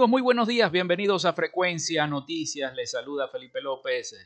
Amigos, 0.00 0.12
muy 0.12 0.22
buenos 0.22 0.48
días, 0.48 0.72
bienvenidos 0.72 1.26
a 1.26 1.34
Frecuencia 1.34 2.06
Noticias, 2.06 2.74
les 2.74 2.92
saluda 2.92 3.28
Felipe 3.28 3.60
López. 3.60 4.16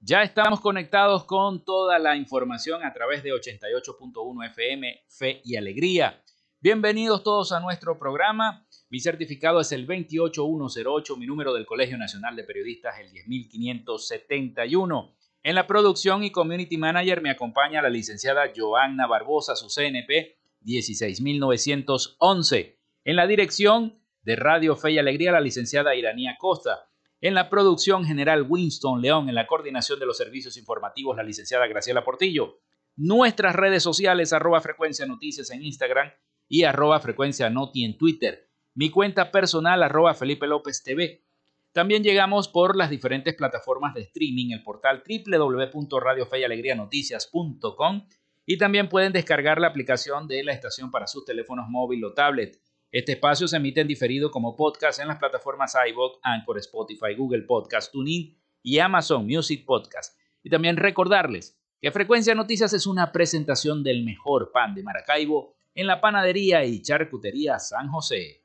Ya 0.00 0.22
estamos 0.22 0.60
conectados 0.60 1.24
con 1.24 1.62
toda 1.62 1.98
la 1.98 2.16
información 2.16 2.82
a 2.82 2.90
través 2.94 3.22
de 3.22 3.34
88.1 3.34 4.46
FM, 4.46 5.04
Fe 5.06 5.42
y 5.44 5.56
Alegría. 5.56 6.24
Bienvenidos 6.58 7.22
todos 7.22 7.52
a 7.52 7.60
nuestro 7.60 7.98
programa. 7.98 8.66
Mi 8.88 8.98
certificado 8.98 9.60
es 9.60 9.72
el 9.72 9.86
28108, 9.86 11.18
mi 11.18 11.26
número 11.26 11.52
del 11.52 11.66
Colegio 11.66 11.98
Nacional 11.98 12.34
de 12.34 12.44
Periodistas 12.44 12.98
el 12.98 13.12
10571. 13.12 15.14
En 15.42 15.54
la 15.54 15.66
producción 15.66 16.24
y 16.24 16.32
community 16.32 16.78
manager 16.78 17.20
me 17.20 17.28
acompaña 17.28 17.82
la 17.82 17.90
licenciada 17.90 18.50
Joanna 18.56 19.06
Barbosa, 19.06 19.54
su 19.54 19.68
CNP 19.68 20.38
16911. 20.62 22.78
En 23.04 23.16
la 23.16 23.26
dirección 23.26 24.02
de 24.24 24.36
Radio 24.36 24.74
Fe 24.74 24.92
y 24.92 24.98
Alegría, 24.98 25.32
la 25.32 25.40
licenciada 25.40 25.94
Iranía 25.94 26.36
Costa. 26.38 26.88
En 27.20 27.34
la 27.34 27.50
producción 27.50 28.04
general 28.04 28.46
Winston 28.48 29.00
León, 29.00 29.28
en 29.28 29.34
la 29.34 29.46
coordinación 29.46 29.98
de 29.98 30.06
los 30.06 30.16
servicios 30.16 30.56
informativos, 30.56 31.16
la 31.16 31.22
licenciada 31.22 31.66
Graciela 31.66 32.04
Portillo. 32.04 32.60
Nuestras 32.96 33.54
redes 33.54 33.82
sociales, 33.82 34.32
arroba 34.32 34.60
frecuencia 34.60 35.06
noticias 35.06 35.50
en 35.50 35.62
Instagram 35.62 36.10
y 36.48 36.64
arroba 36.64 37.00
frecuencia 37.00 37.50
noti 37.50 37.84
en 37.84 37.98
Twitter. 37.98 38.48
Mi 38.74 38.90
cuenta 38.90 39.30
personal, 39.30 39.82
arroba 39.82 40.14
Felipe 40.14 40.46
López 40.46 40.82
TV. 40.82 41.22
También 41.72 42.02
llegamos 42.02 42.48
por 42.48 42.76
las 42.76 42.90
diferentes 42.90 43.34
plataformas 43.34 43.94
de 43.94 44.02
streaming, 44.02 44.52
el 44.52 44.62
portal 44.62 45.02
www.radiofeyalegrianoticias.com 45.06 48.06
y 48.46 48.58
también 48.58 48.88
pueden 48.88 49.12
descargar 49.12 49.60
la 49.60 49.68
aplicación 49.68 50.28
de 50.28 50.44
la 50.44 50.52
estación 50.52 50.90
para 50.90 51.06
sus 51.06 51.24
teléfonos 51.24 51.66
móvil 51.68 52.04
o 52.04 52.12
tablet. 52.12 52.60
Este 52.94 53.14
espacio 53.14 53.48
se 53.48 53.56
emite 53.56 53.80
en 53.80 53.88
diferido 53.88 54.30
como 54.30 54.54
podcast 54.54 55.00
en 55.00 55.08
las 55.08 55.18
plataformas 55.18 55.74
iVoox, 55.74 56.20
Anchor, 56.22 56.58
Spotify, 56.58 57.16
Google 57.16 57.42
Podcast, 57.42 57.90
TuneIn 57.90 58.38
y 58.62 58.78
Amazon 58.78 59.26
Music 59.26 59.64
Podcast. 59.66 60.16
Y 60.44 60.48
también 60.48 60.76
recordarles 60.76 61.58
que 61.80 61.90
Frecuencia 61.90 62.36
Noticias 62.36 62.72
es 62.72 62.86
una 62.86 63.10
presentación 63.10 63.82
del 63.82 64.04
mejor 64.04 64.52
pan 64.52 64.76
de 64.76 64.84
Maracaibo 64.84 65.56
en 65.74 65.88
la 65.88 66.00
panadería 66.00 66.64
y 66.64 66.82
charcutería 66.82 67.58
San 67.58 67.88
José. 67.88 68.44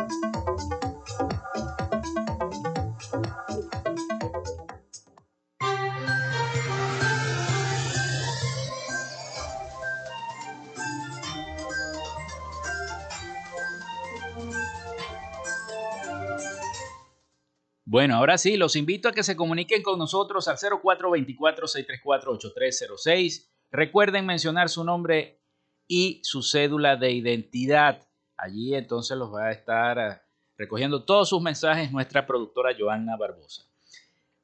Bueno, 17.91 18.15
ahora 18.15 18.37
sí, 18.37 18.55
los 18.55 18.77
invito 18.77 19.09
a 19.09 19.11
que 19.11 19.21
se 19.21 19.35
comuniquen 19.35 19.83
con 19.83 19.99
nosotros 19.99 20.47
al 20.47 20.55
0424-634-8306. 20.55 23.49
Recuerden 23.69 24.25
mencionar 24.25 24.69
su 24.69 24.85
nombre 24.85 25.41
y 25.89 26.21
su 26.23 26.41
cédula 26.41 26.95
de 26.95 27.11
identidad. 27.11 28.07
Allí 28.37 28.75
entonces 28.75 29.17
los 29.17 29.33
va 29.33 29.47
a 29.47 29.51
estar 29.51 29.99
eh, 29.99 30.21
recogiendo 30.57 31.03
todos 31.03 31.27
sus 31.27 31.41
mensajes 31.41 31.91
nuestra 31.91 32.25
productora 32.25 32.73
Joanna 32.79 33.17
Barbosa. 33.17 33.63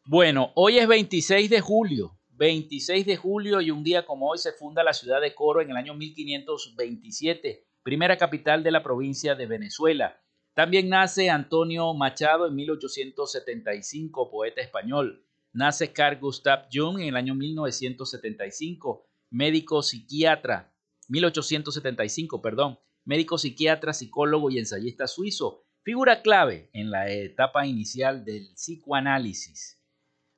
Bueno, 0.03 0.51
hoy 0.55 0.79
es 0.79 0.87
26 0.89 1.49
de 1.49 1.61
julio. 1.61 2.19
26 2.31 3.05
de 3.05 3.15
julio 3.15 3.61
y 3.61 3.71
un 3.71 3.81
día 3.81 4.05
como 4.05 4.29
hoy 4.29 4.39
se 4.39 4.51
funda 4.51 4.83
la 4.83 4.91
ciudad 4.91 5.21
de 5.21 5.33
Coro 5.33 5.61
en 5.61 5.69
el 5.69 5.77
año 5.77 5.93
1527, 5.93 7.65
primera 7.81 8.17
capital 8.17 8.61
de 8.61 8.71
la 8.71 8.83
provincia 8.83 9.35
de 9.35 9.45
Venezuela. 9.45 10.19
También 10.57 10.89
nace 10.89 11.29
Antonio 11.29 11.93
Machado 11.93 12.47
en 12.47 12.55
1875, 12.55 14.31
poeta 14.31 14.59
español. 14.59 15.23
Nace 15.53 15.93
Carl 15.93 16.17
Gustav 16.19 16.65
Jung 16.73 16.99
en 16.99 17.09
el 17.09 17.15
año 17.15 17.35
1975, 17.35 19.05
médico 19.29 19.83
psiquiatra, 19.83 20.73
1875, 21.09 22.41
perdón, 22.41 22.79
médico 23.05 23.37
psiquiatra, 23.37 23.93
psicólogo 23.93 24.49
y 24.49 24.57
ensayista 24.57 25.05
suizo. 25.05 25.63
figura 25.83 26.23
clave 26.23 26.71
en 26.73 26.89
la 26.89 27.07
etapa 27.07 27.67
inicial 27.67 28.25
del 28.25 28.47
psicoanálisis. 28.55 29.79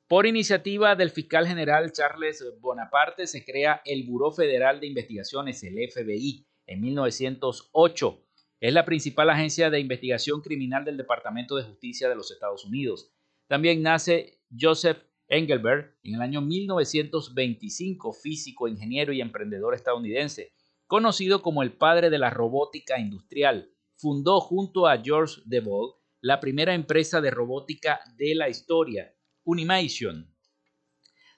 Por 0.09 0.27
iniciativa 0.27 0.97
del 0.97 1.11
fiscal 1.11 1.47
general 1.47 1.93
Charles 1.93 2.43
Bonaparte 2.59 3.25
se 3.25 3.45
crea 3.45 3.81
el 3.85 4.03
Buró 4.03 4.33
Federal 4.33 4.81
de 4.81 4.87
Investigaciones, 4.87 5.63
el 5.63 5.75
FBI, 5.89 6.45
en 6.67 6.81
1908. 6.81 8.25
Es 8.59 8.73
la 8.73 8.83
principal 8.83 9.29
agencia 9.29 9.69
de 9.69 9.79
investigación 9.79 10.41
criminal 10.41 10.83
del 10.83 10.97
Departamento 10.97 11.55
de 11.55 11.63
Justicia 11.63 12.09
de 12.09 12.15
los 12.15 12.29
Estados 12.29 12.65
Unidos. 12.65 13.09
También 13.47 13.81
nace 13.81 14.41
Joseph 14.59 14.97
Engelberg 15.29 15.97
en 16.03 16.15
el 16.15 16.21
año 16.21 16.41
1925, 16.41 18.11
físico, 18.11 18.67
ingeniero 18.67 19.13
y 19.13 19.21
emprendedor 19.21 19.75
estadounidense, 19.75 20.51
conocido 20.87 21.41
como 21.41 21.63
el 21.63 21.71
padre 21.71 22.09
de 22.09 22.17
la 22.17 22.31
robótica 22.31 22.99
industrial. 22.99 23.71
Fundó 23.95 24.41
junto 24.41 24.87
a 24.87 24.97
George 25.01 25.41
DeVol 25.45 25.93
la 26.19 26.41
primera 26.41 26.73
empresa 26.73 27.21
de 27.21 27.31
robótica 27.31 28.01
de 28.17 28.35
la 28.35 28.49
historia, 28.49 29.15
Unimation. 29.45 30.35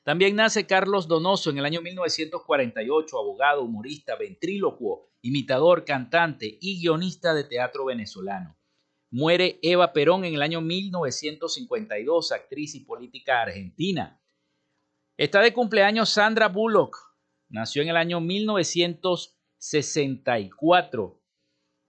También 0.03 0.35
nace 0.35 0.65
Carlos 0.65 1.07
Donoso 1.07 1.51
en 1.51 1.59
el 1.59 1.65
año 1.65 1.81
1948, 1.83 3.19
abogado, 3.19 3.62
humorista, 3.62 4.15
ventrílocuo, 4.15 5.10
imitador, 5.21 5.85
cantante 5.85 6.57
y 6.59 6.81
guionista 6.81 7.33
de 7.33 7.44
teatro 7.44 7.85
venezolano. 7.85 8.57
Muere 9.09 9.59
Eva 9.62 9.94
Perón 9.94 10.25
en 10.25 10.35
el 10.35 10.41
año 10.41 10.62
1952, 10.62 12.31
actriz 12.31 12.75
y 12.75 12.81
política 12.81 13.41
argentina. 13.41 14.21
Está 15.18 15.41
de 15.41 15.53
cumpleaños 15.53 16.09
Sandra 16.09 16.47
Bullock. 16.47 16.97
Nació 17.50 17.81
en 17.81 17.89
el 17.89 17.97
año 17.97 18.21
1964. 18.21 21.18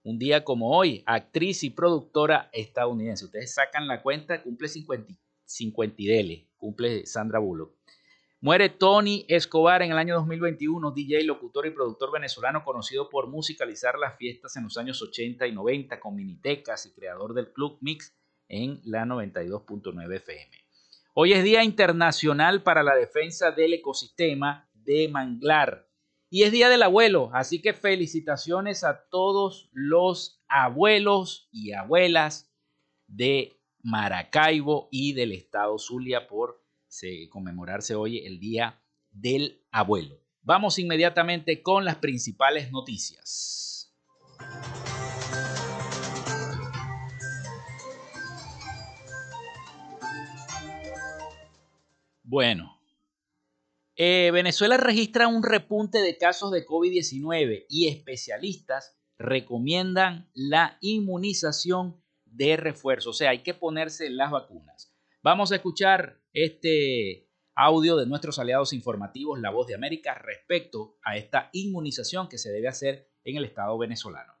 Un 0.03 0.19
día 0.19 0.43
como 0.43 0.77
hoy, 0.77 1.01
actriz 1.05 1.63
y 1.63 1.69
productora 1.69 2.49
estadounidense. 2.51 3.23
Ustedes 3.23 3.53
sacan 3.53 3.87
la 3.87 4.03
cuenta, 4.03 4.43
cumple 4.43 4.67
50, 4.67 5.13
50 5.45 6.01
y 6.01 6.49
cumple 6.57 7.05
Sandra 7.05 7.39
Bullock. 7.39 7.73
Muere 8.43 8.67
Tony 8.67 9.25
Escobar 9.29 9.83
en 9.83 9.93
el 9.93 9.97
año 9.97 10.15
2021, 10.15 10.91
DJ, 10.91 11.23
locutor 11.23 11.65
y 11.65 11.69
productor 11.69 12.11
venezolano 12.11 12.65
conocido 12.65 13.07
por 13.07 13.29
musicalizar 13.29 13.97
las 13.97 14.17
fiestas 14.17 14.57
en 14.57 14.63
los 14.63 14.75
años 14.75 15.01
80 15.01 15.47
y 15.47 15.53
90 15.53 15.97
con 16.01 16.13
minitecas 16.13 16.85
y 16.85 16.91
creador 16.91 17.33
del 17.33 17.53
Club 17.53 17.77
Mix 17.79 18.13
en 18.49 18.81
la 18.83 19.05
92.9 19.05 20.15
FM. 20.17 20.57
Hoy 21.13 21.31
es 21.31 21.41
Día 21.45 21.63
Internacional 21.63 22.63
para 22.63 22.83
la 22.83 22.97
Defensa 22.97 23.51
del 23.51 23.75
Ecosistema 23.75 24.69
de 24.73 25.07
Manglar 25.07 25.87
y 26.29 26.43
es 26.43 26.51
Día 26.51 26.67
del 26.67 26.83
Abuelo, 26.83 27.29
así 27.31 27.61
que 27.61 27.71
felicitaciones 27.71 28.83
a 28.83 29.05
todos 29.09 29.69
los 29.71 30.43
abuelos 30.49 31.47
y 31.49 31.71
abuelas 31.71 32.53
de 33.07 33.57
Maracaibo 33.83 34.89
y 34.91 35.13
del 35.13 35.31
estado 35.31 35.79
Zulia 35.79 36.27
por 36.27 36.62
conmemorarse 37.29 37.95
hoy 37.95 38.19
el 38.19 38.39
Día 38.39 38.81
del 39.11 39.63
Abuelo. 39.71 40.19
Vamos 40.41 40.77
inmediatamente 40.79 41.61
con 41.61 41.85
las 41.85 41.97
principales 41.97 42.71
noticias. 42.71 43.93
Bueno, 52.23 52.79
eh, 53.95 54.31
Venezuela 54.31 54.77
registra 54.77 55.27
un 55.27 55.43
repunte 55.43 55.99
de 55.99 56.17
casos 56.17 56.51
de 56.51 56.65
COVID-19 56.65 57.65
y 57.69 57.87
especialistas 57.87 58.97
recomiendan 59.17 60.29
la 60.33 60.77
inmunización 60.81 62.01
de 62.25 62.57
refuerzo, 62.57 63.11
o 63.11 63.13
sea, 63.13 63.29
hay 63.29 63.43
que 63.43 63.53
ponerse 63.53 64.09
las 64.09 64.31
vacunas. 64.31 64.92
Vamos 65.23 65.53
a 65.53 65.55
escuchar 65.55 66.21
este 66.33 67.29
audio 67.55 67.95
de 67.95 68.05
nuestros 68.05 68.39
aliados 68.39 68.73
informativos, 68.73 69.39
La 69.39 69.51
Voz 69.51 69.67
de 69.67 69.73
América, 69.73 70.15
respecto 70.15 70.97
a 71.01 71.15
esta 71.15 71.49
inmunización 71.53 72.27
que 72.27 72.37
se 72.37 72.51
debe 72.51 72.67
hacer 72.67 73.09
en 73.23 73.37
el 73.37 73.45
Estado 73.45 73.77
venezolano. 73.77 74.33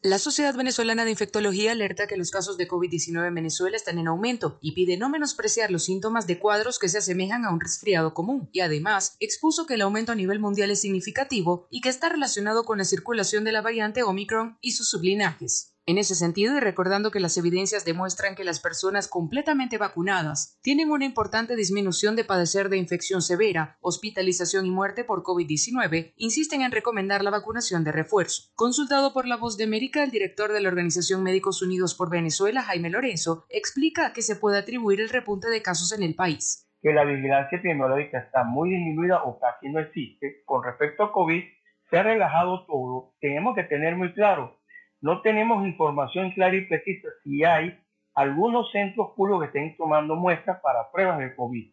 La 0.00 0.20
Sociedad 0.20 0.54
Venezolana 0.54 1.04
de 1.04 1.10
Infectología 1.10 1.72
alerta 1.72 2.06
que 2.06 2.16
los 2.16 2.30
casos 2.30 2.56
de 2.56 2.68
COVID-19 2.68 3.26
en 3.26 3.34
Venezuela 3.34 3.76
están 3.76 3.98
en 3.98 4.06
aumento 4.06 4.58
y 4.60 4.72
pide 4.72 4.96
no 4.96 5.08
menospreciar 5.08 5.72
los 5.72 5.86
síntomas 5.86 6.28
de 6.28 6.38
cuadros 6.38 6.78
que 6.78 6.88
se 6.88 6.98
asemejan 6.98 7.44
a 7.44 7.50
un 7.50 7.58
resfriado 7.58 8.14
común 8.14 8.48
y 8.52 8.60
además 8.60 9.16
expuso 9.18 9.66
que 9.66 9.74
el 9.74 9.82
aumento 9.82 10.12
a 10.12 10.14
nivel 10.14 10.38
mundial 10.38 10.70
es 10.70 10.82
significativo 10.82 11.66
y 11.68 11.80
que 11.80 11.88
está 11.88 12.10
relacionado 12.10 12.64
con 12.64 12.78
la 12.78 12.84
circulación 12.84 13.42
de 13.42 13.50
la 13.50 13.62
variante 13.62 14.04
Omicron 14.04 14.56
y 14.60 14.70
sus 14.70 14.88
sublinajes. 14.88 15.73
En 15.86 15.98
ese 15.98 16.14
sentido, 16.14 16.56
y 16.56 16.60
recordando 16.60 17.10
que 17.10 17.20
las 17.20 17.36
evidencias 17.36 17.84
demuestran 17.84 18.34
que 18.34 18.44
las 18.44 18.58
personas 18.58 19.06
completamente 19.06 19.76
vacunadas 19.76 20.58
tienen 20.62 20.90
una 20.90 21.04
importante 21.04 21.56
disminución 21.56 22.16
de 22.16 22.24
padecer 22.24 22.70
de 22.70 22.78
infección 22.78 23.20
severa, 23.20 23.76
hospitalización 23.82 24.64
y 24.64 24.70
muerte 24.70 25.04
por 25.04 25.22
COVID-19, 25.22 26.14
insisten 26.16 26.62
en 26.62 26.72
recomendar 26.72 27.22
la 27.22 27.28
vacunación 27.28 27.84
de 27.84 27.92
refuerzo. 27.92 28.44
Consultado 28.54 29.12
por 29.12 29.26
La 29.26 29.36
Voz 29.36 29.58
de 29.58 29.64
América, 29.64 30.02
el 30.02 30.10
director 30.10 30.52
de 30.52 30.62
la 30.62 30.70
Organización 30.70 31.22
Médicos 31.22 31.60
Unidos 31.60 31.94
por 31.94 32.08
Venezuela, 32.08 32.62
Jaime 32.62 32.88
Lorenzo, 32.88 33.44
explica 33.50 34.06
a 34.06 34.12
qué 34.14 34.22
se 34.22 34.36
puede 34.36 34.56
atribuir 34.56 35.02
el 35.02 35.10
repunte 35.10 35.50
de 35.50 35.60
casos 35.60 35.92
en 35.92 36.02
el 36.02 36.14
país. 36.14 36.66
Que 36.80 36.94
la 36.94 37.04
vigilancia 37.04 37.58
epidemiológica 37.58 38.20
está 38.20 38.42
muy 38.42 38.70
disminuida 38.70 39.22
o 39.24 39.38
casi 39.38 39.68
no 39.68 39.80
existe. 39.80 40.44
Con 40.46 40.64
respecto 40.64 41.04
a 41.04 41.12
COVID, 41.12 41.42
se 41.90 41.98
ha 41.98 42.02
relajado 42.02 42.64
todo. 42.64 43.12
Tenemos 43.20 43.54
que 43.54 43.64
tener 43.64 43.96
muy 43.96 44.14
claro 44.14 44.63
no 45.04 45.20
tenemos 45.20 45.66
información 45.66 46.30
clara 46.30 46.56
y 46.56 46.62
precisa 46.62 47.08
si 47.22 47.44
hay 47.44 47.78
algunos 48.14 48.72
centros 48.72 49.10
públicos 49.14 49.42
que 49.42 49.46
estén 49.48 49.76
tomando 49.76 50.16
muestras 50.16 50.62
para 50.62 50.90
pruebas 50.90 51.18
de 51.18 51.36
COVID. 51.36 51.70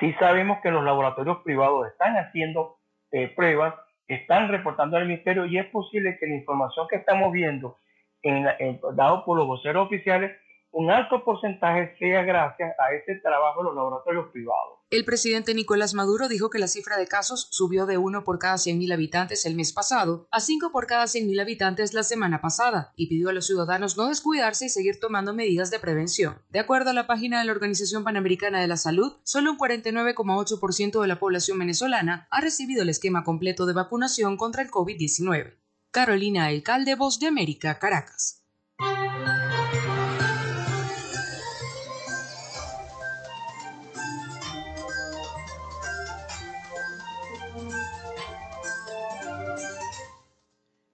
Sí 0.00 0.12
sabemos 0.18 0.58
que 0.60 0.72
los 0.72 0.82
laboratorios 0.82 1.38
privados 1.44 1.86
están 1.86 2.16
haciendo 2.16 2.78
eh, 3.12 3.28
pruebas, 3.28 3.74
están 4.08 4.48
reportando 4.48 4.96
al 4.96 5.06
ministerio 5.06 5.46
y 5.46 5.56
es 5.56 5.66
posible 5.66 6.18
que 6.18 6.26
la 6.26 6.34
información 6.34 6.88
que 6.90 6.96
estamos 6.96 7.30
viendo 7.30 7.78
en, 8.22 8.44
dado 8.96 9.24
por 9.24 9.38
los 9.38 9.46
voceros 9.46 9.86
oficiales 9.86 10.36
un 10.74 10.90
alto 10.90 11.24
porcentaje 11.24 11.96
sea 11.98 12.22
gracias 12.22 12.74
a 12.80 12.92
ese 12.92 13.20
trabajo 13.20 13.60
de 13.60 13.66
los 13.66 13.76
laboratorios 13.76 14.26
privados. 14.32 14.80
El 14.90 15.04
presidente 15.04 15.54
Nicolás 15.54 15.94
Maduro 15.94 16.28
dijo 16.28 16.50
que 16.50 16.58
la 16.58 16.66
cifra 16.66 16.96
de 16.96 17.06
casos 17.06 17.46
subió 17.50 17.86
de 17.86 17.96
1 17.96 18.24
por 18.24 18.40
cada 18.40 18.56
100.000 18.56 18.92
habitantes 18.92 19.46
el 19.46 19.54
mes 19.54 19.72
pasado 19.72 20.26
a 20.32 20.40
5 20.40 20.72
por 20.72 20.86
cada 20.86 21.04
100.000 21.04 21.40
habitantes 21.40 21.94
la 21.94 22.02
semana 22.02 22.40
pasada 22.40 22.92
y 22.96 23.06
pidió 23.06 23.28
a 23.28 23.32
los 23.32 23.46
ciudadanos 23.46 23.96
no 23.96 24.08
descuidarse 24.08 24.66
y 24.66 24.68
seguir 24.68 24.98
tomando 24.98 25.32
medidas 25.32 25.70
de 25.70 25.78
prevención. 25.78 26.42
De 26.50 26.58
acuerdo 26.58 26.90
a 26.90 26.94
la 26.94 27.06
página 27.06 27.38
de 27.38 27.44
la 27.44 27.52
Organización 27.52 28.02
Panamericana 28.02 28.60
de 28.60 28.66
la 28.66 28.76
Salud, 28.76 29.14
solo 29.22 29.52
un 29.52 29.58
49,8% 29.58 31.00
de 31.00 31.08
la 31.08 31.20
población 31.20 31.58
venezolana 31.60 32.26
ha 32.32 32.40
recibido 32.40 32.82
el 32.82 32.88
esquema 32.88 33.22
completo 33.22 33.64
de 33.66 33.74
vacunación 33.74 34.36
contra 34.36 34.62
el 34.62 34.70
COVID-19. 34.70 35.56
Carolina 35.92 36.46
Alcalde, 36.46 36.96
Voz 36.96 37.20
de 37.20 37.28
América, 37.28 37.78
Caracas. 37.78 38.43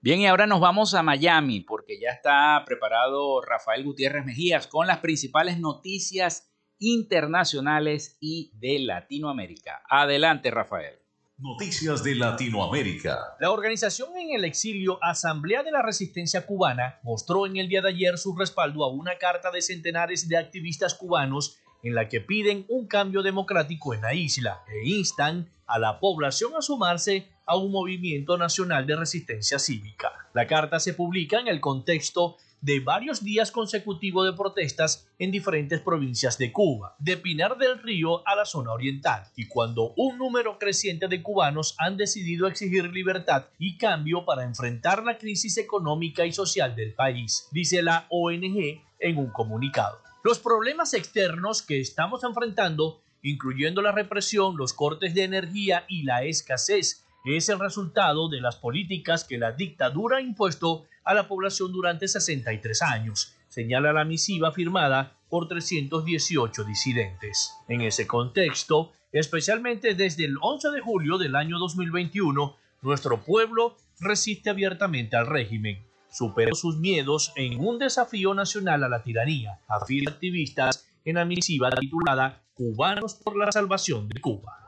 Bien, 0.03 0.19
y 0.19 0.25
ahora 0.25 0.47
nos 0.47 0.59
vamos 0.59 0.95
a 0.95 1.03
Miami 1.03 1.59
porque 1.59 1.99
ya 1.99 2.09
está 2.09 2.63
preparado 2.65 3.39
Rafael 3.39 3.83
Gutiérrez 3.83 4.25
Mejías 4.25 4.65
con 4.65 4.87
las 4.87 4.97
principales 4.97 5.59
noticias 5.59 6.51
internacionales 6.79 8.17
y 8.19 8.49
de 8.55 8.79
Latinoamérica. 8.79 9.83
Adelante, 9.87 10.49
Rafael. 10.49 10.95
Noticias 11.37 12.03
de 12.03 12.15
Latinoamérica. 12.15 13.35
La 13.39 13.51
organización 13.51 14.17
en 14.17 14.35
el 14.35 14.43
exilio 14.43 14.97
Asamblea 15.03 15.61
de 15.61 15.69
la 15.69 15.83
Resistencia 15.83 16.47
Cubana 16.47 16.99
mostró 17.03 17.45
en 17.45 17.57
el 17.57 17.69
día 17.69 17.83
de 17.83 17.89
ayer 17.89 18.17
su 18.17 18.35
respaldo 18.35 18.83
a 18.83 18.91
una 18.91 19.19
carta 19.19 19.51
de 19.51 19.61
centenares 19.61 20.27
de 20.27 20.35
activistas 20.35 20.95
cubanos 20.95 21.59
en 21.83 21.93
la 21.93 22.09
que 22.09 22.21
piden 22.21 22.65
un 22.69 22.87
cambio 22.87 23.21
democrático 23.21 23.93
en 23.93 24.01
la 24.01 24.15
isla 24.15 24.63
e 24.67 24.89
instan 24.89 25.47
a 25.67 25.77
la 25.77 25.99
población 25.99 26.53
a 26.57 26.63
sumarse 26.63 27.29
a 27.51 27.57
un 27.57 27.69
movimiento 27.69 28.37
nacional 28.37 28.87
de 28.87 28.95
resistencia 28.95 29.59
cívica. 29.59 30.09
La 30.33 30.47
carta 30.47 30.79
se 30.79 30.93
publica 30.93 31.37
en 31.37 31.49
el 31.49 31.59
contexto 31.59 32.37
de 32.61 32.79
varios 32.79 33.25
días 33.25 33.51
consecutivos 33.51 34.25
de 34.25 34.37
protestas 34.37 35.09
en 35.19 35.31
diferentes 35.31 35.81
provincias 35.81 36.37
de 36.37 36.53
Cuba, 36.53 36.95
de 36.97 37.17
Pinar 37.17 37.57
del 37.57 37.79
Río 37.79 38.25
a 38.25 38.37
la 38.37 38.45
zona 38.45 38.71
oriental, 38.71 39.25
y 39.35 39.49
cuando 39.49 39.93
un 39.97 40.17
número 40.17 40.59
creciente 40.59 41.09
de 41.09 41.21
cubanos 41.21 41.75
han 41.77 41.97
decidido 41.97 42.47
exigir 42.47 42.85
libertad 42.85 43.47
y 43.59 43.77
cambio 43.77 44.23
para 44.23 44.45
enfrentar 44.45 45.03
la 45.03 45.17
crisis 45.17 45.57
económica 45.57 46.25
y 46.25 46.31
social 46.31 46.73
del 46.73 46.93
país, 46.93 47.49
dice 47.51 47.81
la 47.81 48.05
ONG 48.09 48.81
en 48.99 49.17
un 49.17 49.29
comunicado. 49.31 49.97
Los 50.23 50.39
problemas 50.39 50.93
externos 50.93 51.61
que 51.61 51.81
estamos 51.81 52.23
enfrentando, 52.23 53.01
incluyendo 53.21 53.81
la 53.81 53.91
represión, 53.91 54.55
los 54.55 54.71
cortes 54.71 55.13
de 55.13 55.23
energía 55.23 55.83
y 55.89 56.03
la 56.03 56.23
escasez, 56.23 57.03
es 57.25 57.49
el 57.49 57.59
resultado 57.59 58.29
de 58.29 58.41
las 58.41 58.55
políticas 58.55 59.23
que 59.23 59.37
la 59.37 59.51
dictadura 59.51 60.17
ha 60.17 60.21
impuesto 60.21 60.85
a 61.03 61.13
la 61.13 61.27
población 61.27 61.71
durante 61.71 62.07
63 62.07 62.81
años, 62.81 63.35
señala 63.47 63.93
la 63.93 64.05
misiva 64.05 64.51
firmada 64.51 65.17
por 65.29 65.47
318 65.47 66.63
disidentes. 66.63 67.53
En 67.67 67.81
ese 67.81 68.07
contexto, 68.07 68.91
especialmente 69.11 69.93
desde 69.93 70.25
el 70.25 70.35
11 70.41 70.71
de 70.71 70.81
julio 70.81 71.17
del 71.17 71.35
año 71.35 71.59
2021, 71.59 72.57
nuestro 72.81 73.23
pueblo 73.23 73.77
resiste 73.99 74.49
abiertamente 74.49 75.15
al 75.15 75.27
régimen, 75.27 75.85
superó 76.09 76.55
sus 76.55 76.77
miedos 76.77 77.31
en 77.35 77.59
un 77.59 77.77
desafío 77.77 78.33
nacional 78.33 78.83
a 78.83 78.89
la 78.89 79.03
tiranía, 79.03 79.59
afirman 79.67 80.13
activistas 80.13 80.87
en 81.05 81.15
la 81.15 81.25
misiva 81.25 81.69
titulada 81.71 82.43
Cubanos 82.53 83.15
por 83.15 83.37
la 83.37 83.51
Salvación 83.51 84.07
de 84.09 84.19
Cuba. 84.19 84.60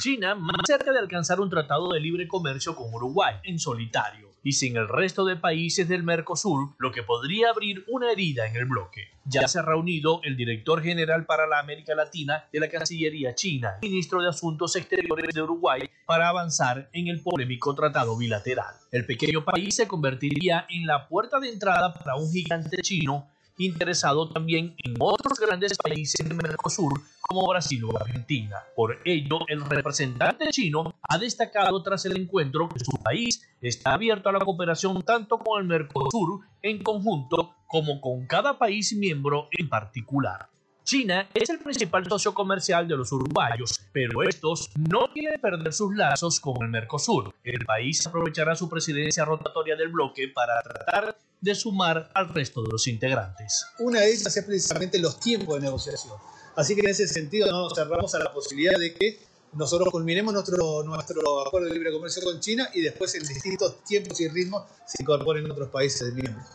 China 0.00 0.34
más 0.34 0.62
cerca 0.66 0.92
de 0.92 0.98
alcanzar 0.98 1.40
un 1.40 1.50
tratado 1.50 1.92
de 1.92 2.00
libre 2.00 2.28
comercio 2.28 2.74
con 2.74 2.92
Uruguay 2.92 3.36
en 3.44 3.58
solitario 3.58 4.30
y 4.42 4.52
sin 4.52 4.76
el 4.76 4.88
resto 4.88 5.24
de 5.24 5.36
países 5.36 5.88
del 5.88 6.02
Mercosur, 6.02 6.74
lo 6.78 6.92
que 6.92 7.02
podría 7.02 7.50
abrir 7.50 7.84
una 7.88 8.10
herida 8.10 8.46
en 8.46 8.56
el 8.56 8.64
bloque. 8.64 9.08
Ya 9.24 9.46
se 9.48 9.58
ha 9.58 9.62
reunido 9.62 10.20
el 10.24 10.36
director 10.36 10.82
general 10.82 11.26
para 11.26 11.46
la 11.46 11.58
América 11.58 11.94
Latina 11.94 12.44
de 12.52 12.60
la 12.60 12.68
Cancillería 12.68 13.34
China, 13.34 13.76
ministro 13.82 14.22
de 14.22 14.28
Asuntos 14.28 14.76
Exteriores 14.76 15.34
de 15.34 15.42
Uruguay, 15.42 15.82
para 16.06 16.28
avanzar 16.28 16.88
en 16.92 17.08
el 17.08 17.22
polémico 17.22 17.74
tratado 17.74 18.16
bilateral. 18.16 18.74
El 18.90 19.04
pequeño 19.04 19.44
país 19.44 19.76
se 19.76 19.86
convertiría 19.86 20.66
en 20.70 20.86
la 20.86 21.06
puerta 21.06 21.38
de 21.38 21.50
entrada 21.50 21.92
para 21.92 22.16
un 22.16 22.32
gigante 22.32 22.78
chino 22.78 23.28
interesado 23.66 24.28
también 24.30 24.74
en 24.84 24.94
otros 24.98 25.38
grandes 25.38 25.76
países 25.76 26.26
del 26.28 26.36
Mercosur 26.36 27.00
como 27.20 27.48
Brasil 27.48 27.84
o 27.84 27.96
Argentina. 27.96 28.56
Por 28.74 28.98
ello, 29.04 29.38
el 29.48 29.64
representante 29.64 30.48
chino 30.50 30.94
ha 31.08 31.18
destacado 31.18 31.82
tras 31.82 32.04
el 32.06 32.16
encuentro 32.16 32.68
que 32.68 32.84
su 32.84 32.92
país 33.02 33.48
está 33.60 33.94
abierto 33.94 34.28
a 34.28 34.32
la 34.32 34.40
cooperación 34.40 35.02
tanto 35.02 35.38
con 35.38 35.60
el 35.62 35.68
Mercosur 35.68 36.40
en 36.62 36.82
conjunto 36.82 37.54
como 37.66 38.00
con 38.00 38.26
cada 38.26 38.58
país 38.58 38.92
miembro 38.96 39.48
en 39.52 39.68
particular. 39.68 40.48
China 40.82 41.28
es 41.34 41.48
el 41.50 41.60
principal 41.60 42.04
socio 42.08 42.34
comercial 42.34 42.88
de 42.88 42.96
los 42.96 43.12
uruguayos, 43.12 43.78
pero 43.92 44.24
estos 44.24 44.70
no 44.76 45.08
quieren 45.12 45.40
perder 45.40 45.72
sus 45.72 45.94
lazos 45.94 46.40
con 46.40 46.56
el 46.62 46.68
Mercosur. 46.68 47.32
El 47.44 47.64
país 47.64 48.04
aprovechará 48.06 48.56
su 48.56 48.68
presidencia 48.68 49.24
rotatoria 49.24 49.76
del 49.76 49.88
bloque 49.88 50.26
para 50.34 50.60
tratar 50.62 51.16
de 51.40 51.54
sumar 51.54 52.10
al 52.14 52.28
resto 52.28 52.62
de 52.62 52.68
los 52.70 52.86
integrantes. 52.86 53.66
Una 53.78 54.00
de 54.00 54.12
ellas 54.12 54.36
es 54.36 54.44
precisamente 54.44 54.98
los 54.98 55.18
tiempos 55.18 55.56
de 55.56 55.62
negociación. 55.62 56.14
Así 56.56 56.74
que 56.74 56.80
en 56.80 56.88
ese 56.88 57.08
sentido 57.08 57.50
nos 57.50 57.74
cerramos 57.74 58.14
a 58.14 58.18
la 58.18 58.32
posibilidad 58.32 58.78
de 58.78 58.94
que 58.94 59.18
nosotros 59.52 59.88
culminemos 59.90 60.32
nuestro, 60.32 60.82
nuestro 60.84 61.46
acuerdo 61.46 61.68
de 61.68 61.74
libre 61.74 61.92
comercio 61.92 62.22
con 62.22 62.38
China 62.40 62.68
y 62.72 62.82
después 62.82 63.14
en 63.14 63.26
distintos 63.26 63.82
tiempos 63.84 64.20
y 64.20 64.28
ritmos 64.28 64.64
se 64.86 65.02
incorporen 65.02 65.50
otros 65.50 65.68
países 65.70 66.14
miembros. 66.14 66.46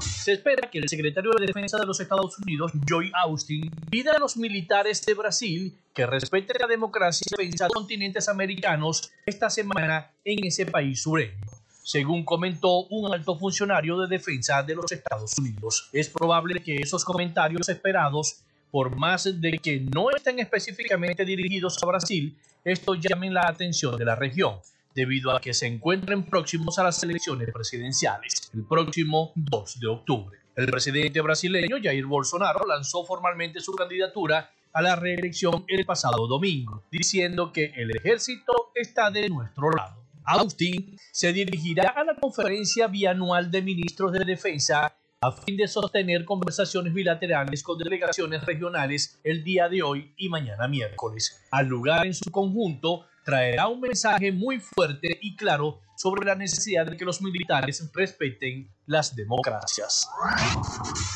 Se 0.00 0.32
espera 0.32 0.68
que 0.70 0.78
el 0.78 0.88
secretario 0.88 1.30
de 1.38 1.46
Defensa 1.46 1.78
de 1.78 1.86
los 1.86 2.00
Estados 2.00 2.38
Unidos, 2.38 2.72
Joy 2.88 3.12
Austin, 3.24 3.70
pida 3.90 4.12
a 4.12 4.18
los 4.18 4.36
militares 4.36 5.04
de 5.04 5.14
Brasil 5.14 5.78
que 5.94 6.06
respeten 6.06 6.56
la 6.60 6.66
democracia 6.66 7.24
y 7.28 7.42
defensa 7.42 7.64
de 7.64 7.68
los 7.68 7.74
continentes 7.74 8.28
americanos 8.28 9.12
esta 9.26 9.48
semana 9.50 10.12
en 10.24 10.44
ese 10.44 10.66
país 10.66 11.02
sureño. 11.02 11.61
Según 11.84 12.24
comentó 12.24 12.84
un 12.90 13.12
alto 13.12 13.36
funcionario 13.36 13.98
de 13.98 14.06
defensa 14.06 14.62
de 14.62 14.76
los 14.76 14.90
Estados 14.92 15.36
Unidos, 15.36 15.88
es 15.92 16.08
probable 16.08 16.62
que 16.62 16.76
esos 16.76 17.04
comentarios 17.04 17.68
esperados, 17.68 18.36
por 18.70 18.94
más 18.94 19.40
de 19.40 19.58
que 19.58 19.80
no 19.92 20.10
estén 20.10 20.38
específicamente 20.38 21.24
dirigidos 21.24 21.82
a 21.82 21.86
Brasil, 21.86 22.38
esto 22.64 22.94
llamen 22.94 23.34
la 23.34 23.48
atención 23.48 23.96
de 23.96 24.04
la 24.04 24.14
región 24.14 24.60
debido 24.94 25.32
a 25.32 25.40
que 25.40 25.52
se 25.52 25.66
encuentren 25.66 26.22
próximos 26.22 26.78
a 26.78 26.84
las 26.84 27.02
elecciones 27.02 27.50
presidenciales, 27.52 28.50
el 28.54 28.62
próximo 28.62 29.32
2 29.34 29.80
de 29.80 29.86
octubre. 29.88 30.38
El 30.54 30.66
presidente 30.66 31.20
brasileño 31.20 31.78
Jair 31.82 32.06
Bolsonaro 32.06 32.64
lanzó 32.64 33.04
formalmente 33.04 33.58
su 33.58 33.72
candidatura 33.72 34.50
a 34.72 34.82
la 34.82 34.94
reelección 34.94 35.64
el 35.66 35.84
pasado 35.84 36.28
domingo, 36.28 36.84
diciendo 36.92 37.52
que 37.52 37.72
el 37.74 37.96
ejército 37.96 38.70
está 38.74 39.10
de 39.10 39.28
nuestro 39.28 39.70
lado. 39.70 40.01
Austin 40.24 40.96
se 41.10 41.32
dirigirá 41.32 41.90
a 41.90 42.04
la 42.04 42.14
conferencia 42.14 42.86
bianual 42.86 43.50
de 43.50 43.62
ministros 43.62 44.12
de 44.12 44.24
defensa 44.24 44.94
a 45.20 45.30
fin 45.30 45.56
de 45.56 45.68
sostener 45.68 46.24
conversaciones 46.24 46.92
bilaterales 46.92 47.62
con 47.62 47.78
delegaciones 47.78 48.44
regionales 48.44 49.20
el 49.22 49.44
día 49.44 49.68
de 49.68 49.82
hoy 49.82 50.12
y 50.16 50.28
mañana 50.28 50.66
miércoles. 50.66 51.40
Al 51.52 51.68
lugar 51.68 52.06
en 52.06 52.14
su 52.14 52.30
conjunto 52.30 53.06
traerá 53.24 53.68
un 53.68 53.80
mensaje 53.80 54.32
muy 54.32 54.58
fuerte 54.58 55.18
y 55.20 55.36
claro 55.36 55.80
sobre 55.96 56.26
la 56.26 56.34
necesidad 56.34 56.86
de 56.86 56.96
que 56.96 57.04
los 57.04 57.22
militares 57.22 57.88
respeten 57.94 58.68
las 58.86 59.14
democracias. 59.14 60.08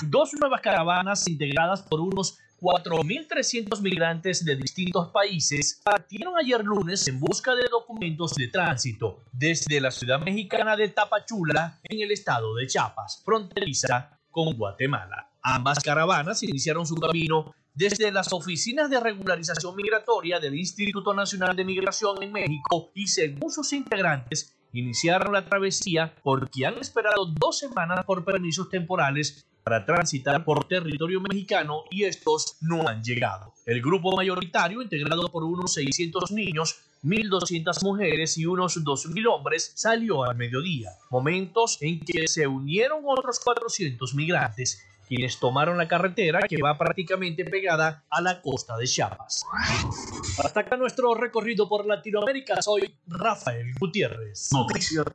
Dos 0.07 0.33
nuevas 0.39 0.61
caravanas 0.61 1.27
integradas 1.27 1.83
por 1.83 2.01
unos 2.01 2.39
4.300 2.61 3.81
migrantes 3.83 4.45
de 4.45 4.57
distintos 4.57 5.09
países 5.09 5.81
partieron 5.85 6.37
ayer 6.39 6.65
lunes 6.65 7.07
en 7.07 7.21
busca 7.21 7.55
de 7.55 7.69
documentos 7.71 8.35
de 8.35 8.49
tránsito 8.49 9.25
desde 9.33 9.81
la 9.81 9.91
ciudad 9.91 10.21
mexicana 10.21 10.75
de 10.77 10.89
Tapachula 10.89 11.79
en 11.83 12.01
el 12.01 12.11
estado 12.13 12.55
de 12.55 12.67
Chiapas, 12.67 13.23
fronteriza 13.25 14.19
con 14.31 14.57
Guatemala. 14.57 15.31
Ambas 15.43 15.81
caravanas 15.81 16.43
iniciaron 16.43 16.87
su 16.87 16.95
camino 16.97 17.55
desde 17.75 18.11
las 18.11 18.33
oficinas 18.33 18.89
de 18.89 19.01
regularización 19.01 19.77
migratoria 19.77 20.41
del 20.41 20.55
Instituto 20.55 21.13
Nacional 21.13 21.55
de 21.55 21.65
Migración 21.65 22.23
en 22.23 22.33
México 22.33 22.91
y 22.95 23.07
según 23.07 23.51
sus 23.51 23.73
integrantes 23.75 24.57
iniciaron 24.73 25.35
la 25.35 25.45
travesía 25.45 26.15
porque 26.23 26.65
han 26.65 26.79
esperado 26.79 27.27
dos 27.27 27.59
semanas 27.59 28.05
por 28.07 28.25
permisos 28.25 28.71
temporales 28.71 29.47
para 29.67 29.85
transitar 29.85 30.45
por 30.45 30.69
territorio 30.69 31.21
mexicano 31.21 31.83
y 31.91 32.05
estos 32.05 32.57
no 32.61 32.87
han 32.87 33.03
llegado. 33.03 33.53
El 33.67 33.83
grupo 33.83 34.15
mayoritario, 34.15 34.81
integrado 34.81 35.29
por 35.29 35.43
unos 35.43 35.75
600 35.75 36.31
niños, 36.31 36.79
1.200 37.03 37.83
mujeres 37.83 38.39
y 38.39 38.47
unos 38.47 38.77
2.000 38.77 39.27
hombres, 39.27 39.73
salió 39.75 40.23
al 40.23 40.37
mediodía, 40.37 40.91
momentos 41.11 41.79
en 41.81 41.99
que 41.99 42.29
se 42.29 42.47
unieron 42.47 43.03
otros 43.05 43.41
400 43.41 44.15
migrantes 44.15 44.87
quienes 45.09 45.41
tomaron 45.41 45.79
la 45.79 45.89
carretera 45.89 46.41
que 46.49 46.63
va 46.63 46.79
prácticamente 46.79 47.45
pegada 47.45 48.05
a 48.09 48.21
la 48.21 48.41
costa 48.41 48.77
de 48.77 48.87
Chiapas. 48.87 49.45
Hasta 50.45 50.61
acá 50.61 50.77
nuestro 50.77 51.13
recorrido 51.15 51.69
por 51.69 51.87
Latinoamérica. 51.87 52.63
Soy 52.63 52.95
Rafael 53.09 53.73
Gutiérrez. 53.81 54.49
Noticias. 54.53 55.07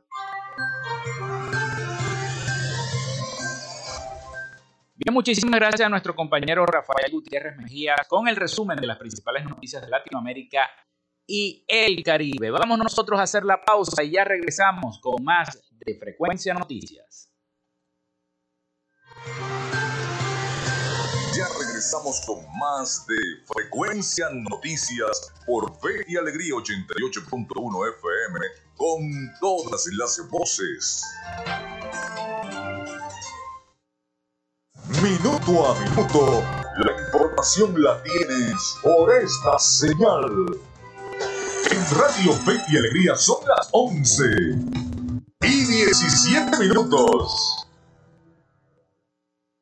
Bien, 5.04 5.14
muchísimas 5.14 5.58
gracias 5.58 5.84
a 5.84 5.88
nuestro 5.88 6.14
compañero 6.14 6.64
Rafael 6.64 7.10
Gutiérrez 7.10 7.56
Mejía 7.56 7.96
con 8.08 8.28
el 8.28 8.36
resumen 8.36 8.76
de 8.76 8.86
las 8.86 8.98
principales 8.98 9.44
noticias 9.44 9.82
de 9.82 9.88
Latinoamérica 9.88 10.70
y 11.26 11.64
el 11.66 12.04
Caribe. 12.04 12.52
Vamos 12.52 12.78
nosotros 12.78 13.18
a 13.18 13.24
hacer 13.24 13.44
la 13.44 13.64
pausa 13.64 14.04
y 14.04 14.12
ya 14.12 14.22
regresamos 14.22 15.00
con 15.00 15.24
más 15.24 15.60
de 15.72 15.98
Frecuencia 15.98 16.54
Noticias. 16.54 17.32
Ya 21.36 21.48
regresamos 21.58 22.20
con 22.24 22.38
más 22.56 23.04
de 23.08 23.44
Frecuencia 23.52 24.28
Noticias 24.30 25.32
por 25.44 25.80
Fe 25.80 26.04
y 26.06 26.16
Alegría 26.16 26.54
88.1 26.54 27.96
FM 27.98 28.38
con 28.76 29.02
todas 29.40 29.88
las 29.96 30.30
voces. 30.30 31.02
Minuto 35.02 35.66
a 35.66 35.80
minuto, 35.80 36.44
la 36.76 37.02
información 37.02 37.82
la 37.82 38.00
tienes 38.04 38.76
por 38.80 39.12
esta 39.12 39.58
señal. 39.58 40.30
En 41.72 41.98
Radio 41.98 42.32
Fe 42.34 42.62
y 42.68 42.76
Alegría 42.76 43.16
son 43.16 43.38
las 43.48 43.68
11 43.72 44.24
y 45.40 45.64
17 45.64 46.56
minutos. 46.56 47.66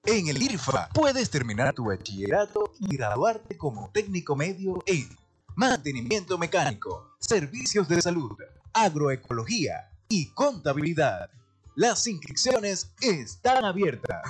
En 0.05 0.29
el 0.29 0.43
IRFA 0.43 0.91
puedes 0.93 1.31
terminar 1.31 1.73
tu 1.73 1.87
bachillerato 1.87 2.75
y 2.79 2.95
graduarte 2.95 3.57
como 3.57 3.91
técnico 3.95 4.37
medio 4.37 4.83
en 4.85 5.09
mantenimiento 5.57 6.37
mecánico, 6.37 7.15
servicios 7.19 7.89
de 7.89 8.03
salud, 8.03 8.37
agroecología 8.75 9.91
y 10.07 10.27
contabilidad. 10.33 11.31
Las 11.77 12.07
inscripciones 12.07 12.93
están 13.01 13.65
abiertas. 13.65 14.21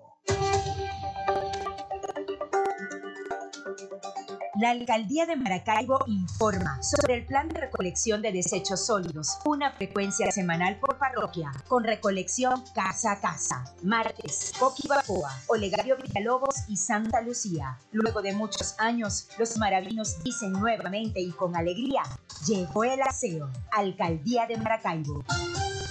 La 4.58 4.70
alcaldía 4.70 5.26
de 5.26 5.36
Maracaibo 5.36 6.00
informa 6.08 6.82
sobre 6.82 7.16
el 7.16 7.26
plan 7.26 7.50
de 7.50 7.60
recolección 7.60 8.22
de 8.22 8.32
desechos 8.32 8.86
sólidos, 8.86 9.38
una 9.44 9.74
frecuencia 9.74 10.32
semanal 10.32 10.80
por 10.80 10.98
parroquia, 10.98 11.52
con 11.68 11.84
recolección 11.84 12.64
casa 12.74 13.12
a 13.12 13.20
casa. 13.20 13.66
Martes, 13.84 14.54
Coquibacoa, 14.58 15.42
Olegario 15.48 15.98
Villalobos 15.98 16.56
y 16.70 16.78
Santa 16.78 17.22
Lucía. 17.22 17.78
Luego 17.92 18.22
de 18.22 18.34
muchos 18.34 18.76
años, 18.80 19.28
los 19.38 19.58
maravinos 19.58 20.24
dicen 20.24 20.54
nuevamente 20.54 21.20
y 21.20 21.32
con 21.32 21.58
alegría, 21.58 22.04
llegó 22.48 22.86
el 22.86 23.02
aseo. 23.02 23.50
Alcaldía 23.74 24.48
de 24.48 24.56
Maracaibo. 24.56 25.26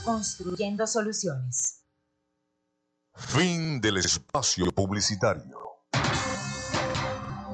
Construyendo 0.06 0.86
soluciones. 0.86 1.82
Fin 3.14 3.82
del 3.82 3.98
espacio 3.98 4.72
publicitario. 4.72 5.63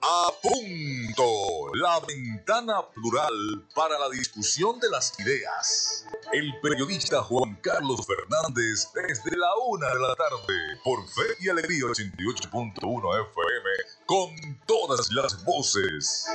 A 0.00 0.32
punto, 0.40 1.74
la 1.74 1.98
ventana 2.00 2.88
plural 2.94 3.66
para 3.74 3.98
la 3.98 4.08
discusión 4.10 4.78
de 4.78 4.88
las 4.90 5.18
ideas. 5.18 6.06
El 6.32 6.52
periodista 6.60 7.22
Juan 7.22 7.56
Carlos 7.62 8.06
Fernández 8.06 8.88
desde 8.94 9.36
la 9.36 9.48
una 9.66 9.88
de 9.88 9.98
la 9.98 10.14
tarde 10.14 10.54
por 10.84 11.04
Fe 11.08 11.34
y 11.40 11.48
Alegría 11.48 11.84
88.1 11.84 13.28
FM 13.30 13.70
con 14.06 14.60
todas 14.66 15.10
las 15.12 15.44
voces. 15.44 16.26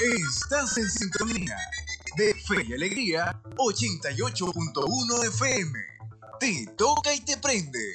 Estás 0.00 0.76
en 0.78 0.90
sintonía 0.90 1.56
de 2.16 2.34
Fe 2.34 2.64
y 2.66 2.74
Alegría 2.74 3.40
88.1 3.56 5.24
FM. 5.28 5.78
Te 6.40 6.66
toca 6.76 7.14
y 7.14 7.20
te 7.20 7.36
prende. 7.36 7.94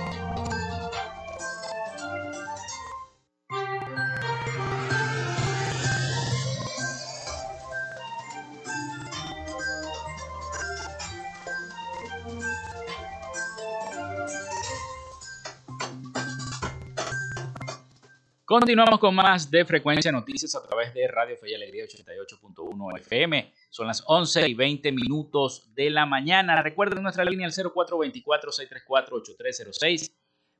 Continuamos 18.51 18.99
con 18.99 19.15
más 19.15 19.49
de 19.49 19.63
Frecuencia 19.63 20.11
Noticias 20.11 20.53
a 20.55 20.61
través 20.61 20.93
de 20.93 21.07
Radio 21.07 21.37
Fe 21.37 21.51
y 21.51 21.53
Alegría 21.53 21.85
88.1 21.85 22.99
FM. 22.99 23.53
Son 23.69 23.87
las 23.87 24.03
11 24.05 24.49
y 24.49 24.53
20 24.53 24.91
minutos 24.91 25.73
de 25.73 25.89
la 25.89 26.05
mañana. 26.05 26.61
Recuerden 26.61 27.01
nuestra 27.01 27.23
línea 27.23 27.47
al 27.47 27.53
0424-634-8306 27.53 30.11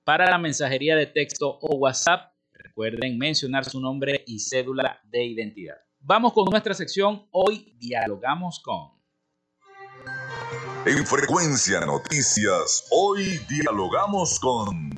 para 0.05 0.31
la 0.31 0.37
mensajería 0.37 0.95
de 0.95 1.07
texto 1.07 1.59
o 1.61 1.75
WhatsApp. 1.75 2.31
Recuerden 2.53 3.17
mencionar 3.17 3.65
su 3.65 3.81
nombre 3.81 4.23
y 4.25 4.39
cédula 4.39 5.01
de 5.03 5.25
identidad. 5.25 5.75
Vamos 5.99 6.31
con 6.31 6.45
nuestra 6.45 6.73
sección. 6.73 7.27
Hoy 7.31 7.75
dialogamos 7.77 8.61
con. 8.61 8.91
En 10.85 11.05
Frecuencia 11.05 11.81
Noticias, 11.81 12.87
hoy 12.89 13.41
dialogamos 13.49 14.39
con. 14.39 14.91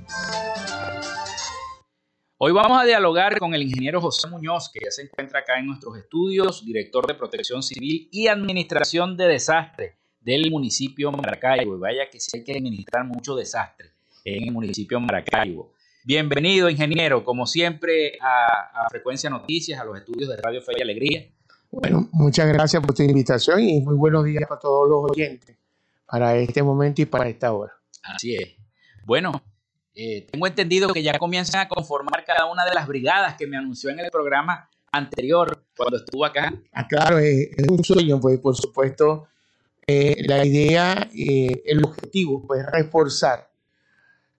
Hoy 2.45 2.51
vamos 2.51 2.77
a 2.77 2.83
dialogar 2.83 3.39
con 3.39 3.55
el 3.55 3.61
ingeniero 3.61 4.01
José 4.01 4.27
Muñoz, 4.27 4.69
que 4.69 4.81
ya 4.83 4.91
se 4.91 5.03
encuentra 5.03 5.39
acá 5.39 5.57
en 5.59 5.65
nuestros 5.65 5.97
estudios, 5.97 6.65
director 6.65 7.07
de 7.07 7.13
Protección 7.13 7.63
Civil 7.63 8.09
y 8.11 8.27
Administración 8.27 9.15
de 9.15 9.27
Desastre 9.27 9.95
del 10.19 10.51
municipio 10.51 11.09
Maracaibo. 11.13 11.77
Y 11.77 11.79
vaya 11.79 12.09
que 12.11 12.19
sí 12.19 12.39
hay 12.39 12.43
que 12.43 12.51
administrar 12.51 13.05
mucho 13.05 13.37
desastre 13.37 13.91
en 14.25 14.43
el 14.43 14.51
municipio 14.51 14.99
Maracaibo. 14.99 15.71
Bienvenido, 16.03 16.69
ingeniero, 16.69 17.23
como 17.23 17.45
siempre, 17.45 18.17
a, 18.19 18.87
a 18.87 18.89
Frecuencia 18.89 19.29
Noticias, 19.29 19.79
a 19.79 19.85
los 19.85 19.97
estudios 19.97 20.29
de 20.29 20.35
Radio 20.35 20.61
Fe 20.61 20.73
y 20.75 20.81
Alegría. 20.81 21.25
Bueno, 21.71 22.09
muchas 22.11 22.49
gracias 22.49 22.85
por 22.85 22.93
tu 22.93 23.03
invitación 23.03 23.61
y 23.61 23.79
muy 23.79 23.95
buenos 23.95 24.25
días 24.25 24.43
para 24.49 24.59
todos 24.59 24.89
los 24.89 25.11
oyentes 25.11 25.55
para 26.05 26.35
este 26.35 26.61
momento 26.61 27.01
y 27.01 27.05
para 27.05 27.29
esta 27.29 27.53
hora. 27.53 27.71
Así 28.03 28.35
es. 28.35 28.49
Bueno, 29.05 29.31
eh, 29.95 30.25
tengo 30.31 30.47
entendido 30.47 30.93
que 30.93 31.03
ya 31.03 31.19
comienzan 31.19 31.61
a 31.61 31.67
conformar 31.67 32.23
cada 32.25 32.45
una 32.45 32.65
de 32.65 32.73
las 32.73 32.87
brigadas 32.87 33.35
que 33.35 33.47
me 33.47 33.57
anunció 33.57 33.89
en 33.89 33.99
el 33.99 34.09
programa 34.11 34.69
anterior 34.91 35.65
cuando 35.75 35.97
estuvo 35.97 36.23
acá. 36.23 36.53
Ah, 36.71 36.87
claro, 36.87 37.19
es, 37.19 37.49
un 37.67 37.83
sueño, 37.83 38.17
pues 38.19 38.39
por 38.39 38.55
supuesto, 38.55 39.27
eh, 39.85 40.23
la 40.27 40.45
idea, 40.45 41.09
eh, 41.13 41.61
el 41.65 41.83
objetivo, 41.83 42.47
pues 42.47 42.65
reforzar 42.71 43.49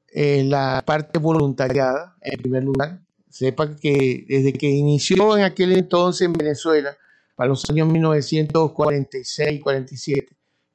eh, 0.09 0.43
la 0.45 0.83
parte 0.87 1.19
voluntariada, 1.19 2.17
en 2.21 2.40
primer 2.40 2.64
lugar. 2.64 3.01
Sepa 3.29 3.77
que 3.77 4.25
desde 4.29 4.53
que 4.53 4.71
inició 4.71 5.37
en 5.37 5.43
aquel 5.43 5.73
entonces 5.73 6.27
en 6.27 6.33
Venezuela, 6.33 6.97
para 7.35 7.49
los 7.49 7.69
años 7.69 7.88
1946-47, 7.88 10.29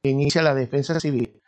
que 0.04 0.10
inicia 0.10 0.42
la 0.42 0.54
defensa 0.54 1.00
civil, 1.00 1.39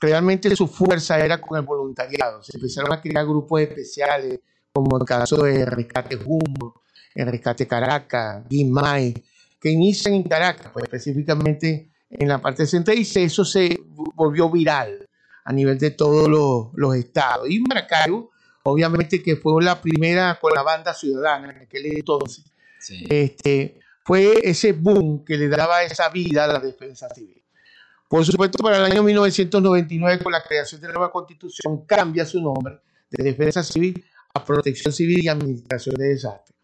realmente 0.00 0.54
su 0.56 0.66
fuerza 0.66 1.18
era 1.18 1.40
con 1.40 1.58
el 1.58 1.64
voluntariado. 1.64 2.42
Se 2.42 2.56
empezaron 2.56 2.92
a 2.92 3.00
crear 3.00 3.24
grupos 3.26 3.60
especiales, 3.60 4.40
como 4.72 4.98
el 4.98 5.04
caso 5.04 5.42
de 5.42 5.64
Rescate 5.66 6.16
Jumbo, 6.16 6.82
el 7.14 7.26
Rescate 7.26 7.66
Caracas, 7.66 8.44
Guimay, 8.48 9.14
que 9.60 9.70
inician 9.70 10.14
en 10.14 10.22
Caracas, 10.22 10.70
pues 10.72 10.84
específicamente 10.84 11.90
en 12.08 12.28
la 12.28 12.40
parte 12.40 12.66
central, 12.66 12.98
y 12.98 13.02
eso 13.02 13.44
se 13.44 13.78
volvió 14.14 14.48
viral 14.50 15.08
a 15.44 15.52
nivel 15.52 15.78
de 15.78 15.90
todos 15.90 16.28
los, 16.28 16.68
los 16.74 16.94
estados. 16.96 17.48
Y 17.50 17.60
Maracaibo, 17.60 18.30
obviamente 18.64 19.22
que 19.22 19.36
fue 19.36 19.62
la 19.62 19.80
primera 19.80 20.38
con 20.40 20.52
la 20.54 20.62
banda 20.62 20.94
ciudadana 20.94 21.50
en 21.52 21.58
aquel 21.62 21.86
entonces, 21.86 22.44
Sí. 22.78 23.04
este, 23.10 23.78
fue 24.04 24.40
ese 24.42 24.72
boom 24.72 25.22
que 25.24 25.36
le 25.36 25.48
daba 25.48 25.82
esa 25.82 26.08
vida 26.08 26.44
a 26.44 26.48
la 26.48 26.58
defensa 26.60 27.08
civil. 27.10 27.39
Por 28.10 28.26
supuesto, 28.26 28.60
para 28.60 28.78
el 28.78 28.90
año 28.90 29.04
1999, 29.04 30.24
con 30.24 30.32
la 30.32 30.42
creación 30.42 30.80
de 30.80 30.88
la 30.88 30.94
nueva 30.94 31.12
constitución, 31.12 31.86
cambia 31.86 32.26
su 32.26 32.42
nombre 32.42 32.80
de 33.08 33.22
Defensa 33.22 33.62
Civil 33.62 34.04
a 34.34 34.44
Protección 34.44 34.92
Civil 34.92 35.22
y 35.22 35.28
Administración 35.28 35.94
de 35.94 36.08
Desastres. 36.08 36.58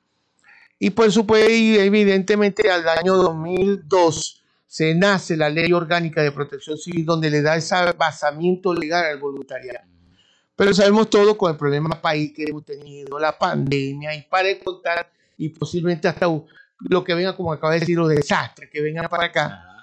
Y 0.77 0.91
por 0.91 1.13
supuesto, 1.13 1.49
evidentemente, 1.49 2.69
al 2.69 2.89
año 2.89 3.15
2002 3.15 4.43
se 4.67 4.93
nace 4.97 5.37
la 5.37 5.49
Ley 5.49 5.73
Orgánica 5.73 6.21
de 6.21 6.33
Protección 6.33 6.79
Civil, 6.79 7.07
donde 7.07 7.31
le 7.31 7.41
da 7.43 7.55
ese 7.55 7.77
basamiento 7.97 8.75
legal 8.75 9.05
al 9.05 9.21
voluntariado. 9.21 9.87
Pero 10.57 10.75
sabemos 10.75 11.09
todo 11.09 11.39
con 11.39 11.53
el 11.53 11.57
problema 11.57 12.03
país 12.03 12.33
que 12.35 12.43
hemos 12.43 12.65
tenido, 12.65 13.21
la 13.21 13.39
pandemia, 13.39 14.17
y 14.17 14.23
para 14.23 14.49
contar, 14.59 15.13
y 15.39 15.51
posiblemente 15.51 16.09
hasta 16.09 16.27
lo 16.27 17.05
que 17.05 17.15
venga, 17.15 17.37
como 17.37 17.53
acaba 17.53 17.75
de 17.75 17.81
decir, 17.81 17.97
los 17.97 18.09
desastres 18.09 18.69
que 18.69 18.83
vengan 18.83 19.07
para 19.09 19.27
acá. 19.27 19.76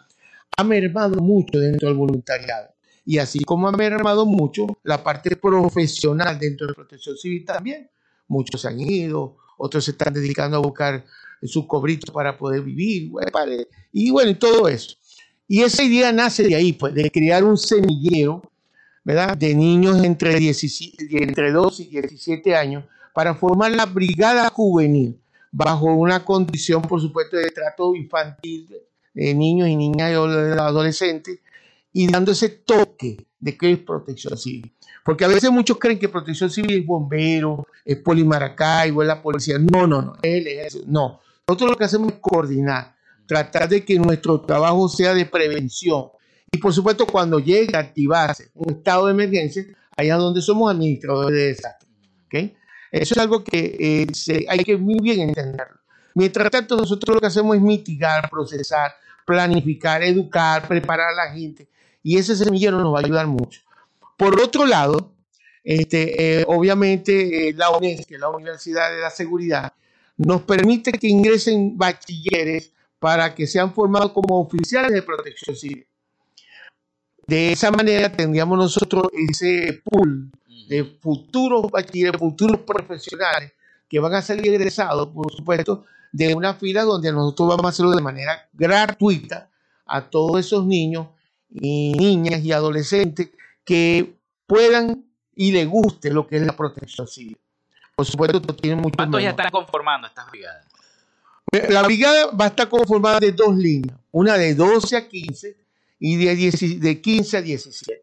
Ha 0.57 0.63
mermado 0.63 1.21
mucho 1.21 1.59
dentro 1.59 1.87
del 1.87 1.97
voluntariado. 1.97 2.69
Y 3.05 3.17
así 3.17 3.39
como 3.43 3.67
ha 3.67 3.71
mermado 3.71 4.25
mucho 4.25 4.67
la 4.83 5.03
parte 5.03 5.35
profesional 5.35 6.39
dentro 6.39 6.67
de 6.67 6.73
protección 6.73 7.17
civil 7.17 7.43
también. 7.45 7.89
Muchos 8.27 8.61
se 8.61 8.67
han 8.67 8.79
ido, 8.79 9.37
otros 9.57 9.85
se 9.85 9.91
están 9.91 10.13
dedicando 10.13 10.57
a 10.57 10.61
buscar 10.61 11.03
sus 11.41 11.65
cobritos 11.67 12.09
para 12.11 12.37
poder 12.37 12.61
vivir, 12.61 13.11
y 13.91 14.11
bueno, 14.11 14.31
y 14.31 14.35
todo 14.35 14.67
eso. 14.69 14.95
Y 15.47 15.61
esa 15.61 15.83
idea 15.83 16.11
nace 16.11 16.43
de 16.43 16.55
ahí, 16.55 16.71
pues, 16.73 16.93
de 16.93 17.11
crear 17.11 17.43
un 17.43 17.57
semillero, 17.57 18.41
¿verdad? 19.03 19.35
De 19.37 19.53
niños 19.53 20.01
entre, 20.03 20.35
17 20.35 21.23
entre 21.23 21.51
12 21.51 21.83
y 21.83 21.87
17 21.87 22.55
años 22.55 22.85
para 23.13 23.35
formar 23.35 23.71
la 23.71 23.85
brigada 23.85 24.49
juvenil 24.49 25.19
bajo 25.51 25.85
una 25.93 26.23
condición, 26.23 26.81
por 26.81 27.01
supuesto, 27.01 27.35
de 27.35 27.51
trato 27.51 27.93
infantil 27.93 28.67
de 29.13 29.33
niños 29.33 29.67
y 29.69 29.75
niñas 29.75 30.11
y 30.11 30.13
ado- 30.13 30.61
adolescentes 30.61 31.39
y 31.91 32.07
dando 32.11 32.31
ese 32.31 32.49
toque 32.49 33.25
de 33.39 33.57
que 33.57 33.71
es 33.73 33.79
protección 33.79 34.37
civil. 34.37 34.73
Porque 35.03 35.25
a 35.25 35.27
veces 35.27 35.51
muchos 35.51 35.77
creen 35.77 35.99
que 35.99 36.09
protección 36.09 36.49
civil 36.49 36.79
es 36.79 36.85
bombero, 36.85 37.67
es 37.85 37.97
polimaracaibo, 37.97 39.01
es 39.01 39.07
la 39.07 39.21
policía. 39.21 39.57
No, 39.59 39.85
no, 39.85 40.01
no, 40.01 40.13
es. 40.21 40.85
No. 40.87 41.19
Nosotros 41.47 41.71
lo 41.71 41.77
que 41.77 41.83
hacemos 41.83 42.13
es 42.13 42.19
coordinar, 42.19 42.95
tratar 43.27 43.67
de 43.69 43.83
que 43.83 43.99
nuestro 43.99 44.41
trabajo 44.41 44.87
sea 44.87 45.13
de 45.13 45.25
prevención 45.25 46.05
Y 46.51 46.57
por 46.57 46.73
supuesto, 46.73 47.05
cuando 47.05 47.39
llega 47.39 47.79
a 47.79 47.81
activarse 47.81 48.49
un 48.53 48.73
estado 48.75 49.07
de 49.07 49.11
emergencia, 49.13 49.65
allá 49.97 50.15
donde 50.15 50.41
somos 50.41 50.71
administradores 50.71 51.35
de 51.37 51.47
desastre. 51.47 51.89
¿okay? 52.27 52.55
Eso 52.91 53.13
es 53.15 53.17
algo 53.19 53.43
que 53.43 53.75
eh, 53.79 54.07
se, 54.13 54.45
hay 54.47 54.59
que 54.59 54.77
muy 54.77 54.99
bien 54.99 55.21
entenderlo. 55.29 55.79
Mientras 56.15 56.49
tanto, 56.51 56.77
nosotros 56.77 57.15
lo 57.15 57.19
que 57.21 57.27
hacemos 57.27 57.55
es 57.55 57.61
mitigar, 57.61 58.29
procesar, 58.29 58.91
planificar, 59.25 60.03
educar, 60.03 60.67
preparar 60.67 61.09
a 61.13 61.25
la 61.27 61.33
gente. 61.33 61.67
Y 62.01 62.17
ese 62.17 62.35
semillero 62.35 62.79
nos 62.79 62.93
va 62.93 62.99
a 62.99 63.03
ayudar 63.03 63.27
mucho. 63.27 63.61
Por 64.17 64.39
otro 64.41 64.65
lado, 64.65 65.13
este, 65.63 66.41
eh, 66.41 66.45
obviamente 66.47 67.49
eh, 67.49 67.53
la 67.53 67.69
UNES, 67.71 68.05
que 68.05 68.15
es 68.15 68.19
la 68.19 68.29
Universidad 68.29 68.91
de 68.91 68.99
la 68.99 69.09
Seguridad, 69.09 69.73
nos 70.17 70.41
permite 70.41 70.91
que 70.91 71.07
ingresen 71.07 71.77
bachilleres 71.77 72.71
para 72.99 73.33
que 73.33 73.47
sean 73.47 73.73
formados 73.73 74.11
como 74.11 74.39
oficiales 74.39 74.91
de 74.91 75.01
protección 75.01 75.55
civil. 75.55 75.87
De 77.25 77.53
esa 77.53 77.71
manera 77.71 78.11
tendríamos 78.11 78.57
nosotros 78.57 79.07
ese 79.13 79.81
pool 79.83 80.29
de 80.67 80.83
futuros 81.01 81.71
bachilleres, 81.71 82.19
futuros 82.19 82.61
profesionales 82.61 83.53
que 83.93 83.99
van 83.99 84.15
a 84.15 84.23
salir 84.23 84.51
egresados, 84.51 85.09
por 85.09 85.31
supuesto, 85.31 85.85
de 86.11 86.33
una 86.33 86.55
fila 86.55 86.81
donde 86.81 87.11
nosotros 87.11 87.49
vamos 87.49 87.65
a 87.65 87.69
hacerlo 87.69 87.91
de 87.91 88.01
manera 88.01 88.49
gratuita 88.51 89.51
a 89.85 90.01
todos 90.01 90.39
esos 90.39 90.65
niños 90.65 91.09
y 91.51 91.93
niñas 91.93 92.43
y 92.43 92.51
adolescentes 92.51 93.29
que 93.63 94.15
puedan 94.47 95.05
y 95.35 95.51
les 95.51 95.67
guste 95.67 96.09
lo 96.09 96.25
que 96.25 96.37
es 96.37 96.41
la 96.41 96.53
protección 96.53 97.07
civil. 97.07 97.37
Por 97.95 98.07
supuesto, 98.07 98.41
tiene 98.41 98.81
mucho 98.81 98.95
¿Cuántos 98.95 99.21
ya 99.21 99.29
están 99.29 99.51
conformando 99.51 100.07
estas 100.07 100.27
brigadas? 100.31 100.65
La 101.69 101.83
brigada 101.83 102.31
va 102.31 102.45
a 102.45 102.47
estar 102.47 102.69
conformada 102.69 103.19
de 103.19 103.31
dos 103.31 103.55
líneas, 103.55 103.95
una 104.09 104.39
de 104.39 104.55
12 104.55 104.97
a 104.97 105.07
15 105.07 105.55
y 105.99 106.15
de, 106.15 106.79
de 106.79 106.99
15 106.99 107.37
a 107.37 107.41
17. 107.43 108.01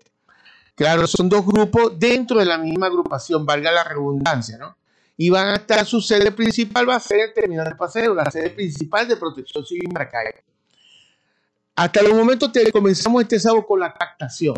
Claro, 0.77 1.09
son 1.09 1.29
dos 1.29 1.45
grupos 1.45 1.99
dentro 1.99 2.39
de 2.39 2.45
la 2.45 2.59
misma 2.59 2.87
agrupación, 2.87 3.45
valga 3.45 3.73
la 3.73 3.83
redundancia, 3.83 4.57
¿no? 4.57 4.77
Y 5.23 5.29
van 5.29 5.49
a 5.49 5.57
estar, 5.57 5.85
su 5.85 6.01
sede 6.01 6.33
principal 6.33 6.89
va 6.89 6.97
a 6.97 6.99
ser 6.99 7.21
el 7.21 7.35
terminal 7.35 7.69
de 7.69 7.75
paseo, 7.75 8.15
la 8.15 8.31
sede 8.31 8.49
principal 8.49 9.07
de 9.07 9.19
Protección 9.19 9.67
Civil 9.67 9.91
Maracay. 9.93 10.33
Hasta 11.77 12.01
el 12.01 12.15
momento 12.15 12.51
te, 12.51 12.73
comenzamos 12.73 13.21
este 13.21 13.39
sábado 13.39 13.67
con 13.67 13.81
la 13.81 13.93
captación. 13.93 14.57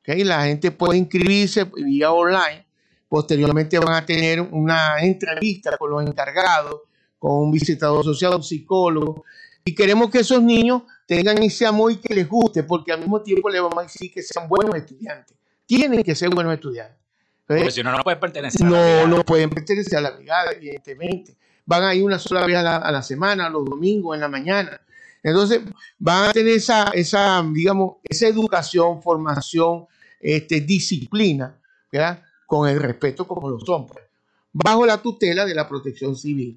¿okay? 0.00 0.22
La 0.22 0.44
gente 0.44 0.70
puede 0.70 0.98
inscribirse 0.98 1.64
vía 1.64 2.12
online. 2.12 2.66
Posteriormente 3.08 3.78
van 3.78 3.94
a 3.94 4.04
tener 4.04 4.42
una 4.42 4.98
entrevista 5.00 5.78
con 5.78 5.90
los 5.90 6.02
encargados, 6.06 6.82
con 7.18 7.44
un 7.44 7.50
visitador 7.50 8.04
social, 8.04 8.34
un 8.34 8.42
psicólogo. 8.42 9.24
Y 9.64 9.74
queremos 9.74 10.10
que 10.10 10.18
esos 10.18 10.42
niños 10.42 10.82
tengan 11.06 11.42
ese 11.42 11.64
amor 11.64 11.92
y 11.92 11.96
que 11.96 12.14
les 12.14 12.28
guste, 12.28 12.64
porque 12.64 12.92
al 12.92 13.00
mismo 13.00 13.22
tiempo 13.22 13.48
les 13.48 13.62
vamos 13.62 13.78
a 13.78 13.82
decir 13.84 14.12
que 14.12 14.22
sean 14.22 14.46
buenos 14.46 14.74
estudiantes. 14.74 15.34
Tienen 15.64 16.02
que 16.02 16.14
ser 16.14 16.28
buenos 16.28 16.52
estudiantes. 16.52 17.05
Porque 17.46 17.70
si 17.70 17.82
no, 17.82 17.92
no 17.92 18.02
pueden 18.02 18.20
pertenecer 18.20 18.66
no, 18.66 18.74
a 18.74 18.78
la 18.78 18.84
brigada. 18.84 19.06
No, 19.06 19.24
pueden 19.24 19.50
pertenecer 19.50 19.98
a 19.98 20.00
la 20.00 20.10
brigada, 20.10 20.52
evidentemente. 20.52 21.36
Van 21.64 21.82
a 21.84 21.94
ir 21.94 22.04
una 22.04 22.18
sola 22.18 22.44
vez 22.44 22.56
a 22.56 22.62
la, 22.62 22.76
a 22.76 22.92
la 22.92 23.02
semana, 23.02 23.48
los 23.48 23.64
domingos, 23.64 24.14
en 24.14 24.20
la 24.20 24.28
mañana. 24.28 24.80
Entonces, 25.22 25.60
van 25.98 26.30
a 26.30 26.32
tener 26.32 26.54
esa, 26.54 26.90
esa 26.90 27.44
digamos, 27.52 27.96
esa 28.04 28.28
educación, 28.28 29.02
formación, 29.02 29.86
este, 30.20 30.60
disciplina, 30.60 31.58
¿verdad? 31.90 32.22
Con 32.46 32.68
el 32.68 32.80
respeto 32.80 33.26
como 33.26 33.50
lo 33.50 33.58
son, 33.58 33.86
pues, 33.86 34.04
bajo 34.52 34.86
la 34.86 34.98
tutela 34.98 35.44
de 35.44 35.54
la 35.54 35.68
protección 35.68 36.14
civil. 36.16 36.56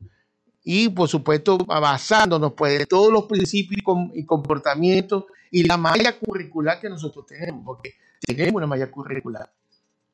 Y, 0.64 0.90
por 0.90 1.10
supuesto, 1.10 1.58
basándonos 1.58 2.54
pues, 2.54 2.80
en 2.80 2.86
todos 2.86 3.12
los 3.12 3.26
principios 3.26 3.82
y 4.14 4.24
comportamientos 4.26 5.26
y 5.50 5.64
la 5.64 5.78
malla 5.78 6.18
curricular 6.20 6.80
que 6.80 6.90
nosotros 6.90 7.26
tenemos, 7.26 7.64
porque 7.66 7.96
tenemos 8.22 8.54
una 8.54 8.68
malla 8.68 8.92
curricular. 8.92 9.52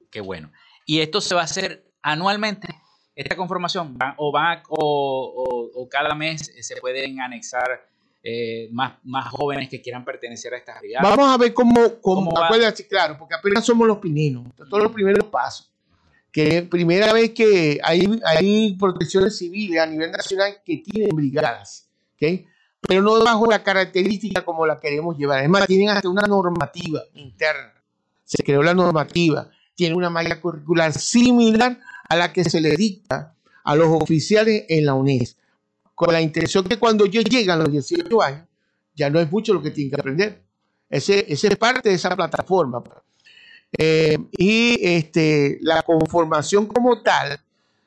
Qué 0.10 0.22
bueno. 0.22 0.50
¿Y 0.86 1.00
esto 1.00 1.20
se 1.22 1.36
va 1.36 1.42
a 1.42 1.46
hacer 1.46 1.92
anualmente? 2.02 2.68
¿Esta 3.16 3.36
conformación? 3.36 3.98
¿Va, 4.00 4.14
o, 4.18 4.32
va, 4.32 4.62
o, 4.70 5.72
o, 5.76 5.82
o, 5.82 5.90
cada 5.90 6.14
mes 6.16 6.52
se 6.60 6.76
pueden 6.78 7.20
anexar 7.22 7.88
eh, 8.22 8.68
más, 8.72 8.96
más 9.04 9.30
jóvenes 9.30 9.70
que 9.70 9.82
quieran 9.82 10.04
pertenecer 10.04 10.54
a 10.54 10.58
estas 10.58 10.80
brigadas? 10.80 11.10
Vamos 11.10 11.34
a 11.34 11.38
ver 11.38 11.54
cómo, 11.54 11.74
cómo, 12.02 12.30
¿Cómo 12.30 12.44
acuérdate, 12.44 12.88
claro, 12.88 13.18
porque 13.18 13.36
apenas 13.36 13.66
somos 13.66 13.88
los 13.88 13.98
pininos, 14.00 14.46
todos 14.70 14.84
los 14.84 14.92
primeros 14.92 15.26
pasos. 15.26 15.72
Que 16.32 16.64
primera 16.64 17.14
vez 17.14 17.32
que 17.32 17.80
hay, 17.82 18.20
hay 18.26 18.74
protecciones 18.78 19.38
civiles 19.38 19.80
a 19.80 19.86
nivel 19.86 20.12
nacional 20.12 20.58
que 20.66 20.78
tienen 20.78 21.16
brigadas, 21.16 21.90
¿okay? 22.16 22.46
pero 22.88 23.02
no 23.02 23.24
bajo 23.24 23.46
la 23.50 23.64
característica 23.64 24.44
como 24.44 24.66
la 24.66 24.80
queremos 24.80 25.18
llevar. 25.18 25.44
Es 25.44 25.50
más, 25.50 25.66
tienen 25.68 25.90
hasta 25.90 26.10
una 26.10 26.28
normativa 26.28 27.02
interna. 27.14 27.74
Se 28.24 28.44
creó 28.44 28.62
la 28.64 28.74
normativa 28.74 29.50
tiene 29.76 29.96
una 29.96 30.10
malla 30.10 30.40
curricular 30.42 30.94
similar 30.94 31.78
a 32.08 32.16
la 32.16 32.34
que 32.34 32.44
se 32.44 32.62
le 32.62 32.76
dicta 32.76 33.36
a 33.64 33.76
los 33.76 33.90
oficiales 33.90 34.66
en 34.70 34.86
la 34.86 34.94
UNES, 34.94 35.38
con 35.94 36.14
la 36.14 36.22
intención 36.22 36.64
que 36.64 36.78
cuando 36.78 37.06
ellos 37.06 37.26
llegan 37.26 37.60
a 37.60 37.64
los 37.64 37.72
18 37.72 38.22
años, 38.22 38.48
ya 38.96 39.10
no 39.10 39.20
es 39.20 39.30
mucho 39.32 39.54
lo 39.54 39.62
que 39.62 39.72
tienen 39.72 39.92
que 39.92 40.00
aprender. 40.00 40.44
Ese, 40.90 41.26
es 41.28 41.56
parte 41.58 41.90
de 41.90 41.96
esa 41.96 42.16
plataforma. 42.16 42.82
Eh, 43.78 44.18
y 44.38 44.78
este, 44.82 45.58
la 45.62 45.82
conformación 45.82 46.68
como 46.68 47.02
tal, 47.02 47.40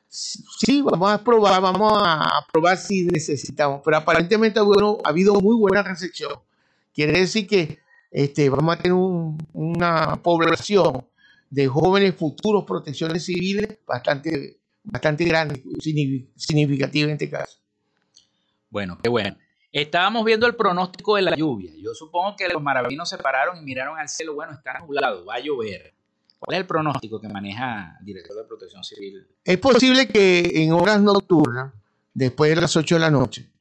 sí, 0.07 0.81
vamos 0.81 1.11
a 1.11 1.23
probar, 1.23 1.61
vamos 1.61 1.93
a 1.95 2.45
probar 2.51 2.77
si 2.77 3.05
necesitamos, 3.05 3.81
pero 3.83 3.97
aparentemente 3.97 4.59
bueno, 4.59 4.97
ha 5.03 5.09
habido 5.09 5.33
muy 5.35 5.55
buena 5.55 5.81
recepción. 5.81 6.33
Quiere 6.93 7.19
decir 7.19 7.47
que 7.47 7.79
este, 8.11 8.49
vamos 8.49 8.75
a 8.75 8.77
tener 8.77 8.93
un, 8.93 9.37
una 9.53 10.17
población 10.21 11.05
de 11.49 11.67
jóvenes 11.67 12.15
futuros 12.15 12.63
protecciones 12.65 13.25
civiles 13.25 13.79
bastante, 13.85 14.59
bastante 14.83 15.25
grande, 15.25 15.63
significativa 16.35 17.05
en 17.05 17.13
este 17.13 17.29
caso. 17.29 17.59
Bueno, 18.69 18.97
qué 19.01 19.09
bueno. 19.09 19.37
Estábamos 19.71 20.25
viendo 20.25 20.47
el 20.47 20.55
pronóstico 20.55 21.15
de 21.15 21.21
la 21.23 21.35
lluvia. 21.35 21.71
Yo 21.77 21.93
supongo 21.93 22.35
que 22.35 22.47
los 22.47 22.61
maravinos 22.61 23.09
se 23.09 23.17
pararon 23.17 23.57
y 23.57 23.61
miraron 23.61 23.99
al 23.99 24.09
cielo. 24.09 24.33
Bueno, 24.33 24.53
está 24.53 24.79
nublado, 24.79 25.25
va 25.25 25.35
a 25.35 25.39
llover. 25.39 25.93
¿Cuál 26.39 26.55
es 26.55 26.61
el 26.61 26.67
pronóstico 26.67 27.19
que 27.19 27.27
maneja 27.27 27.97
el 27.99 28.05
director 28.05 28.35
de 28.37 28.45
Protección 28.45 28.83
Civil? 28.83 29.27
Es 29.43 29.57
posible 29.57 30.07
que 30.07 30.63
en 30.63 30.71
horas 30.71 31.01
nocturnas, 31.01 31.73
después 32.13 32.55
de 32.55 32.61
las 32.61 32.75
8 32.75 32.95
de 32.95 33.01
la 33.01 33.11
noche, 33.11 33.51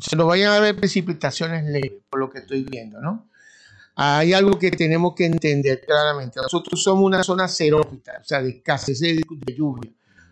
se 0.00 0.16
nos 0.16 0.26
vayan 0.26 0.52
a 0.52 0.60
ver 0.60 0.74
precipitaciones 0.74 1.64
leves, 1.64 2.02
por 2.08 2.20
lo 2.20 2.30
que 2.30 2.38
estoy 2.38 2.64
viendo, 2.64 3.00
¿no? 3.00 3.28
Hay 3.94 4.32
algo 4.32 4.58
que 4.58 4.70
tenemos 4.70 5.14
que 5.14 5.26
entender 5.26 5.82
claramente. 5.84 6.40
Nosotros 6.40 6.82
somos 6.82 7.04
una 7.04 7.22
zona 7.22 7.48
xerófita, 7.48 8.18
o 8.20 8.24
sea, 8.24 8.42
de 8.42 8.50
escasez 8.50 9.00
de, 9.00 9.14
de, 9.14 9.54
lluvia, 9.54 9.90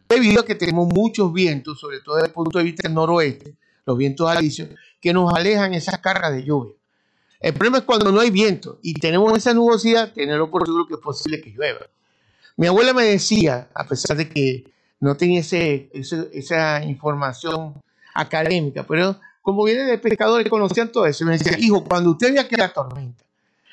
debido 0.09 0.41
a 0.41 0.45
que 0.45 0.55
tenemos 0.55 0.89
muchos 0.89 1.33
vientos, 1.33 1.79
sobre 1.79 2.01
todo 2.01 2.17
desde 2.17 2.29
el 2.29 2.33
punto 2.33 2.59
de 2.59 2.65
vista 2.65 2.89
noroeste, 2.89 3.57
los 3.85 3.99
vientos 3.99 4.29
alisios, 4.29 4.69
que 5.01 5.13
nos 5.13 5.33
alejan 5.33 5.75
esas 5.75 5.99
cargas 5.99 6.33
de 6.33 6.45
lluvia. 6.45 6.75
El 7.41 7.55
problema 7.55 7.79
es 7.79 7.85
cuando 7.85 8.13
no 8.13 8.21
hay 8.21 8.31
viento 8.31 8.79
y 8.83 8.95
tenemos 8.95 9.37
esa 9.37 9.55
nubosidad, 9.55 10.13
tenerlo 10.13 10.51
por 10.51 10.67
seguro 10.67 10.87
que 10.87 10.95
es 10.95 11.01
posible 11.01 11.41
que 11.41 11.51
llueva. 11.51 11.87
Mi 12.57 12.67
abuela 12.67 12.93
me 12.93 13.05
decía, 13.05 13.69
a 13.75 13.87
pesar 13.87 14.17
de 14.17 14.29
que 14.29 14.65
no 15.01 15.17
tenía 15.17 15.41
esa 15.41 16.85
información 16.85 17.81
académica, 18.15 18.85
pero 18.87 19.19
como 19.41 19.65
viene 19.65 19.85
de 19.85 19.97
pescadores 19.97 20.51
conocían 20.51 20.93
todo 20.93 21.07
eso, 21.07 21.25
me 21.25 21.33
decía, 21.33 21.59
hijo, 21.59 21.83
cuando 21.83 22.11
usted 22.11 22.35
vea 22.35 22.47
que 22.47 22.57
la 22.57 22.71
tormenta 22.71 23.25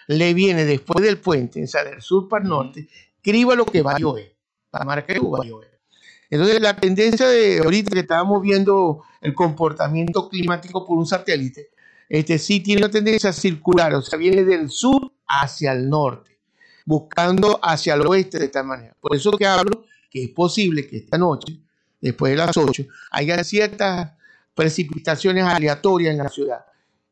le 0.07 0.33
viene 0.33 0.65
después 0.65 1.03
del 1.05 1.19
puente, 1.19 1.63
o 1.63 1.67
sea, 1.67 1.83
del 1.83 2.01
sur 2.01 2.27
para 2.27 2.43
el 2.43 2.49
norte, 2.49 2.87
escriba 3.15 3.55
lo 3.55 3.65
que 3.65 3.81
va 3.81 3.93
a 3.93 3.99
llover, 3.99 4.35
para 4.69 4.85
Maracaibo 4.85 5.31
va 5.31 5.43
a 5.43 5.47
llover. 5.47 5.79
Entonces, 6.29 6.61
la 6.61 6.75
tendencia 6.75 7.27
de 7.27 7.59
ahorita 7.59 7.91
que 7.91 7.99
estábamos 7.99 8.41
viendo 8.41 9.03
el 9.21 9.33
comportamiento 9.33 10.27
climático 10.29 10.85
por 10.85 10.97
un 10.97 11.05
satélite, 11.05 11.69
este 12.09 12.37
sí 12.39 12.61
tiene 12.61 12.81
una 12.83 12.91
tendencia 12.91 13.33
circular, 13.33 13.93
o 13.93 14.01
sea, 14.01 14.17
viene 14.17 14.43
del 14.43 14.69
sur 14.69 15.11
hacia 15.27 15.73
el 15.73 15.89
norte, 15.89 16.39
buscando 16.85 17.59
hacia 17.61 17.95
el 17.95 18.05
oeste 18.05 18.39
de 18.39 18.45
esta 18.45 18.63
manera. 18.63 18.95
Por 18.99 19.15
eso 19.15 19.31
que 19.31 19.45
hablo 19.45 19.85
que 20.09 20.23
es 20.23 20.29
posible 20.29 20.87
que 20.87 20.97
esta 20.97 21.17
noche, 21.17 21.59
después 21.99 22.31
de 22.31 22.37
las 22.37 22.55
8, 22.55 22.83
haya 23.11 23.43
ciertas 23.43 24.13
precipitaciones 24.53 25.43
aleatorias 25.43 26.11
en 26.11 26.17
la 26.17 26.29
ciudad. 26.29 26.65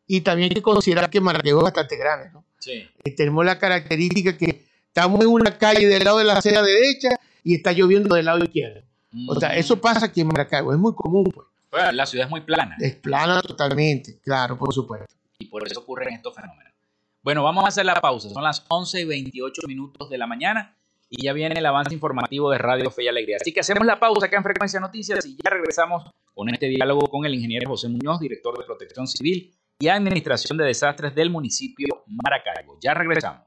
Y 0.08 0.22
también 0.22 0.50
hay 0.50 0.56
que 0.56 0.62
considerar 0.62 1.10
que 1.10 1.20
Maracaibo 1.20 1.60
es 1.60 1.64
bastante 1.64 1.98
grande, 1.98 2.30
¿no? 2.32 2.46
Sí. 2.60 2.88
Tenemos 3.16 3.46
la 3.46 3.58
característica 3.58 4.38
que 4.38 4.66
estamos 4.88 5.20
en 5.22 5.28
una 5.28 5.58
calle 5.58 5.88
del 5.88 6.04
lado 6.04 6.20
de 6.20 6.26
la 6.26 6.38
acera 6.38 6.62
derecha 6.62 7.10
y 7.44 7.56
está 7.56 7.72
lloviendo 7.72 8.16
del 8.16 8.26
lado 8.26 8.44
izquierdo. 8.44 8.82
Mm. 9.12 9.30
O 9.30 9.40
sea, 9.40 9.56
eso 9.56 9.80
pasa 9.80 10.08
aquí 10.08 10.22
en 10.22 10.28
Maracaibo, 10.28 10.74
es 10.74 10.80
muy 10.80 10.94
común, 10.94 11.26
pues. 11.34 11.48
Bueno, 11.72 11.92
la 11.92 12.06
ciudad 12.06 12.26
es 12.26 12.32
muy 12.32 12.42
plana. 12.42 12.78
Es 12.80 12.96
plana 12.96 13.42
totalmente, 13.42 14.20
claro, 14.24 14.58
por 14.58 14.74
supuesto. 14.74 15.14
Y 15.40 15.46
por 15.46 15.68
eso 15.68 15.82
ocurren 15.82 16.14
estos 16.14 16.34
fenómenos. 16.34 16.74
Bueno, 17.22 17.44
vamos 17.44 17.66
a 17.66 17.68
hacer 17.68 17.86
la 17.86 17.96
pausa. 17.96 18.30
Son 18.30 18.44
las 18.44 18.64
11 18.68 19.02
y 19.02 19.06
28 19.06 19.64
minutos 19.68 20.10
de 20.10 20.18
la 20.18 20.28
mañana 20.28 20.76
y 21.10 21.24
ya 21.24 21.34
viene 21.34 21.56
el 21.58 21.66
avance 21.66 21.94
informativo 21.94 22.52
de 22.52 22.60
Radio 22.60 22.90
Fe 22.92 23.04
y 23.04 23.08
Alegría. 23.08 23.38
Así 23.42 23.52
que 23.52 23.60
hacemos 23.60 23.86
la 23.86 24.00
pausa 24.00 24.28
acá 24.28 24.38
en 24.38 24.44
Frecuencia 24.44 24.80
Noticias 24.80 25.26
y 25.26 25.36
ya 25.44 25.50
regresamos 25.50 26.10
con 26.34 26.50
este 26.50 26.68
diálogo 26.68 27.08
con 27.08 27.26
el 27.26 27.34
ingeniero 27.34 27.70
José 27.70 27.90
Muñoz, 27.90 28.20
director 28.20 28.58
de 28.58 28.64
Protección 28.64 29.08
Civil 29.08 29.54
y 29.80 29.90
Administración 29.90 30.58
de 30.58 30.66
Desastres 30.66 31.14
del 31.14 31.30
municipio 31.30 32.06
Maracaibo. 32.08 32.78
Ya 32.82 32.94
regresamos. 32.94 33.44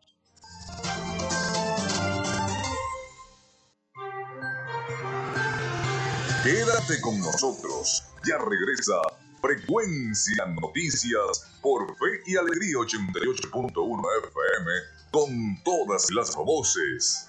Quédate 6.44 7.00
con 7.00 7.18
nosotros. 7.18 8.04
Ya 8.26 8.36
regresa 8.38 9.00
Frecuencia 9.40 10.44
Noticias 10.60 11.58
por 11.62 11.86
Fe 11.96 12.20
y 12.26 12.36
Alegría 12.36 12.76
88.1 12.76 14.02
FM 14.28 14.70
con 15.10 15.62
todas 15.64 16.10
las 16.10 16.36
voces. 16.36 17.28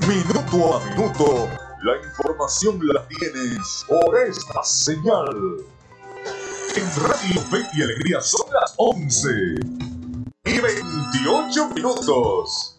Minuto 0.00 0.76
a 0.76 0.84
minuto, 0.86 1.48
la 1.84 1.96
información 2.04 2.80
la 2.88 3.06
tienes 3.06 3.84
por 3.88 4.18
esta 4.18 4.62
señal. 4.64 5.75
En 6.76 6.84
Radio 6.96 7.40
Fe 7.50 7.66
y 7.72 7.82
Alegría 7.82 8.20
son 8.20 8.46
las 8.52 8.74
11 8.76 9.28
y 10.44 10.60
28 10.60 11.70
minutos. 11.70 12.78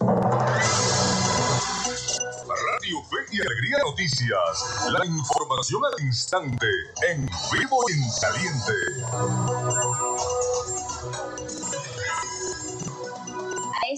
Radio 0.00 0.10
Fe 3.04 3.18
y 3.30 3.40
Alegría 3.40 3.78
Noticias. 3.84 4.90
La 4.90 5.06
información 5.06 5.80
al 5.84 5.94
instante, 6.04 6.66
en 7.08 7.30
vivo 7.52 7.78
y 7.88 7.92
en 7.92 8.10
caliente. 8.20 8.72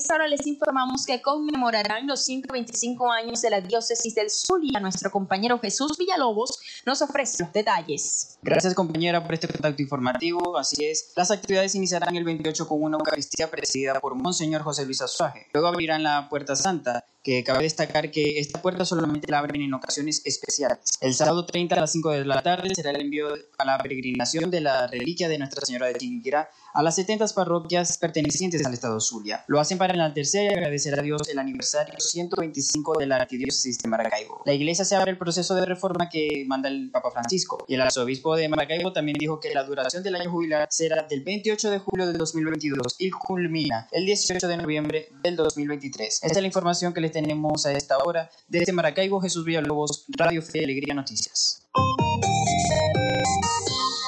Esta 0.04 0.16
hora 0.16 0.28
les 0.28 0.46
informamos 0.46 1.06
que 1.06 1.22
conmemorarán 1.22 2.06
los 2.06 2.26
125 2.26 3.10
años 3.10 3.40
de 3.40 3.48
la 3.48 3.62
diócesis 3.62 4.14
del 4.14 4.28
Zulia. 4.28 4.78
Nuestro 4.78 5.10
compañero 5.10 5.58
Jesús 5.58 5.96
Villalobos 5.96 6.60
nos 6.84 7.00
ofrece 7.00 7.42
los 7.42 7.50
detalles. 7.54 8.38
Gracias 8.42 8.74
compañera 8.74 9.24
por 9.24 9.32
este 9.32 9.48
contacto 9.48 9.80
informativo. 9.80 10.58
Así 10.58 10.84
es, 10.84 11.14
las 11.16 11.30
actividades 11.30 11.74
iniciarán 11.74 12.14
el 12.16 12.24
28 12.24 12.68
con 12.68 12.82
una 12.82 12.98
Eucaristía 12.98 13.50
presidida 13.50 13.98
por 13.98 14.14
Monseñor 14.14 14.60
José 14.60 14.84
Luis 14.84 15.00
Azuaje. 15.00 15.46
Luego 15.54 15.68
abrirán 15.68 16.02
la 16.02 16.28
Puerta 16.28 16.54
Santa 16.54 17.06
que 17.24 17.42
cabe 17.42 17.64
destacar 17.64 18.10
que 18.10 18.38
esta 18.38 18.60
puerta 18.60 18.84
solamente 18.84 19.32
la 19.32 19.38
abren 19.38 19.62
en 19.62 19.72
ocasiones 19.72 20.20
especiales. 20.26 20.78
El 21.00 21.14
sábado 21.14 21.46
30 21.46 21.74
a 21.74 21.80
las 21.80 21.92
5 21.92 22.10
de 22.10 22.24
la 22.26 22.42
tarde 22.42 22.74
será 22.74 22.90
el 22.90 23.00
envío 23.00 23.28
a 23.58 23.64
la 23.64 23.78
peregrinación 23.78 24.50
de 24.50 24.60
la 24.60 24.86
reliquia 24.86 25.28
de 25.28 25.38
Nuestra 25.38 25.64
Señora 25.64 25.86
de 25.86 25.94
Tinguirá 25.94 26.50
a 26.74 26.82
las 26.82 26.96
70 26.96 27.24
parroquias 27.34 27.96
pertenecientes 27.96 28.66
al 28.66 28.74
estado 28.74 29.00
Zulia. 29.00 29.44
Lo 29.46 29.58
hacen 29.58 29.78
para 29.78 29.94
enaltecer 29.94 30.50
y 30.50 30.54
agradecer 30.54 30.98
a 30.98 31.02
Dios 31.02 31.26
el 31.28 31.38
aniversario 31.38 31.94
125 31.98 32.98
de 32.98 33.06
la 33.06 33.16
arquidiócesis 33.16 33.78
de 33.78 33.88
Maracaibo. 33.88 34.42
La 34.44 34.52
iglesia 34.52 34.84
se 34.84 34.94
abre 34.94 35.12
el 35.12 35.18
proceso 35.18 35.54
de 35.54 35.64
reforma 35.64 36.10
que 36.10 36.44
manda 36.46 36.68
el 36.68 36.90
Papa 36.90 37.10
Francisco 37.10 37.64
y 37.66 37.74
el 37.74 37.80
arzobispo 37.80 38.36
de 38.36 38.48
Maracaibo 38.50 38.92
también 38.92 39.16
dijo 39.18 39.40
que 39.40 39.54
la 39.54 39.64
duración 39.64 40.02
del 40.02 40.16
año 40.16 40.30
jubilar 40.30 40.68
será 40.70 41.04
del 41.04 41.22
28 41.22 41.70
de 41.70 41.78
julio 41.78 42.06
del 42.06 42.18
2022 42.18 42.96
y 42.98 43.10
culmina 43.10 43.88
el 43.92 44.04
18 44.04 44.46
de 44.46 44.56
noviembre 44.58 45.08
del 45.22 45.36
2023. 45.36 46.20
Esta 46.22 46.26
es 46.26 46.40
la 46.40 46.46
información 46.46 46.92
que 46.92 47.00
les 47.00 47.13
tenemos 47.14 47.64
a 47.64 47.72
esta 47.72 47.96
hora 47.98 48.28
desde 48.48 48.72
Maracaibo, 48.72 49.20
Jesús 49.20 49.44
Villalobos, 49.44 50.04
Radio 50.08 50.42
Fe 50.42 50.58
y 50.58 50.64
Alegría 50.64 50.94
Noticias. 50.94 51.62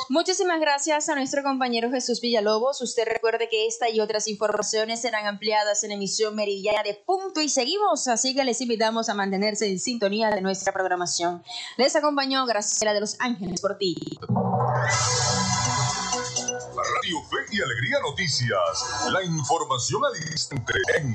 Muchísimas 0.08 0.60
gracias 0.60 1.08
a 1.08 1.14
nuestro 1.14 1.42
compañero 1.42 1.90
Jesús 1.90 2.20
Villalobos. 2.20 2.80
Usted 2.80 3.04
recuerde 3.06 3.48
que 3.48 3.66
esta 3.66 3.88
y 3.90 4.00
otras 4.00 4.28
informaciones 4.28 5.00
serán 5.00 5.26
ampliadas 5.26 5.84
en 5.84 5.92
emisión 5.92 6.34
meridiana 6.34 6.82
de 6.82 6.94
punto 6.94 7.40
y 7.40 7.48
seguimos, 7.48 8.08
así 8.08 8.34
que 8.34 8.44
les 8.44 8.60
invitamos 8.60 9.08
a 9.08 9.14
mantenerse 9.14 9.70
en 9.70 9.78
sintonía 9.78 10.30
de 10.30 10.40
nuestra 10.40 10.72
programación. 10.72 11.42
Les 11.76 11.94
acompañó 11.96 12.44
Graciela 12.46 12.92
de 12.92 13.00
los 13.00 13.16
Ángeles 13.20 13.60
por 13.60 13.78
ti. 13.78 13.94
Fe 17.06 17.36
y 17.52 17.62
Alegría 17.62 18.00
Noticias. 18.02 19.10
La 19.12 19.22
información 19.22 20.02
al 20.04 20.30
instante 20.32 20.72
en. 20.96 21.14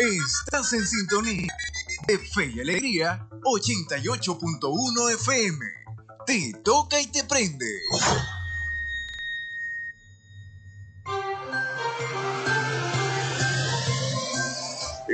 Estás 0.00 0.72
en 0.74 0.86
sintonía 0.86 1.52
de 2.06 2.18
Fe 2.18 2.46
y 2.54 2.60
Alegría 2.60 3.26
88.1 3.42 5.14
FM. 5.14 5.66
Te 6.24 6.52
toca 6.62 7.00
y 7.00 7.08
te 7.08 7.24
prende. 7.24 7.66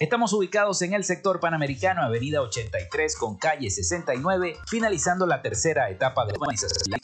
Estamos 0.00 0.32
ubicados 0.32 0.80
en 0.80 0.94
el 0.94 1.04
sector 1.04 1.38
panamericano, 1.40 2.00
avenida 2.00 2.40
83 2.40 3.16
con 3.16 3.36
calle 3.36 3.68
69, 3.68 4.56
finalizando 4.66 5.26
la 5.26 5.42
tercera 5.42 5.90
etapa 5.90 6.24
de 6.24 6.32
urbanización 6.32 6.90
de. 6.90 6.98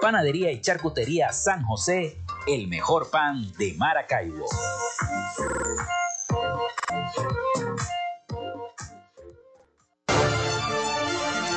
Panadería 0.00 0.50
y 0.50 0.60
charcutería 0.60 1.32
San 1.32 1.62
José, 1.62 2.18
el 2.48 2.66
mejor 2.66 3.08
pan 3.12 3.46
de 3.58 3.74
Maracaibo. 3.74 4.46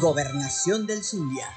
Gobernación 0.00 0.86
del 0.86 1.04
Zulia. 1.04 1.48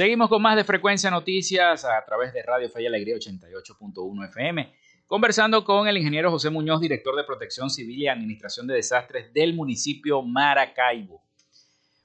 Seguimos 0.00 0.30
con 0.30 0.40
más 0.40 0.56
de 0.56 0.64
Frecuencia 0.64 1.10
Noticias 1.10 1.84
a 1.84 2.02
través 2.06 2.32
de 2.32 2.42
Radio 2.42 2.70
Fe 2.70 2.84
y 2.84 2.86
Alegría 2.86 3.16
88.1 3.16 4.30
FM, 4.30 4.72
conversando 5.06 5.62
con 5.62 5.88
el 5.88 5.98
ingeniero 5.98 6.30
José 6.30 6.48
Muñoz, 6.48 6.80
director 6.80 7.14
de 7.14 7.24
Protección 7.24 7.68
Civil 7.68 7.98
y 7.98 8.08
Administración 8.08 8.66
de 8.66 8.76
Desastres 8.76 9.30
del 9.34 9.52
municipio 9.52 10.22
Maracaibo. 10.22 11.22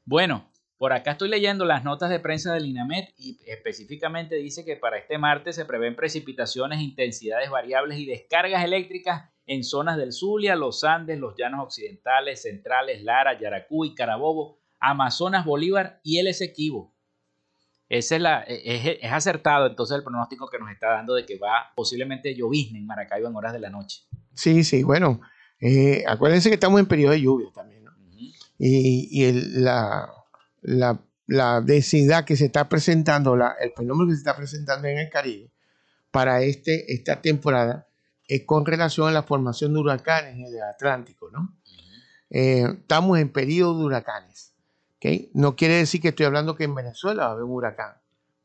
Bueno, 0.04 0.52
por 0.78 0.92
acá 0.92 1.12
estoy 1.12 1.30
leyendo 1.30 1.64
las 1.64 1.86
notas 1.86 2.10
de 2.10 2.20
prensa 2.20 2.54
del 2.54 2.66
INAMET 2.66 3.14
y 3.18 3.40
específicamente 3.48 4.36
dice 4.36 4.66
que 4.66 4.76
para 4.76 4.98
este 4.98 5.18
martes 5.18 5.56
se 5.56 5.64
prevén 5.64 5.96
precipitaciones, 5.96 6.82
intensidades 6.82 7.50
variables 7.50 7.98
y 7.98 8.06
descargas 8.06 8.66
eléctricas 8.66 9.32
en 9.46 9.64
zonas 9.64 9.96
del 9.96 10.12
Zulia, 10.12 10.58
los 10.58 10.84
Andes, 10.84 11.18
los 11.18 11.36
Llanos 11.38 11.64
Occidentales, 11.64 12.42
Centrales, 12.42 13.02
Lara, 13.04 13.40
Yaracú 13.40 13.86
y 13.86 13.96
Carabobo, 13.96 14.60
Amazonas, 14.82 15.46
Bolívar 15.46 16.02
y 16.04 16.20
el 16.20 16.28
Esequibo. 16.28 16.95
Ese 17.88 18.16
es, 18.16 18.22
la, 18.22 18.42
es, 18.42 18.98
es, 19.02 19.12
acertado 19.12 19.68
entonces 19.68 19.98
el 19.98 20.04
pronóstico 20.04 20.50
que 20.50 20.58
nos 20.58 20.72
está 20.72 20.90
dando 20.90 21.14
de 21.14 21.26
que 21.26 21.38
va 21.38 21.72
posiblemente 21.76 22.34
llovizna 22.36 22.80
en 22.80 22.86
Maracaibo 22.88 23.28
en 23.28 23.36
horas 23.36 23.54
de 23.54 23.60
la 23.60 23.70
noche. 23.70 24.04
Sí, 24.34 24.64
sí, 24.64 24.84
bueno, 24.84 25.22
eh, 25.60 26.04
acuérdense 26.08 26.50
que 26.50 26.56
estamos 26.56 26.80
en 26.80 26.88
periodo 26.88 27.12
de 27.12 27.22
lluvia 27.22 27.50
también, 27.54 27.84
¿no? 27.84 27.92
Y, 28.58 29.08
y 29.12 29.26
el, 29.26 29.64
la, 29.64 30.10
la, 30.62 31.00
la, 31.28 31.62
densidad 31.62 32.26
que 32.26 32.36
se 32.36 32.46
está 32.46 32.68
presentando, 32.68 33.36
la, 33.36 33.56
el 33.60 33.72
fenómeno 33.74 34.10
que 34.10 34.16
se 34.16 34.20
está 34.20 34.36
presentando 34.36 34.88
en 34.88 34.98
el 34.98 35.10
Caribe 35.10 35.52
para 36.10 36.42
este, 36.42 36.92
esta 36.94 37.22
temporada 37.22 37.88
es 38.28 38.46
con 38.46 38.66
relación 38.66 39.10
a 39.10 39.12
la 39.12 39.24
formación 39.24 39.74
de 39.74 39.80
huracanes 39.82 40.36
en 40.36 40.46
el 40.46 40.62
Atlántico, 40.64 41.30
¿no? 41.30 41.56
Eh, 42.30 42.66
estamos 42.80 43.20
en 43.20 43.30
periodo 43.32 43.78
de 43.78 43.86
huracanes. 43.86 44.55
¿Okay? 45.06 45.30
No 45.34 45.56
quiere 45.56 45.76
decir 45.76 46.02
que 46.02 46.10
estoy 46.10 46.26
hablando 46.26 46.56
que 46.56 46.64
en 46.64 46.76
Venezuela 46.76 47.24
va 47.24 47.30
a 47.30 47.32
haber 47.34 47.44
un 47.44 47.52
huracán, 47.52 47.94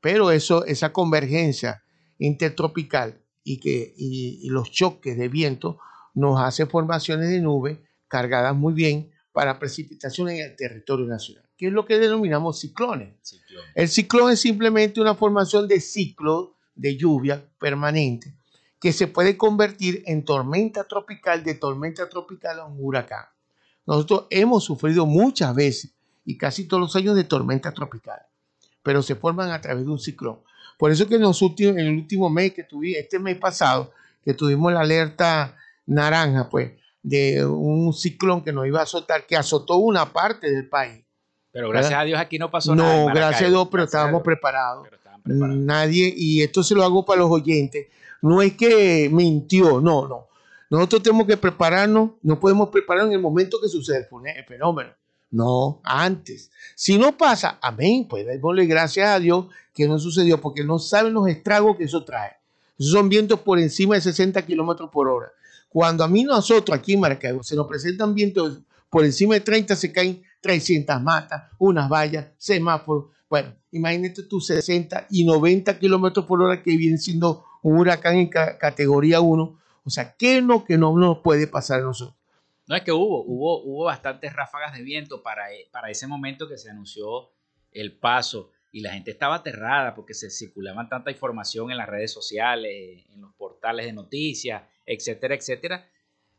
pero 0.00 0.30
eso, 0.30 0.64
esa 0.66 0.92
convergencia 0.92 1.82
intertropical 2.18 3.20
y, 3.42 3.58
que, 3.58 3.94
y, 3.96 4.40
y 4.42 4.48
los 4.50 4.70
choques 4.70 5.16
de 5.16 5.28
viento 5.28 5.78
nos 6.14 6.40
hace 6.40 6.66
formaciones 6.66 7.30
de 7.30 7.40
nubes 7.40 7.78
cargadas 8.08 8.54
muy 8.54 8.74
bien 8.74 9.10
para 9.32 9.58
precipitación 9.58 10.28
en 10.28 10.40
el 10.40 10.56
territorio 10.56 11.06
nacional, 11.06 11.48
que 11.56 11.68
es 11.68 11.72
lo 11.72 11.86
que 11.86 11.98
denominamos 11.98 12.58
ciclones. 12.58 13.14
Ciclón. 13.22 13.64
El 13.74 13.88
ciclón 13.88 14.32
es 14.32 14.40
simplemente 14.40 15.00
una 15.00 15.14
formación 15.14 15.68
de 15.68 15.80
ciclo 15.80 16.56
de 16.74 16.96
lluvia 16.96 17.42
permanente 17.58 18.34
que 18.80 18.92
se 18.92 19.06
puede 19.06 19.36
convertir 19.36 20.02
en 20.06 20.24
tormenta 20.24 20.84
tropical, 20.84 21.44
de 21.44 21.54
tormenta 21.54 22.08
tropical 22.08 22.60
a 22.60 22.64
un 22.64 22.76
huracán. 22.80 23.26
Nosotros 23.86 24.26
hemos 24.30 24.64
sufrido 24.64 25.04
muchas 25.04 25.54
veces 25.54 25.92
y 26.24 26.37
casi 26.37 26.66
todos 26.66 26.80
los 26.80 26.96
años 26.96 27.16
de 27.16 27.24
tormenta 27.24 27.72
tropical, 27.72 28.20
pero 28.83 29.02
se 29.02 29.14
forman 29.14 29.50
a 29.50 29.61
través 29.61 29.85
de 29.85 29.90
un 29.90 29.98
ciclón. 29.98 30.40
Por 30.78 30.90
eso 30.90 31.06
que 31.09 31.16
en, 31.16 31.22
los 31.22 31.42
últimos, 31.42 31.76
en 31.76 31.87
el 31.87 31.96
último 31.96 32.30
mes 32.30 32.54
que 32.54 32.64
tuve, 32.64 32.98
este 32.98 33.18
mes 33.18 33.37
pasado, 33.37 33.92
que 34.24 34.35
tuvimos 34.35 34.72
la 34.72 34.80
alerta 34.80 35.56
naranja, 35.87 36.48
pues, 36.48 36.72
de 37.02 37.44
un 37.44 37.92
ciclón 37.92 38.42
que 38.42 38.52
nos 38.52 38.66
iba 38.66 38.80
a 38.80 38.85
azotar, 38.85 39.26
que 39.26 39.37
azotó 39.37 39.76
una 39.76 40.12
parte 40.12 40.50
del 40.50 40.68
país. 40.68 41.04
Pero 41.52 41.68
gracias 41.68 41.90
¿verdad? 41.90 42.02
a 42.02 42.04
Dios 42.04 42.20
aquí 42.20 42.38
no 42.38 42.50
pasó 42.50 42.74
no, 42.74 42.83
nada. 42.83 43.06
No, 43.06 43.14
gracias 43.14 43.42
a. 43.42 43.48
Dios, 43.48 43.68
pero 43.70 43.85
estábamos 43.85 44.22
preparados. 44.22 44.87
Pero 44.88 44.98
preparados. 45.22 45.56
Nadie, 45.56 46.14
y 46.16 46.42
esto 46.42 46.62
se 46.62 46.74
lo 46.74 46.85
hago 46.85 47.04
para 47.04 47.20
los 47.20 47.30
oyentes, 47.30 47.88
no 48.22 48.40
es 48.40 48.54
que 48.54 49.09
mintió, 49.12 49.80
no, 49.80 50.06
no. 50.06 50.28
Nosotros 50.70 51.02
tenemos 51.02 51.26
que 51.26 51.37
prepararnos, 51.37 52.12
no 52.22 52.38
podemos 52.38 52.68
prepararnos 52.68 53.11
en 53.11 53.16
el 53.16 53.22
momento 53.22 53.59
que 53.61 53.68
sucede 53.68 54.09
el 54.09 54.44
fenómeno. 54.44 54.90
No, 55.30 55.80
antes. 55.84 56.50
Si 56.74 56.98
no 56.98 57.16
pasa, 57.16 57.58
amén, 57.62 58.06
pues 58.08 58.26
démosle 58.26 58.66
gracias 58.66 59.08
a 59.08 59.20
Dios 59.20 59.46
que 59.74 59.86
no 59.86 59.98
sucedió, 59.98 60.40
porque 60.40 60.64
no 60.64 60.78
saben 60.78 61.12
los 61.14 61.28
estragos 61.28 61.76
que 61.76 61.84
eso 61.84 62.04
trae. 62.04 62.32
Esos 62.78 62.92
son 62.92 63.08
vientos 63.08 63.40
por 63.40 63.58
encima 63.60 63.94
de 63.94 64.00
60 64.00 64.42
kilómetros 64.44 64.90
por 64.90 65.08
hora. 65.08 65.28
Cuando 65.68 66.02
a 66.02 66.08
mí 66.08 66.24
nosotros 66.24 66.76
aquí 66.76 66.94
en 66.94 67.00
Maracaibo 67.00 67.42
se 67.44 67.54
nos 67.54 67.68
presentan 67.68 68.14
vientos 68.14 68.60
por 68.88 69.04
encima 69.04 69.34
de 69.34 69.40
30, 69.40 69.76
se 69.76 69.92
caen 69.92 70.22
300 70.40 71.00
matas, 71.00 71.44
unas 71.58 71.88
vallas, 71.88 72.26
semáforos. 72.36 73.04
Bueno, 73.28 73.54
imagínate 73.70 74.24
tú 74.24 74.40
60 74.40 75.06
y 75.10 75.24
90 75.24 75.78
kilómetros 75.78 76.26
por 76.26 76.42
hora 76.42 76.60
que 76.60 76.76
viene 76.76 76.98
siendo 76.98 77.44
un 77.62 77.78
huracán 77.78 78.16
en 78.16 78.28
ca- 78.28 78.58
categoría 78.58 79.20
1. 79.20 79.58
O 79.84 79.90
sea, 79.90 80.14
¿qué 80.16 80.38
es 80.38 80.42
lo 80.42 80.64
que 80.64 80.76
no 80.76 80.96
nos 80.96 81.18
puede 81.18 81.46
pasar 81.46 81.80
a 81.80 81.84
nosotros? 81.84 82.16
No 82.70 82.76
es 82.76 82.83
que 82.85 82.92
hubo, 82.92 83.24
hubo, 83.24 83.64
hubo 83.64 83.85
bastantes 83.87 84.33
ráfagas 84.33 84.72
de 84.74 84.85
viento 84.85 85.24
para, 85.24 85.52
e- 85.52 85.68
para 85.72 85.90
ese 85.90 86.06
momento 86.06 86.46
que 86.46 86.56
se 86.56 86.70
anunció 86.70 87.33
el 87.72 87.98
paso 87.98 88.52
y 88.70 88.80
la 88.80 88.92
gente 88.92 89.11
estaba 89.11 89.35
aterrada 89.35 89.92
porque 89.96 90.14
se 90.14 90.30
circulaban 90.30 90.88
tanta 90.88 91.11
información 91.11 91.72
en 91.72 91.78
las 91.78 91.88
redes 91.88 92.12
sociales, 92.12 93.04
en 93.11 93.22
los 93.22 93.35
portales 93.35 93.87
de 93.87 93.92
noticias, 93.92 94.62
etcétera, 94.87 95.35
etcétera, 95.35 95.90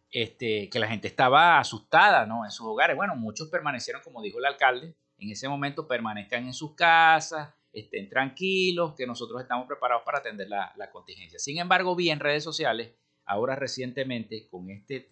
este, 0.09 0.69
que 0.69 0.79
la 0.79 0.87
gente 0.87 1.09
estaba 1.09 1.59
asustada 1.59 2.25
¿no? 2.25 2.45
en 2.45 2.51
sus 2.51 2.65
hogares. 2.65 2.95
Bueno, 2.95 3.13
muchos 3.17 3.49
permanecieron, 3.49 4.01
como 4.01 4.21
dijo 4.21 4.39
el 4.39 4.45
alcalde, 4.45 4.95
en 5.17 5.31
ese 5.31 5.49
momento 5.49 5.85
permanezcan 5.85 6.45
en 6.45 6.53
sus 6.53 6.75
casas, 6.75 7.53
estén 7.73 8.07
tranquilos, 8.07 8.95
que 8.95 9.05
nosotros 9.05 9.41
estamos 9.41 9.67
preparados 9.67 10.03
para 10.05 10.19
atender 10.19 10.47
la, 10.47 10.71
la 10.77 10.91
contingencia. 10.91 11.39
Sin 11.39 11.59
embargo, 11.59 11.93
vi 11.93 12.09
en 12.09 12.21
redes 12.21 12.45
sociales, 12.45 12.93
ahora 13.25 13.57
recientemente, 13.57 14.47
con 14.47 14.69
este, 14.69 15.09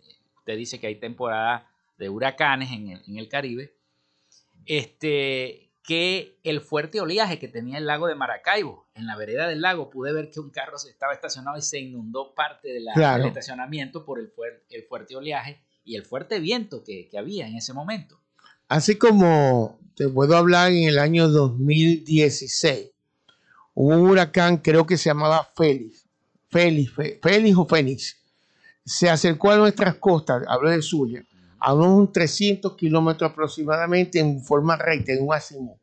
usted 0.49 0.57
dice 0.57 0.79
que 0.79 0.87
hay 0.87 0.95
temporada 0.95 1.67
de 1.99 2.09
huracanes 2.09 2.71
en 2.71 2.89
el, 2.89 3.01
en 3.07 3.17
el 3.19 3.29
Caribe, 3.29 3.75
este, 4.65 5.69
que 5.83 6.39
el 6.43 6.61
fuerte 6.61 6.99
oleaje 6.99 7.37
que 7.39 7.47
tenía 7.47 7.77
el 7.77 7.85
lago 7.85 8.07
de 8.07 8.15
Maracaibo, 8.15 8.87
en 8.95 9.05
la 9.05 9.15
vereda 9.15 9.47
del 9.47 9.61
lago, 9.61 9.89
pude 9.91 10.11
ver 10.11 10.31
que 10.31 10.39
un 10.39 10.49
carro 10.49 10.79
se 10.79 10.89
estaba 10.89 11.13
estacionado 11.13 11.57
y 11.57 11.61
se 11.61 11.79
inundó 11.79 12.33
parte 12.33 12.69
de 12.73 12.79
la- 12.79 12.93
Claro. 12.93 13.19
del 13.19 13.27
estacionamiento 13.27 14.03
por 14.05 14.19
el, 14.19 14.33
fuer- 14.33 14.61
el 14.71 14.83
fuerte 14.85 15.15
oleaje 15.15 15.61
y 15.83 15.95
el 15.95 16.03
fuerte 16.05 16.39
viento 16.39 16.83
que, 16.83 17.07
que 17.09 17.17
había 17.19 17.47
en 17.47 17.55
ese 17.55 17.73
momento. 17.73 18.19
Así 18.67 18.95
como 18.97 19.79
te 19.95 20.07
puedo 20.09 20.35
hablar 20.35 20.71
en 20.71 20.87
el 20.89 20.97
año 20.99 21.27
2016, 21.27 22.91
hubo 23.75 23.95
un 23.95 24.09
huracán, 24.09 24.57
creo 24.57 24.85
que 24.87 24.97
se 24.97 25.09
llamaba 25.09 25.47
Félix, 25.55 26.05
Félix, 26.49 26.91
Félix 27.21 27.55
o 27.57 27.65
Fénix, 27.67 28.18
se 28.85 29.09
acercó 29.09 29.51
a 29.51 29.57
nuestras 29.57 29.95
costas, 29.95 30.43
hablo 30.47 30.69
de 30.69 30.81
Zulia, 30.81 31.23
a 31.59 31.73
unos 31.73 32.11
300 32.11 32.75
kilómetros 32.75 33.31
aproximadamente 33.31 34.19
en 34.19 34.43
forma 34.43 34.75
recta, 34.77 35.11
en 35.11 35.23
un 35.23 35.33
azimut. 35.33 35.77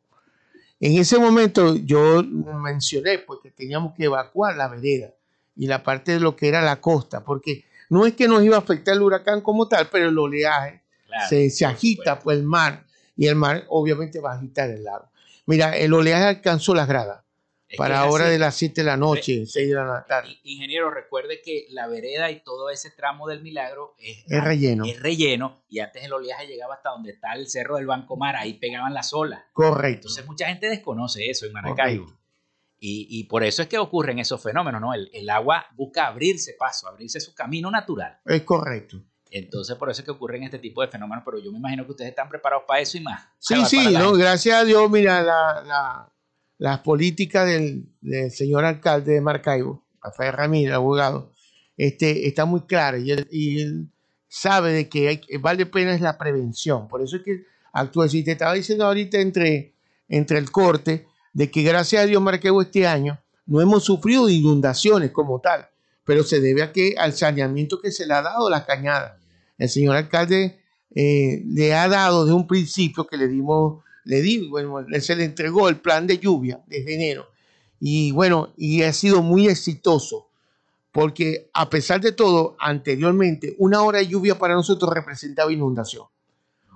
En 0.79 0.99
ese 0.99 1.17
momento 1.17 1.75
yo 1.75 2.23
mencioné 2.23 3.19
pues, 3.19 3.39
que 3.41 3.51
teníamos 3.51 3.93
que 3.95 4.05
evacuar 4.05 4.55
la 4.55 4.67
vereda 4.67 5.13
y 5.55 5.67
la 5.67 5.83
parte 5.83 6.13
de 6.13 6.19
lo 6.19 6.35
que 6.35 6.47
era 6.47 6.61
la 6.61 6.81
costa, 6.81 7.23
porque 7.23 7.65
no 7.89 8.05
es 8.05 8.13
que 8.13 8.27
nos 8.27 8.43
iba 8.43 8.57
a 8.57 8.59
afectar 8.59 8.95
el 8.95 9.01
huracán 9.01 9.41
como 9.41 9.67
tal, 9.67 9.87
pero 9.91 10.09
el 10.09 10.17
oleaje 10.17 10.83
Claro, 11.07 11.29
se, 11.29 11.49
se 11.49 11.65
agita 11.65 12.19
por 12.19 12.33
el 12.33 12.43
mar 12.43 12.85
y 13.15 13.27
el 13.27 13.35
mar 13.35 13.63
obviamente 13.69 14.19
va 14.19 14.33
a 14.33 14.35
agitar 14.35 14.69
el 14.69 14.83
lago. 14.83 15.09
Mira, 15.45 15.75
el 15.77 15.93
oleaje 15.93 16.25
alcanzó 16.25 16.75
las 16.75 16.87
gradas 16.87 17.23
Es 17.69 17.77
para 17.77 17.99
ahora 17.99 18.25
así. 18.25 18.31
de 18.33 18.39
las 18.39 18.55
7 18.55 18.81
de 18.81 18.85
la 18.85 18.95
noche, 18.97 19.45
6 19.45 19.67
de 19.69 19.75
la 19.75 20.05
tarde. 20.07 20.37
Ingeniero, 20.43 20.89
recuerde 20.89 21.41
que 21.41 21.65
la 21.69 21.87
vereda 21.87 22.31
y 22.31 22.41
todo 22.41 22.69
ese 22.69 22.91
tramo 22.91 23.27
del 23.27 23.41
milagro 23.41 23.93
es, 23.99 24.23
Es 24.27 24.43
relleno. 24.43 24.85
es 24.85 25.01
relleno 25.01 25.63
y 25.67 25.79
antes 25.79 26.03
el 26.03 26.13
oleaje 26.13 26.47
llegaba 26.47 26.75
hasta 26.75 26.91
donde 26.91 27.11
está 27.11 27.33
el 27.33 27.47
cerro 27.49 27.75
del 27.75 27.85
Banco 27.87 28.15
Mar, 28.15 28.35
ahí 28.37 28.53
pegaban 28.53 28.93
las 28.93 29.11
olas. 29.13 29.41
Correcto. 29.51 30.07
Entonces 30.07 30.25
mucha 30.25 30.47
gente 30.47 30.67
desconoce 30.69 31.29
eso 31.29 31.45
en 31.45 31.51
Maracaibo. 31.53 32.05
Y, 32.79 33.07
y 33.09 33.23
por 33.23 33.43
eso 33.43 33.63
es 33.63 33.67
que 33.67 33.79
ocurren 33.79 34.19
esos 34.19 34.41
fenómenos, 34.41 34.79
¿no? 34.79 34.93
El, 34.93 35.09
el 35.11 35.29
agua 35.29 35.65
busca 35.75 36.05
abrirse 36.07 36.55
paso, 36.57 36.87
abrirse 36.87 37.19
su 37.19 37.33
camino 37.33 37.69
natural. 37.71 38.19
Es 38.23 38.43
correcto. 38.43 39.01
Entonces 39.29 39.75
por 39.75 39.89
eso 39.89 40.01
es 40.01 40.05
que 40.05 40.11
ocurren 40.11 40.43
este 40.43 40.59
tipo 40.59 40.81
de 40.81 40.87
fenómenos, 40.87 41.23
pero 41.25 41.39
yo 41.39 41.51
me 41.51 41.57
imagino 41.57 41.83
que 41.85 41.91
ustedes 41.91 42.11
están 42.11 42.29
preparados 42.29 42.63
para 42.65 42.79
eso 42.79 42.97
y 42.97 43.01
más. 43.01 43.27
Sí, 43.39 43.55
sí, 43.65 43.89
no, 43.91 44.11
gente. 44.11 44.19
gracias 44.19 44.55
a 44.61 44.63
Dios, 44.63 44.89
mira, 44.89 45.21
la, 45.21 45.63
la, 45.65 46.13
las 46.57 46.79
políticas 46.79 47.47
del, 47.47 47.87
señor 48.31 48.65
alcalde 48.65 49.13
de 49.13 49.21
Maracaibo, 49.21 49.85
Rafael 50.01 50.33
Ramírez, 50.33 50.73
abogado, 50.73 51.33
este, 51.75 52.27
está 52.27 52.45
muy 52.45 52.61
clara 52.61 52.97
y 52.97 53.11
él, 53.11 53.89
sabe 54.27 54.73
de 54.73 54.89
que 54.89 55.07
hay, 55.07 55.21
vale 55.39 55.65
pena 55.65 55.93
es 55.93 56.01
la 56.01 56.17
prevención. 56.17 56.87
Por 56.87 57.01
eso 57.01 57.17
es 57.17 57.23
que 57.23 57.43
actúa. 57.71 58.07
Te 58.07 58.31
estaba 58.31 58.53
diciendo 58.53 58.85
ahorita 58.85 59.19
entre, 59.19 59.73
entre 60.09 60.37
el 60.37 60.51
corte, 60.51 61.07
de 61.33 61.51
que 61.51 61.63
gracias 61.63 62.03
a 62.03 62.05
Dios 62.05 62.21
Maracaibo 62.21 62.61
este 62.61 62.87
año 62.87 63.19
no 63.45 63.61
hemos 63.61 63.83
sufrido 63.83 64.29
inundaciones 64.29 65.11
como 65.11 65.39
tal, 65.39 65.67
pero 66.03 66.23
se 66.23 66.39
debe 66.39 66.63
a 66.63 66.71
que 66.71 66.95
al 66.97 67.13
saneamiento 67.13 67.79
que 67.79 67.91
se 67.91 68.05
le 68.05 68.13
ha 68.13 68.21
dado 68.21 68.49
la 68.49 68.65
cañada. 68.65 69.19
El 69.57 69.69
señor 69.69 69.95
alcalde 69.95 70.59
eh, 70.93 71.43
le 71.45 71.73
ha 71.73 71.87
dado 71.87 72.25
de 72.25 72.33
un 72.33 72.47
principio 72.47 73.07
que 73.07 73.17
le 73.17 73.27
dimos, 73.27 73.83
le 74.07 74.21
di, 74.21 74.47
bueno, 74.47 74.85
se 74.99 75.15
le 75.15 75.25
entregó 75.25 75.69
el 75.69 75.77
plan 75.77 76.07
de 76.07 76.17
lluvia 76.17 76.61
desde 76.65 76.95
enero. 76.95 77.27
Y 77.79 78.11
bueno, 78.11 78.53
y 78.57 78.81
ha 78.83 78.93
sido 78.93 79.21
muy 79.21 79.47
exitoso, 79.47 80.27
porque 80.91 81.49
a 81.53 81.69
pesar 81.69 82.01
de 82.01 82.11
todo, 82.11 82.55
anteriormente, 82.59 83.55
una 83.59 83.83
hora 83.83 83.99
de 83.99 84.07
lluvia 84.07 84.39
para 84.39 84.55
nosotros 84.55 84.91
representaba 84.93 85.51
inundación. 85.51 86.05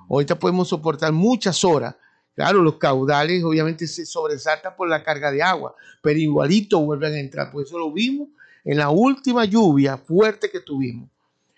Ahorita 0.09 0.37
podemos 0.37 0.67
soportar 0.67 1.11
muchas 1.11 1.63
horas 1.63 1.95
Claro, 2.33 2.61
los 2.61 2.77
caudales 2.77 3.43
obviamente 3.43 3.87
se 3.87 4.05
sobresaltan 4.05 4.75
por 4.75 4.87
la 4.87 5.03
carga 5.03 5.31
de 5.31 5.43
agua, 5.43 5.75
pero 6.01 6.17
igualito 6.17 6.79
vuelven 6.79 7.13
a 7.13 7.19
entrar. 7.19 7.51
Por 7.51 7.63
eso 7.63 7.77
lo 7.77 7.91
vimos 7.91 8.29
en 8.63 8.77
la 8.77 8.89
última 8.89 9.45
lluvia 9.45 9.97
fuerte 9.97 10.49
que 10.49 10.61
tuvimos. 10.61 11.09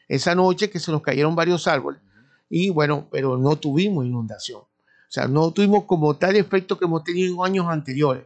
Esa 0.08 0.34
noche 0.36 0.70
que 0.70 0.80
se 0.80 0.92
nos 0.92 1.02
cayeron 1.02 1.36
varios 1.36 1.68
árboles. 1.68 2.02
Y 2.50 2.70
bueno, 2.70 3.08
pero 3.12 3.38
no 3.38 3.56
tuvimos 3.56 4.06
inundación. 4.06 4.62
O 5.14 5.16
sea, 5.16 5.28
no 5.28 5.52
tuvimos 5.52 5.84
como 5.84 6.18
tal 6.18 6.36
efecto 6.38 6.76
que 6.76 6.86
hemos 6.86 7.04
tenido 7.04 7.36
en 7.36 7.52
años 7.52 7.68
anteriores. 7.70 8.26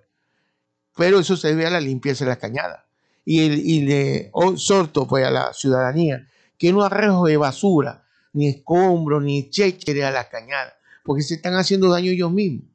Pero 0.95 1.19
eso 1.19 1.35
se 1.35 1.49
debe 1.49 1.65
a 1.65 1.69
la 1.69 1.81
limpieza 1.81 2.23
de 2.23 2.29
la 2.29 2.37
cañada. 2.37 2.85
Y, 3.25 3.41
el, 3.41 3.59
y 3.59 3.81
le 3.81 4.31
exhorto 4.33 5.05
pues, 5.05 5.25
a 5.25 5.29
la 5.29 5.51
ciudadanía 5.51 6.25
que 6.57 6.71
no 6.71 6.83
arrejo 6.83 7.25
de 7.25 7.35
basura, 7.35 8.05
ni 8.31 8.47
escombros, 8.47 9.21
ni 9.21 9.49
chéchere 9.49 10.05
a 10.05 10.11
la 10.11 10.29
cañada, 10.29 10.77
porque 11.03 11.23
se 11.23 11.33
están 11.33 11.55
haciendo 11.55 11.89
daño 11.89 12.09
ellos 12.09 12.31
mismos. 12.31 12.69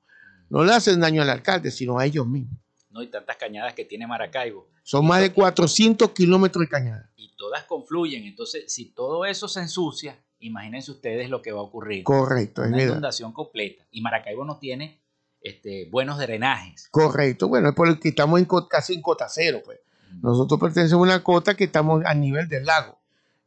No 0.51 0.63
le 0.63 0.75
hacen 0.75 1.01
daño 1.01 1.23
al 1.23 1.31
alcalde, 1.31 1.71
sino 1.71 1.99
a 1.99 2.05
ellos 2.05 2.27
mismos. 2.27 2.59
No 2.91 3.01
hay 3.01 3.07
tantas 3.07 3.39
cañadas 3.39 3.73
que 3.73 3.87
tiene 3.87 4.07
Maracaibo. 4.07 4.69
Son 4.83 5.07
más 5.07 5.23
de 5.23 5.33
400 5.33 6.11
kilómetros 6.11 6.61
de 6.61 6.69
cañada. 6.69 7.11
Y 7.17 7.35
todas 7.35 7.65
confluyen. 7.65 8.25
Entonces, 8.25 8.71
si 8.71 8.91
todo 8.91 9.25
eso 9.25 9.49
se 9.49 9.61
ensucia, 9.61 10.19
imagínense 10.43 10.91
ustedes 10.91 11.31
lo 11.31 11.43
que 11.43 11.53
va 11.53 11.61
a 11.61 11.65
ocurrir. 11.65 12.05
Correcto, 12.05 12.63
es 12.63 12.69
Una 12.69 12.77
verdad. 12.77 12.93
inundación 12.93 13.33
completa. 13.33 13.85
Y 13.91 14.01
Maracaibo 14.01 14.45
no 14.45 14.59
tiene 14.59 15.01
este, 15.41 15.89
buenos 15.91 16.19
drenajes. 16.19 16.89
Correcto, 16.91 17.49
bueno, 17.49 17.71
es 17.71 17.75
por 17.75 17.89
el 17.89 17.99
que 17.99 18.11
estamos 18.11 18.39
en, 18.41 18.47
casi 18.69 18.95
en 18.95 19.03
cota 19.03 19.29
cero. 19.29 19.61
Pues. 19.65 19.81
Nosotros 20.21 20.61
pertenecemos 20.61 21.09
a 21.09 21.15
una 21.15 21.25
cota 21.25 21.55
que 21.55 21.65
estamos 21.65 22.05
a 22.05 22.15
nivel 22.15 22.49
del 22.49 22.65
lago. 22.65 22.99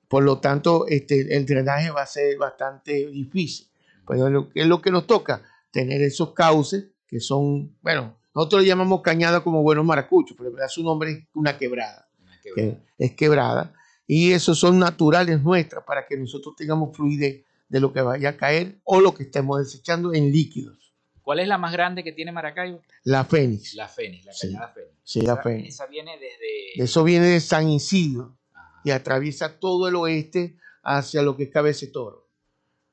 Por 0.08 0.24
lo 0.24 0.40
tanto, 0.40 0.86
este, 0.88 1.36
el 1.36 1.46
drenaje 1.46 1.90
va 1.90 2.04
a 2.04 2.08
ser 2.08 2.38
bastante 2.38 3.08
difícil. 3.08 3.68
Pero 4.08 4.30
lo, 4.30 4.50
¿qué 4.50 4.62
es 4.62 4.68
lo 4.68 4.82
que 4.82 4.92
nos 4.92 5.08
toca? 5.08 5.42
Tener 5.72 6.02
esos 6.02 6.34
cauces 6.34 6.86
que 7.08 7.20
son, 7.20 7.76
bueno, 7.82 8.18
nosotros 8.34 8.62
le 8.62 8.68
llamamos 8.68 9.02
cañada 9.02 9.44
como 9.44 9.64
buenos 9.64 9.86
maracuchos, 9.86 10.38
pero 10.38 10.52
su 10.68 10.84
nombre 10.84 11.12
es 11.12 11.24
una 11.34 11.58
quebrada. 11.58 12.08
que 12.44 12.78
es 12.98 13.12
quebrada. 13.14 13.74
Y 14.08 14.32
esos 14.34 14.60
son 14.60 14.78
naturales 14.80 15.42
nuestras 15.42 15.84
para 15.84 16.06
que 16.06 16.16
nosotros 16.18 16.56
tengamos 16.56 16.96
fluidez 16.96 17.44
de 17.68 17.80
lo 17.80 17.92
que 17.92 18.02
vaya 18.02 18.30
a 18.30 18.38
caer 18.38 18.78
o 18.84 19.02
lo 19.02 19.14
que 19.14 19.24
estemos 19.24 19.60
desechando 19.60 20.14
en 20.14 20.32
líquidos. 20.32 20.94
¿Cuál 21.24 21.40
es 21.40 21.48
la 21.48 21.58
más 21.58 21.72
grande 21.72 22.04
que 22.04 22.12
tiene 22.12 22.32
Maracaibo? 22.32 22.82
La 23.04 23.26
Fénix. 23.26 23.74
La 23.74 23.88
Fénix, 23.88 24.26
la 24.26 24.34
Sí. 24.34 24.48
cañada 24.48 24.68
Fénix. 24.74 24.92
Sí, 25.04 25.22
la 25.22 25.34
Esa- 25.34 25.42
Fénix. 25.42 25.70
Esa 25.70 25.86
viene 25.88 26.12
desde... 26.20 26.84
Eso 26.84 27.04
viene 27.04 27.26
de 27.26 27.40
San 27.40 27.68
Isidro 27.68 28.38
y 28.84 28.92
atraviesa 28.92 29.58
todo 29.60 29.88
el 29.88 29.96
oeste 29.96 30.56
hacia 30.84 31.24
lo 31.24 31.36
que 31.36 31.44
es 31.44 31.50
Cabece 31.50 31.88
Toro. 31.88 32.28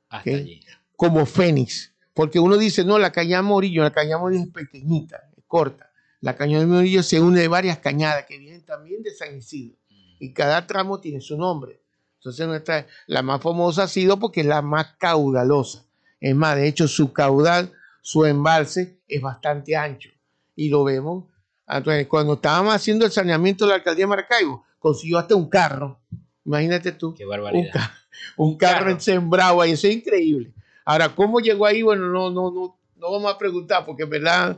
Hasta 0.08 0.30
¿ok? 0.30 0.36
allí. 0.36 0.60
Como 0.96 1.26
Fénix. 1.26 1.92
Porque 2.14 2.38
uno 2.38 2.56
dice, 2.56 2.84
no, 2.84 2.98
la 2.98 3.12
cañada 3.12 3.42
Morillo, 3.42 3.82
la 3.82 3.92
cañada 3.92 4.18
Morillo 4.18 4.44
es 4.44 4.48
pequeñita, 4.50 5.30
es 5.36 5.44
corta. 5.46 5.90
La 6.22 6.34
cañada 6.36 6.66
Morillo 6.66 7.02
se 7.02 7.20
une 7.20 7.40
de 7.40 7.48
varias 7.48 7.78
cañadas 7.78 8.24
que 8.24 8.38
vienen 8.38 8.62
también 8.64 9.02
de 9.02 9.10
San 9.10 9.36
Isidro. 9.36 9.76
Y 10.23 10.33
cada 10.33 10.66
tramo 10.68 11.01
tiene 11.01 11.20
su 11.20 11.37
nombre. 11.37 11.81
Entonces 12.18 12.47
nuestra, 12.47 12.87
la 13.09 13.23
más 13.23 13.41
famosa 13.43 13.83
ha 13.83 13.89
sido 13.89 14.18
porque 14.20 14.43
es 14.43 14.47
la 14.47 14.62
más 14.62 14.95
caudalosa. 14.99 15.85
Es 16.20 16.35
más, 16.37 16.55
de 16.55 16.68
hecho, 16.68 16.87
su 16.87 17.12
caudal, 17.12 17.73
su 18.01 18.25
embalse 18.25 19.01
es 19.09 19.20
bastante 19.20 19.75
ancho. 19.77 20.11
Y 20.55 20.68
lo 20.68 20.85
vemos. 20.85 21.25
Entonces, 21.66 22.07
cuando 22.07 22.35
estábamos 22.35 22.73
haciendo 22.75 23.05
el 23.05 23.11
saneamiento 23.11 23.64
de 23.64 23.70
la 23.70 23.75
alcaldía 23.77 24.05
de 24.05 24.11
Maracaibo, 24.11 24.64
consiguió 24.79 25.18
hasta 25.18 25.35
un 25.35 25.49
carro. 25.49 25.99
Imagínate 26.45 26.93
tú. 26.93 27.12
Qué 27.14 27.25
Un, 27.25 27.31
barbaridad. 27.31 27.73
ca- 27.73 27.95
un 28.37 28.57
carro, 28.57 29.01
sembrado 29.01 29.61
ahí, 29.61 29.73
eso 29.73 29.89
es 29.89 29.95
increíble. 29.97 30.53
Ahora, 30.85 31.09
¿cómo 31.09 31.41
llegó 31.41 31.66
ahí? 31.66 31.83
Bueno, 31.83 32.07
no, 32.07 32.31
no, 32.31 32.53
no, 32.53 32.79
no 32.97 33.11
vamos 33.12 33.33
a 33.35 33.39
preguntar 33.39 33.85
porque 33.85 34.05
en 34.05 34.11
verdad 34.11 34.57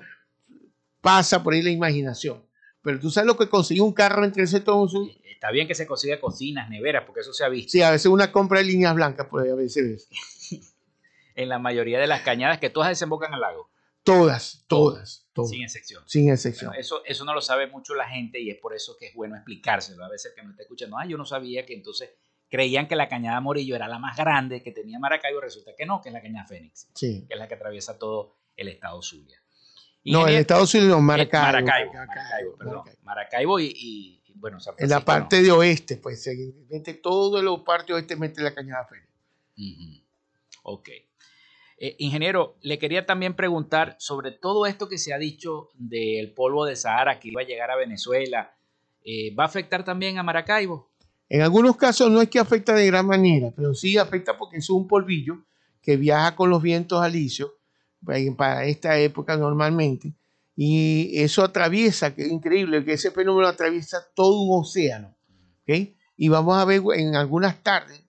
pasa 1.01 1.43
por 1.43 1.55
ahí 1.55 1.62
la 1.62 1.71
imaginación. 1.71 2.43
Pero 2.83 3.01
tú 3.01 3.11
sabes 3.11 3.27
lo 3.27 3.37
que 3.39 3.49
consiguió 3.49 3.85
un 3.85 3.93
carro 3.95 4.25
entre 4.25 4.43
ese 4.43 4.61
todo. 4.61 4.87
Está 5.45 5.53
bien 5.53 5.68
que 5.68 5.74
se 5.74 5.86
consiga 5.86 6.18
cocinas, 6.18 6.70
neveras, 6.70 7.05
porque 7.05 7.20
eso 7.20 7.34
se 7.34 7.45
ha 7.45 7.51
visto 7.51 7.70
Sí, 7.72 7.82
a 7.82 7.90
veces 7.90 8.07
una 8.07 8.32
compra 8.32 8.61
de 8.61 8.64
líneas 8.64 8.95
blancas, 8.95 9.26
pues 9.30 9.47
a 9.53 9.55
veces 9.55 10.09
en 11.34 11.49
la 11.51 11.59
mayoría 11.59 11.99
de 11.99 12.07
las 12.07 12.22
cañadas 12.22 12.59
que 12.59 12.70
todas 12.70 12.88
desembocan 12.88 13.34
al 13.34 13.40
lago, 13.42 13.68
Todas, 14.05 14.64
todas, 14.68 15.26
todas. 15.34 15.51
sin 15.51 15.62
excepción. 15.62 16.03
Sin 16.07 16.30
excepción. 16.30 16.68
Bueno, 16.70 16.80
eso, 16.80 17.03
eso 17.05 17.24
no 17.26 17.34
lo 17.34 17.42
sabe 17.42 17.66
mucho 17.66 17.95
la 17.95 18.09
gente 18.09 18.40
y 18.40 18.51
es 18.51 18.57
por 18.59 18.74
eso 18.74 18.97
que 18.99 19.09
es 19.09 19.14
bueno 19.14 19.34
explicárselo. 19.36 20.03
A 20.05 20.09
veces 20.09 20.32
que 20.34 20.42
me 20.42 20.51
está 20.53 20.62
escuchando, 20.62 20.97
ah, 20.99 21.05
yo 21.07 21.18
no 21.18 21.26
sabía 21.26 21.66
que 21.66 21.74
entonces 21.74 22.11
creían 22.49 22.86
que 22.88 22.97
la 22.97 23.09
cañada 23.11 23.40
Morillo 23.40 23.76
era 23.76 23.86
la 23.88 23.99
más 23.99 24.16
grande 24.16 24.62
que 24.62 24.72
tenía 24.72 24.99
Maracaibo, 24.99 25.40
resulta 25.42 25.72
que 25.76 25.84
no, 25.84 26.01
que 26.01 26.09
es 26.09 26.12
la 26.14 26.22
cañada 26.22 26.47
Fénix, 26.47 26.88
Sí. 26.95 27.26
que 27.28 27.34
es 27.34 27.38
la 27.38 27.49
que 27.49 27.55
atraviesa 27.55 27.99
todo 27.99 28.36
el 28.57 28.68
estado 28.68 29.03
Zulia. 29.03 29.38
No, 30.07 30.20
el 30.20 30.34
Ingeniero- 30.34 30.40
Estados 30.40 30.74
Unidos, 30.74 30.99
eh, 30.99 31.03
Maracaibo. 31.03 31.45
Maracaibo, 31.47 31.92
Maracaibo, 31.95 32.57
perdón. 32.59 32.82
Maracaibo 33.03 33.61
y, 33.61 33.64
y- 33.74 34.22
y, 34.24 34.24
bueno, 34.45 34.61
San 34.61 34.74
En 34.76 34.90
la 34.90 35.01
parte 35.01 35.40
de 35.40 35.51
oeste, 35.51 35.97
pues 35.97 36.22
se 36.22 36.36
mete 36.68 36.92
todo 36.92 37.40
el 37.40 37.64
parte 37.64 37.95
oeste, 37.95 38.14
mete 38.14 38.42
la 38.42 38.53
cañada 38.53 38.84
feria. 38.84 39.09
Ok. 40.64 40.90
Eh, 41.78 41.97
ingeniero, 41.99 42.59
le 42.61 42.78
quería 42.78 43.07
también 43.07 43.36
preguntar 43.36 43.97
sobre 43.99 44.32
todo 44.32 44.66
esto 44.66 44.86
que 44.86 44.99
se 44.99 45.14
ha 45.14 45.18
dicho 45.18 45.70
del 45.72 46.34
polvo 46.34 46.66
de 46.66 46.76
Sahara 46.76 47.18
que 47.18 47.28
iba 47.28 47.40
a 47.40 47.47
llegar 47.47 47.70
a 47.70 47.76
Venezuela. 47.76 48.55
eh, 49.03 49.34
¿Va 49.34 49.45
a 49.45 49.47
afectar 49.47 49.82
también 49.82 50.18
a 50.18 50.22
Maracaibo? 50.22 50.90
En 51.30 51.40
algunos 51.40 51.78
casos 51.78 52.11
no 52.11 52.20
es 52.20 52.28
que 52.28 52.38
afecta 52.38 52.74
de 52.74 52.84
gran 52.84 53.07
manera, 53.07 53.51
pero 53.57 53.72
sí 53.74 53.97
afecta 53.97 54.36
porque 54.36 54.59
es 54.59 54.68
un 54.68 54.86
polvillo 54.86 55.38
que 55.80 55.97
viaja 55.97 56.36
con 56.36 56.51
los 56.51 56.61
vientos 56.61 57.01
alisios 57.01 57.51
para 58.36 58.66
esta 58.66 58.99
época 58.99 59.38
normalmente. 59.38 60.12
Y 60.57 61.20
eso 61.20 61.42
atraviesa, 61.42 62.14
que 62.14 62.22
es 62.22 62.30
increíble, 62.30 62.84
que 62.84 62.92
ese 62.92 63.11
fenómeno 63.11 63.48
atraviesa 63.48 64.07
todo 64.14 64.42
un 64.42 64.61
océano. 64.62 65.14
¿ok? 65.62 65.88
Y 66.16 66.28
vamos 66.28 66.57
a 66.57 66.64
ver 66.64 66.82
en 66.94 67.16
algunas 67.16 67.62
tardes, 67.62 68.02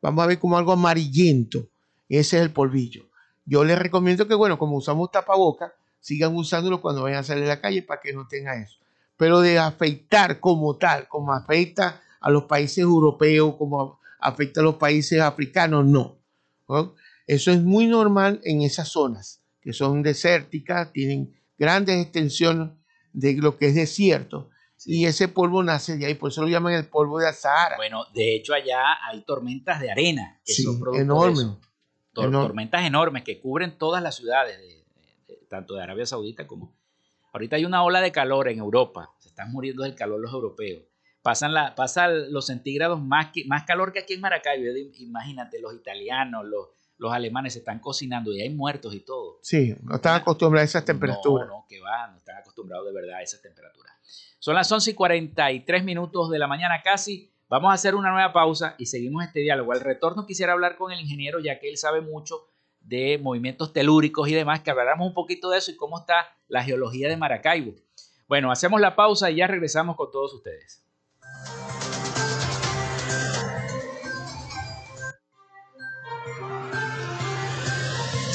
vamos 0.00 0.24
a 0.24 0.26
ver 0.26 0.38
como 0.38 0.56
algo 0.56 0.72
amarillento. 0.72 1.68
Ese 2.08 2.36
es 2.36 2.42
el 2.42 2.52
polvillo. 2.52 3.06
Yo 3.44 3.64
les 3.64 3.78
recomiendo 3.78 4.28
que, 4.28 4.34
bueno, 4.34 4.58
como 4.58 4.76
usamos 4.76 5.10
tapaboca, 5.10 5.74
sigan 6.00 6.36
usándolo 6.36 6.80
cuando 6.80 7.02
vayan 7.02 7.20
a 7.20 7.24
salir 7.24 7.44
a 7.44 7.48
la 7.48 7.60
calle 7.60 7.82
para 7.82 8.00
que 8.00 8.12
no 8.12 8.28
tenga 8.28 8.60
eso. 8.60 8.78
Pero 9.16 9.40
de 9.40 9.58
afectar 9.58 10.38
como 10.38 10.76
tal, 10.76 11.08
como 11.08 11.32
afecta 11.32 12.00
a 12.20 12.30
los 12.30 12.44
países 12.44 12.78
europeos, 12.78 13.56
como 13.56 13.98
afecta 14.20 14.60
a 14.60 14.64
los 14.64 14.76
países 14.76 15.20
africanos, 15.20 15.84
no. 15.84 16.18
¿no? 16.68 16.94
Eso 17.26 17.50
es 17.50 17.60
muy 17.60 17.86
normal 17.86 18.40
en 18.44 18.62
esas 18.62 18.88
zonas 18.88 19.42
que 19.66 19.72
son 19.72 20.00
desérticas, 20.00 20.92
tienen 20.92 21.34
grandes 21.58 22.02
extensiones 22.02 22.70
de 23.12 23.34
lo 23.34 23.56
que 23.58 23.68
es 23.68 23.74
desierto. 23.74 24.50
Y 24.84 25.06
ese 25.06 25.28
polvo 25.28 25.62
nace 25.62 25.96
de 25.96 26.06
ahí, 26.06 26.14
por 26.14 26.30
eso 26.30 26.42
lo 26.42 26.48
llaman 26.48 26.74
el 26.74 26.86
polvo 26.86 27.18
de 27.18 27.32
Sahara. 27.32 27.76
Bueno, 27.76 28.04
de 28.14 28.34
hecho 28.36 28.52
allá 28.54 28.82
hay 29.08 29.22
tormentas 29.22 29.80
de 29.80 29.90
arena 29.90 30.40
que 30.44 30.52
Sí, 30.52 30.62
son 30.62 30.78
producto 30.78 30.98
de 30.98 31.04
enorme. 31.04 31.32
eso. 31.40 31.60
Tor- 32.12 32.26
Enorme. 32.28 32.46
tormentas 32.48 32.84
enormes 32.84 33.24
que 33.24 33.40
cubren 33.40 33.76
todas 33.78 34.02
las 34.02 34.16
ciudades, 34.16 34.58
de- 34.58 34.84
tanto 35.48 35.74
de 35.74 35.82
Arabia 35.82 36.06
Saudita 36.06 36.46
como... 36.46 36.74
Ahorita 37.32 37.56
hay 37.56 37.64
una 37.66 37.82
ola 37.84 38.00
de 38.00 38.12
calor 38.12 38.48
en 38.48 38.58
Europa, 38.58 39.10
se 39.18 39.28
están 39.28 39.52
muriendo 39.52 39.82
del 39.82 39.94
calor 39.94 40.20
los 40.20 40.32
europeos. 40.32 40.84
Pasan, 41.20 41.52
la, 41.52 41.74
pasan 41.74 42.32
los 42.32 42.46
centígrados 42.46 43.02
más, 43.02 43.32
que, 43.32 43.44
más 43.46 43.64
calor 43.64 43.92
que 43.92 43.98
aquí 43.98 44.14
en 44.14 44.20
Maracaibo. 44.20 44.64
Imagínate, 44.98 45.60
los 45.60 45.74
italianos, 45.74 46.44
los, 46.46 46.68
los 46.98 47.12
alemanes 47.12 47.52
se 47.54 47.60
están 47.60 47.78
cocinando 47.78 48.32
y 48.32 48.40
hay 48.40 48.50
muertos 48.50 48.94
y 48.94 49.00
todo. 49.00 49.38
Sí, 49.42 49.74
no 49.82 49.96
están 49.96 50.14
acostumbrados 50.20 50.68
a 50.68 50.70
esas 50.70 50.84
temperaturas. 50.84 51.48
No, 51.48 51.58
no, 51.58 51.66
que 51.68 51.80
va, 51.80 52.08
no 52.08 52.18
están 52.18 52.36
acostumbrados 52.38 52.86
de 52.86 52.92
verdad 52.92 53.16
a 53.16 53.22
esas 53.22 53.42
temperaturas. 53.42 53.92
Son 54.38 54.54
las 54.54 54.70
11 54.70 54.92
y 54.92 54.94
43 54.94 55.84
minutos 55.84 56.30
de 56.30 56.38
la 56.38 56.46
mañana 56.46 56.80
casi. 56.82 57.32
Vamos 57.48 57.70
a 57.70 57.74
hacer 57.74 57.94
una 57.94 58.10
nueva 58.10 58.32
pausa 58.32 58.74
y 58.78 58.86
seguimos 58.86 59.24
este 59.24 59.40
diálogo. 59.40 59.72
Al 59.72 59.80
retorno 59.80 60.26
quisiera 60.26 60.52
hablar 60.52 60.76
con 60.76 60.92
el 60.92 61.00
ingeniero, 61.00 61.38
ya 61.40 61.58
que 61.58 61.68
él 61.68 61.76
sabe 61.76 62.00
mucho 62.00 62.48
de 62.80 63.18
movimientos 63.18 63.72
telúricos 63.72 64.28
y 64.28 64.34
demás, 64.34 64.60
que 64.60 64.70
habláramos 64.70 65.08
un 65.08 65.14
poquito 65.14 65.50
de 65.50 65.58
eso 65.58 65.70
y 65.70 65.76
cómo 65.76 65.98
está 65.98 66.36
la 66.48 66.62
geología 66.62 67.08
de 67.08 67.16
Maracaibo. 67.16 67.74
Bueno, 68.28 68.50
hacemos 68.50 68.80
la 68.80 68.96
pausa 68.96 69.30
y 69.30 69.36
ya 69.36 69.46
regresamos 69.46 69.96
con 69.96 70.10
todos 70.10 70.34
ustedes. 70.34 70.82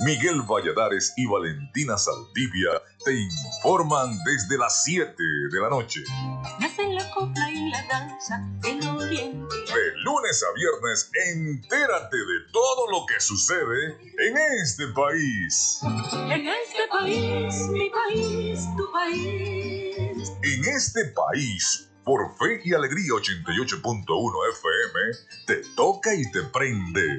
Miguel 0.00 0.42
Valladares 0.42 1.12
y 1.16 1.26
Valentina 1.26 1.98
Saldivia 1.98 2.70
te 3.04 3.12
informan 3.12 4.18
desde 4.24 4.58
las 4.58 4.84
7 4.84 5.14
de 5.16 5.60
la 5.60 5.68
noche. 5.68 6.00
La 6.92 7.10
copla 7.10 7.50
y 7.50 7.70
la 7.70 7.82
danza 7.86 8.44
del 8.60 8.86
oriente. 8.88 9.56
De 9.66 9.96
lunes 10.04 10.44
a 10.44 10.52
viernes, 10.54 11.10
entérate 11.34 12.16
de 12.16 12.52
todo 12.52 12.90
lo 12.90 13.06
que 13.06 13.18
sucede 13.18 13.96
en 14.18 14.36
este 14.60 14.88
país. 14.88 15.80
En 16.30 16.46
este 16.46 16.88
país, 16.90 17.54
mi 17.70 17.88
país, 17.88 18.68
tu 18.76 18.92
país. 18.92 20.32
En 20.42 20.64
este 20.64 21.06
país, 21.14 21.90
por 22.04 22.36
Fe 22.36 22.60
y 22.64 22.74
Alegría 22.74 23.12
88.1 23.12 24.32
FM, 24.52 25.46
te 25.46 25.62
toca 25.74 26.14
y 26.14 26.30
te 26.30 26.42
prende. 26.42 27.18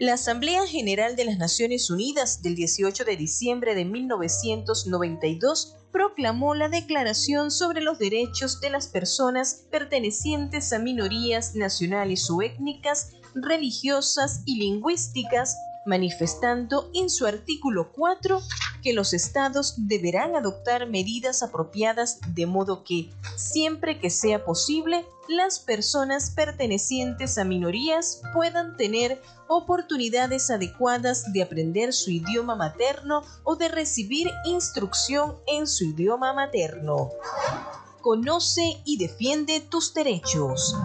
La 0.00 0.14
Asamblea 0.14 0.66
General 0.66 1.14
de 1.14 1.26
las 1.26 1.36
Naciones 1.36 1.90
Unidas 1.90 2.40
del 2.40 2.54
18 2.54 3.04
de 3.04 3.18
diciembre 3.18 3.74
de 3.74 3.84
1992 3.84 5.76
proclamó 5.92 6.54
la 6.54 6.70
Declaración 6.70 7.50
sobre 7.50 7.82
los 7.82 7.98
Derechos 7.98 8.62
de 8.62 8.70
las 8.70 8.86
Personas 8.86 9.66
pertenecientes 9.70 10.72
a 10.72 10.78
minorías 10.78 11.54
nacionales 11.54 12.30
o 12.30 12.40
étnicas, 12.40 13.10
religiosas 13.34 14.40
y 14.46 14.56
lingüísticas, 14.56 15.54
manifestando 15.84 16.90
en 16.94 17.10
su 17.10 17.26
artículo 17.26 17.92
4 17.92 18.40
que 18.80 18.92
los 18.92 19.12
estados 19.12 19.74
deberán 19.76 20.36
adoptar 20.36 20.86
medidas 20.86 21.42
apropiadas 21.42 22.18
de 22.34 22.46
modo 22.46 22.84
que, 22.84 23.10
siempre 23.36 23.98
que 24.00 24.10
sea 24.10 24.44
posible, 24.44 25.06
las 25.28 25.58
personas 25.58 26.30
pertenecientes 26.30 27.38
a 27.38 27.44
minorías 27.44 28.20
puedan 28.34 28.76
tener 28.76 29.20
oportunidades 29.48 30.50
adecuadas 30.50 31.32
de 31.32 31.42
aprender 31.42 31.92
su 31.92 32.10
idioma 32.10 32.56
materno 32.56 33.22
o 33.44 33.56
de 33.56 33.68
recibir 33.68 34.30
instrucción 34.44 35.36
en 35.46 35.66
su 35.66 35.84
idioma 35.84 36.32
materno. 36.32 37.10
Conoce 38.00 38.80
y 38.84 38.96
defiende 38.96 39.60
tus 39.60 39.92
derechos. 39.92 40.76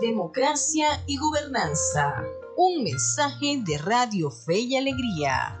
Democracia 0.00 1.02
y 1.06 1.16
gobernanza. 1.16 2.22
Un 2.56 2.82
mensaje 2.82 3.62
de 3.64 3.78
Radio 3.78 4.30
Fe 4.30 4.58
y 4.58 4.76
Alegría. 4.76 5.60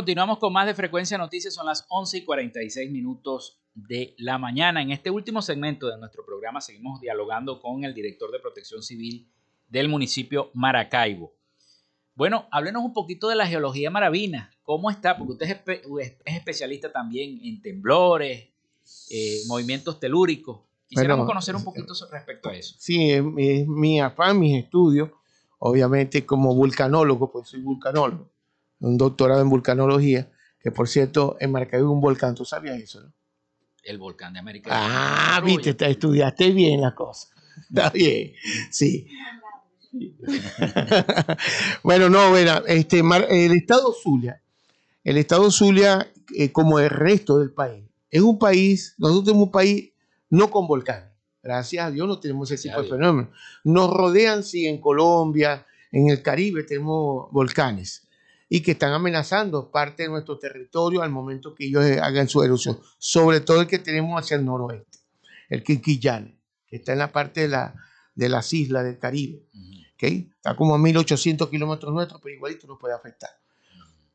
Continuamos 0.00 0.36
con 0.38 0.52
más 0.52 0.66
de 0.66 0.74
Frecuencia 0.74 1.16
Noticias. 1.16 1.54
Son 1.54 1.64
las 1.64 1.86
11 1.88 2.18
y 2.18 2.24
46 2.26 2.90
minutos 2.90 3.58
de 3.74 4.14
la 4.18 4.36
mañana. 4.36 4.82
En 4.82 4.90
este 4.90 5.08
último 5.10 5.40
segmento 5.40 5.88
de 5.88 5.96
nuestro 5.96 6.22
programa 6.22 6.60
seguimos 6.60 7.00
dialogando 7.00 7.62
con 7.62 7.82
el 7.82 7.94
director 7.94 8.30
de 8.30 8.38
Protección 8.38 8.82
Civil 8.82 9.26
del 9.70 9.88
municipio 9.88 10.50
Maracaibo. 10.52 11.32
Bueno, 12.14 12.46
háblenos 12.50 12.82
un 12.84 12.92
poquito 12.92 13.28
de 13.28 13.36
la 13.36 13.46
geología 13.46 13.90
maravina. 13.90 14.50
¿Cómo 14.64 14.90
está? 14.90 15.16
Porque 15.16 15.32
usted 15.32 15.46
es, 15.46 15.64
espe- 15.64 16.18
es 16.26 16.34
especialista 16.36 16.92
también 16.92 17.40
en 17.42 17.62
temblores, 17.62 18.48
eh, 19.10 19.38
movimientos 19.48 19.98
telúricos. 19.98 20.60
Quisiéramos 20.88 21.20
Bueno, 21.24 21.28
conocer 21.28 21.56
un 21.56 21.64
poquito 21.64 21.94
respecto 22.12 22.50
a 22.50 22.54
eso. 22.54 22.74
Sí, 22.78 23.10
es, 23.12 23.24
es 23.38 23.66
mi 23.66 23.98
afán, 23.98 24.38
mis 24.38 24.62
estudios, 24.62 25.08
obviamente 25.58 26.26
como 26.26 26.54
vulcanólogo, 26.54 27.32
pues 27.32 27.48
soy 27.48 27.60
vulcanólogo, 27.62 28.28
un 28.80 28.96
doctorado 28.98 29.40
en 29.40 29.48
vulcanología, 29.50 30.30
que 30.60 30.70
por 30.70 30.88
cierto, 30.88 31.36
en 31.40 31.52
Maracaibo 31.52 31.90
un 31.90 32.00
volcán, 32.00 32.34
¿tú 32.34 32.44
sabías 32.44 32.78
eso? 32.78 33.02
no? 33.02 33.12
El 33.82 33.98
volcán 33.98 34.32
de 34.32 34.40
América. 34.40 34.70
Ah, 34.72 35.40
viste, 35.44 35.74
te- 35.74 35.90
estudiaste 35.90 36.50
bien 36.50 36.80
la 36.80 36.94
cosa. 36.94 37.28
Está 37.68 37.90
bien, 37.90 38.32
sí. 38.70 39.08
bueno, 41.82 42.10
no, 42.10 42.32
verá, 42.32 42.62
este, 42.66 43.00
el 43.00 43.52
estado 43.52 43.92
Zulia, 43.92 44.42
el 45.04 45.16
estado 45.18 45.50
Zulia, 45.50 46.10
eh, 46.34 46.52
como 46.52 46.78
el 46.78 46.90
resto 46.90 47.38
del 47.38 47.52
país, 47.52 47.84
es 48.10 48.20
un 48.20 48.38
país, 48.38 48.94
nosotros 48.98 49.24
tenemos 49.26 49.46
un 49.46 49.52
país 49.52 49.92
no 50.30 50.50
con 50.50 50.66
volcanes. 50.66 51.10
Gracias 51.42 51.86
a 51.86 51.90
Dios 51.92 52.08
no 52.08 52.18
tenemos 52.18 52.50
ese 52.50 52.68
tipo 52.68 52.82
de 52.82 52.88
fenómenos. 52.88 53.30
Nos 53.62 53.88
rodean, 53.90 54.42
sí, 54.42 54.66
en 54.66 54.80
Colombia, 54.80 55.64
en 55.92 56.10
el 56.10 56.20
Caribe 56.20 56.64
tenemos 56.64 57.30
volcanes 57.30 58.05
y 58.48 58.60
que 58.60 58.72
están 58.72 58.92
amenazando 58.92 59.70
parte 59.70 60.04
de 60.04 60.08
nuestro 60.08 60.38
territorio 60.38 61.02
al 61.02 61.10
momento 61.10 61.54
que 61.54 61.66
ellos 61.66 61.84
eh, 61.84 62.00
hagan 62.00 62.28
su 62.28 62.42
erupción, 62.42 62.78
sobre 62.98 63.40
todo 63.40 63.60
el 63.60 63.66
que 63.66 63.78
tenemos 63.78 64.20
hacia 64.20 64.36
el 64.36 64.44
noroeste, 64.44 64.98
el 65.48 65.62
Quinquillane, 65.62 66.38
que 66.66 66.76
está 66.76 66.92
en 66.92 66.98
la 66.98 67.12
parte 67.12 67.42
de, 67.42 67.48
la, 67.48 67.74
de 68.14 68.28
las 68.28 68.52
islas 68.52 68.84
del 68.84 68.98
Caribe. 68.98 69.42
¿ok? 69.94 70.02
Está 70.02 70.54
como 70.56 70.74
a 70.74 70.78
1800 70.78 71.48
kilómetros 71.48 71.92
nuestros, 71.92 72.20
pero 72.20 72.34
igualito 72.34 72.66
nos 72.66 72.78
puede 72.78 72.94
afectar. 72.94 73.30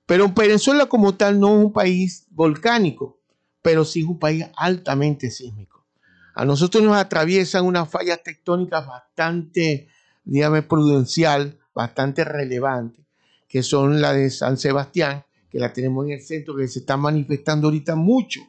Pero 0.05 0.29
Venezuela 0.29 0.87
como 0.87 1.15
tal 1.15 1.39
no 1.39 1.57
es 1.57 1.65
un 1.65 1.73
país 1.73 2.27
volcánico, 2.29 3.19
pero 3.61 3.85
sí 3.85 4.01
es 4.01 4.07
un 4.07 4.19
país 4.19 4.45
altamente 4.55 5.29
sísmico. 5.29 5.85
A 6.33 6.45
nosotros 6.45 6.83
nos 6.83 6.95
atraviesan 6.95 7.65
unas 7.65 7.89
fallas 7.89 8.23
tectónicas 8.23 8.87
bastante, 8.87 9.89
dígame, 10.23 10.63
prudencial, 10.63 11.59
bastante 11.73 12.23
relevante, 12.23 13.05
que 13.51 13.63
son 13.63 14.01
la 14.01 14.13
de 14.13 14.29
San 14.29 14.57
Sebastián, 14.57 15.25
que 15.49 15.59
la 15.59 15.73
tenemos 15.73 16.05
en 16.05 16.13
el 16.13 16.21
centro, 16.21 16.55
que 16.55 16.69
se 16.69 16.79
está 16.79 16.95
manifestando 16.95 17.67
ahorita 17.67 17.95
mucho, 17.95 18.39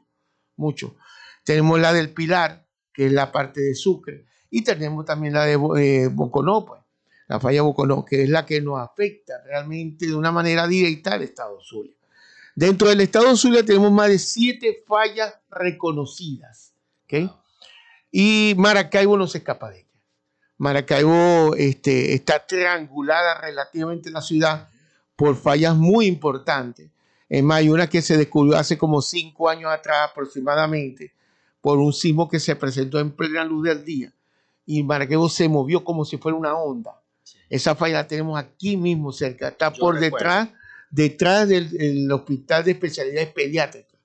mucho. 0.56 0.94
Tenemos 1.44 1.80
la 1.80 1.92
del 1.92 2.10
Pilar, 2.10 2.64
que 2.92 3.06
es 3.06 3.12
la 3.12 3.32
parte 3.32 3.60
de 3.60 3.74
Sucre, 3.74 4.26
y 4.48 4.62
tenemos 4.62 5.04
también 5.04 5.34
la 5.34 5.44
de 5.44 5.54
eh, 5.54 6.06
Boconó, 6.06 6.64
pues, 6.64 6.80
la 7.26 7.40
falla 7.40 7.62
Boconó, 7.62 8.04
que 8.04 8.22
es 8.22 8.28
la 8.28 8.46
que 8.46 8.60
nos 8.60 8.78
afecta 8.78 9.42
realmente 9.44 10.06
de 10.06 10.14
una 10.14 10.30
manera 10.30 10.68
directa 10.68 11.14
al 11.14 11.22
estado 11.22 11.58
Zulia. 11.60 11.96
Dentro 12.54 12.88
del 12.88 13.00
estado 13.00 13.36
Zulia 13.36 13.64
tenemos 13.64 13.90
más 13.90 14.08
de 14.08 14.20
siete 14.20 14.84
fallas 14.86 15.34
reconocidas, 15.50 16.74
¿ok? 17.06 17.28
Y 18.12 18.54
Maracaibo 18.56 19.16
no 19.16 19.26
se 19.26 19.38
escapa 19.38 19.68
de 19.70 19.80
ella. 19.80 19.88
Maracaibo 20.58 21.56
este, 21.56 22.14
está 22.14 22.46
triangulada 22.46 23.40
relativamente 23.40 24.08
la 24.12 24.20
ciudad 24.20 24.68
por 25.16 25.36
fallas 25.36 25.76
muy 25.76 26.06
importantes. 26.06 26.90
Es 27.28 27.42
más, 27.42 27.58
hay 27.58 27.70
una 27.70 27.88
que 27.88 28.02
se 28.02 28.16
descubrió 28.16 28.56
hace 28.56 28.76
como 28.76 29.00
cinco 29.00 29.48
años 29.48 29.70
atrás 29.72 30.10
aproximadamente 30.10 31.12
por 31.60 31.78
un 31.78 31.92
sismo 31.92 32.28
que 32.28 32.40
se 32.40 32.56
presentó 32.56 32.98
en 32.98 33.12
plena 33.12 33.44
luz 33.44 33.64
del 33.64 33.84
día 33.84 34.12
y 34.66 34.82
Maracaibo 34.82 35.28
se 35.28 35.48
movió 35.48 35.84
como 35.84 36.04
si 36.04 36.18
fuera 36.18 36.36
una 36.36 36.54
onda. 36.54 37.00
Esa 37.48 37.74
falla 37.74 37.96
la 37.98 38.06
tenemos 38.06 38.38
aquí 38.38 38.76
mismo 38.76 39.12
cerca, 39.12 39.48
está 39.48 39.72
Yo 39.72 39.80
por 39.80 39.94
recuerdo. 39.94 40.16
detrás, 40.16 40.48
detrás 40.90 41.48
del 41.48 41.68
el 41.80 42.10
hospital 42.10 42.64
de 42.64 42.72
especialidades 42.72 43.28
pediátricas 43.32 43.98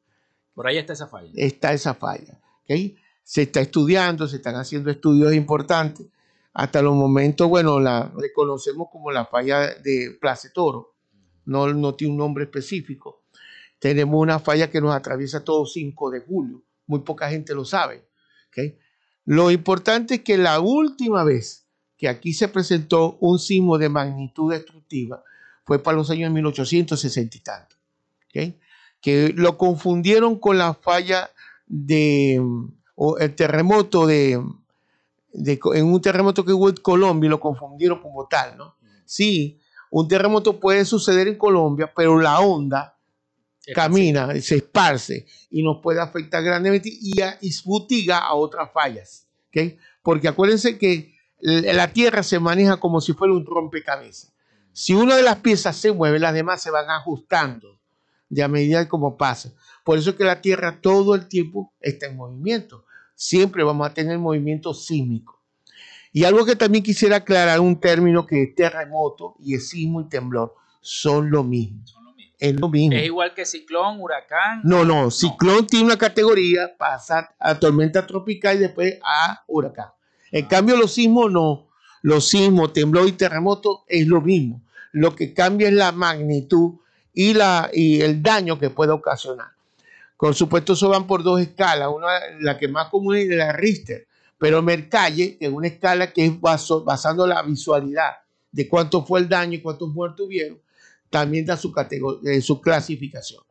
Por 0.53 0.67
ahí 0.67 0.77
está 0.77 0.93
esa 0.93 1.07
falla. 1.07 1.31
está 1.35 1.73
esa 1.73 1.93
falla. 1.93 2.39
¿ok? 2.63 2.97
Se 3.23 3.43
está 3.43 3.59
estudiando, 3.61 4.27
se 4.27 4.37
están 4.37 4.55
haciendo 4.55 4.89
estudios 4.89 5.33
importantes. 5.33 6.07
Hasta 6.53 6.81
los 6.81 6.95
momentos, 6.95 7.47
bueno, 7.47 7.79
la 7.79 8.11
reconocemos 8.17 8.87
como 8.91 9.11
la 9.11 9.25
falla 9.25 9.75
de 9.75 10.17
Place 10.19 10.49
Toro. 10.49 10.95
No, 11.47 11.73
no 11.73 11.95
tiene 11.95 12.11
un 12.13 12.19
nombre 12.19 12.43
específico. 12.45 13.23
Tenemos 13.79 14.21
una 14.21 14.39
falla 14.39 14.69
que 14.69 14.81
nos 14.81 14.93
atraviesa 14.95 15.43
todo 15.43 15.65
5 15.65 16.11
de 16.11 16.21
julio. 16.21 16.63
Muy 16.85 16.99
poca 16.99 17.29
gente 17.29 17.53
lo 17.55 17.65
sabe. 17.65 18.07
Lo 19.25 19.51
importante 19.51 20.15
es 20.15 20.21
que 20.21 20.37
la 20.37 20.59
última 20.59 21.23
vez 21.23 21.67
que 21.97 22.07
aquí 22.07 22.33
se 22.33 22.47
presentó 22.47 23.17
un 23.19 23.39
sismo 23.39 23.77
de 23.77 23.89
magnitud 23.89 24.51
destructiva 24.51 25.23
fue 25.65 25.79
para 25.83 25.97
los 25.97 26.09
años 26.09 26.31
1860 26.31 27.37
y 27.37 27.39
tanto. 27.41 27.75
¿ok? 28.29 28.55
Que 29.01 29.33
lo 29.35 29.57
confundieron 29.57 30.39
con 30.39 30.57
la 30.57 30.73
falla 30.73 31.29
de 31.65 32.41
o 32.95 33.17
el 33.19 33.35
terremoto 33.35 34.07
de, 34.07 34.41
de- 35.33 35.59
en 35.75 35.85
un 35.85 36.01
terremoto 36.01 36.43
que 36.45 36.53
hubo 36.53 36.69
en 36.69 36.75
Colombia 36.77 37.29
lo 37.29 37.39
confundieron 37.39 38.01
como 38.01 38.27
tal, 38.27 38.57
¿no? 38.57 38.75
Sí, 39.05 39.59
un 39.91 40.07
terremoto 40.07 40.59
puede 40.59 40.85
suceder 40.85 41.27
en 41.27 41.37
Colombia, 41.37 41.91
pero 41.95 42.19
la 42.19 42.39
onda 42.39 42.97
camina, 43.73 44.33
se 44.41 44.57
esparce 44.57 45.25
y 45.49 45.61
nos 45.63 45.81
puede 45.81 45.99
afectar 45.99 46.41
grandemente 46.43 46.89
y, 46.89 47.19
a- 47.21 47.37
y 47.41 47.51
a 48.11 48.33
otras 48.33 48.71
fallas. 48.71 49.27
Porque 50.01 50.27
acuérdense 50.27 50.77
que 50.77 51.15
la 51.39 51.91
Tierra 51.91 52.23
se 52.23 52.39
maneja 52.39 52.77
como 52.79 53.01
si 53.01 53.13
fuera 53.13 53.33
un 53.33 53.45
rompecabezas. 53.45 54.33
Si 54.71 54.93
una 54.93 55.15
de 55.17 55.23
las 55.23 55.37
piezas 55.37 55.75
se 55.75 55.91
mueve, 55.91 56.19
las 56.19 56.33
demás 56.33 56.61
se 56.61 56.69
van 56.71 56.89
ajustando 56.89 57.79
de 58.29 58.43
a 58.43 58.47
medida 58.47 58.87
como 58.87 59.17
pasa. 59.17 59.53
Por 59.83 59.97
eso 59.97 60.11
es 60.11 60.15
que 60.15 60.23
la 60.23 60.41
Tierra 60.41 60.79
todo 60.81 61.15
el 61.15 61.27
tiempo 61.27 61.73
está 61.81 62.05
en 62.05 62.15
movimiento. 62.15 62.85
Siempre 63.15 63.63
vamos 63.63 63.87
a 63.89 63.93
tener 63.93 64.17
movimiento 64.19 64.73
sísmico. 64.73 65.36
Y 66.13 66.23
algo 66.23 66.45
que 66.45 66.55
también 66.55 66.83
quisiera 66.83 67.17
aclarar, 67.17 67.59
un 67.59 67.79
término 67.79 68.25
que 68.25 68.43
es 68.43 68.55
terremoto 68.55 69.35
y 69.39 69.55
es 69.55 69.69
sismo 69.69 70.01
y 70.01 70.09
temblor 70.09 70.55
son 70.81 71.29
lo 71.29 71.43
mismo. 71.43 71.83
Es 72.39 72.59
lo 72.59 72.69
mismo. 72.69 72.95
Es 72.95 73.05
igual 73.05 73.33
que 73.33 73.45
ciclón, 73.45 73.99
huracán. 73.99 74.61
No, 74.63 74.85
no, 74.85 75.09
ciclón 75.09 75.65
tiene 75.65 75.85
una 75.85 75.97
categoría, 75.97 76.77
pasa 76.77 77.33
a 77.39 77.59
tormenta 77.59 78.05
tropical 78.05 78.57
y 78.57 78.59
después 78.59 78.99
a 79.03 79.43
huracán. 79.47 79.87
En 80.31 80.45
cambio, 80.45 80.77
los 80.77 80.93
sismos 80.93 81.31
no. 81.31 81.67
Los 82.03 82.29
sismos, 82.29 82.73
temblor 82.73 83.07
y 83.07 83.13
terremoto 83.13 83.83
es 83.87 84.07
lo 84.07 84.21
mismo. 84.21 84.61
Lo 84.91 85.15
que 85.15 85.33
cambia 85.33 85.67
es 85.67 85.73
la 85.73 85.91
magnitud 85.91 86.75
y, 87.13 87.33
la, 87.33 87.69
y 87.73 88.01
el 88.01 88.21
daño 88.21 88.59
que 88.59 88.69
puede 88.69 88.91
ocasionar. 88.91 89.47
Por 90.17 90.33
supuesto, 90.35 90.73
eso 90.73 90.89
van 90.89 91.07
por 91.07 91.23
dos 91.23 91.41
escalas. 91.41 91.89
Una, 91.93 92.07
la 92.39 92.57
que 92.57 92.67
más 92.67 92.89
común 92.89 93.15
es 93.15 93.27
la 93.27 93.51
Richter, 93.53 94.06
pero 94.37 94.61
Mercalle, 94.61 95.37
que 95.37 95.45
es 95.47 95.51
una 95.51 95.67
escala 95.67 96.11
que 96.13 96.25
es 96.25 96.39
baso- 96.39 96.83
basando 96.83 97.25
la 97.25 97.41
visualidad 97.43 98.11
de 98.51 98.67
cuánto 98.67 99.03
fue 99.05 99.19
el 99.19 99.29
daño 99.29 99.55
y 99.55 99.61
cuántos 99.61 99.89
muertos 99.89 100.27
hubieron, 100.27 100.59
también 101.09 101.45
da 101.45 101.57
su, 101.57 101.73
eh, 102.25 102.41
su 102.41 102.61
clasificación. 102.61 103.41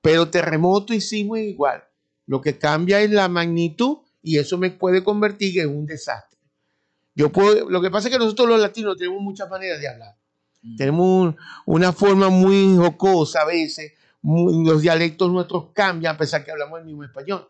Pero 0.00 0.28
terremoto 0.28 0.92
y 0.92 1.00
sismo 1.00 1.36
es 1.36 1.44
igual. 1.44 1.82
Lo 2.26 2.40
que 2.40 2.58
cambia 2.58 3.00
es 3.00 3.10
la 3.10 3.28
magnitud 3.28 3.98
y 4.22 4.38
eso 4.38 4.58
me 4.58 4.70
puede 4.70 5.02
convertir 5.04 5.58
en 5.60 5.76
un 5.76 5.86
desastre. 5.86 6.38
Yo 7.14 7.30
puedo, 7.30 7.68
lo 7.70 7.80
que 7.80 7.90
pasa 7.90 8.08
es 8.08 8.12
que 8.14 8.18
nosotros 8.18 8.48
los 8.48 8.60
latinos 8.60 8.96
tenemos 8.96 9.22
muchas 9.22 9.48
maneras 9.48 9.80
de 9.80 9.88
hablar. 9.88 10.16
Tenemos 10.76 11.06
un- 11.06 11.36
una 11.66 11.92
forma 11.92 12.28
muy 12.30 12.76
jocosa 12.76 13.42
a 13.42 13.44
veces, 13.46 13.92
muy- 14.22 14.66
los 14.66 14.80
dialectos 14.82 15.30
nuestros 15.30 15.66
cambian 15.72 16.14
a 16.14 16.18
pesar 16.18 16.44
que 16.44 16.50
hablamos 16.50 16.80
el 16.80 16.86
mismo 16.86 17.04
español. 17.04 17.46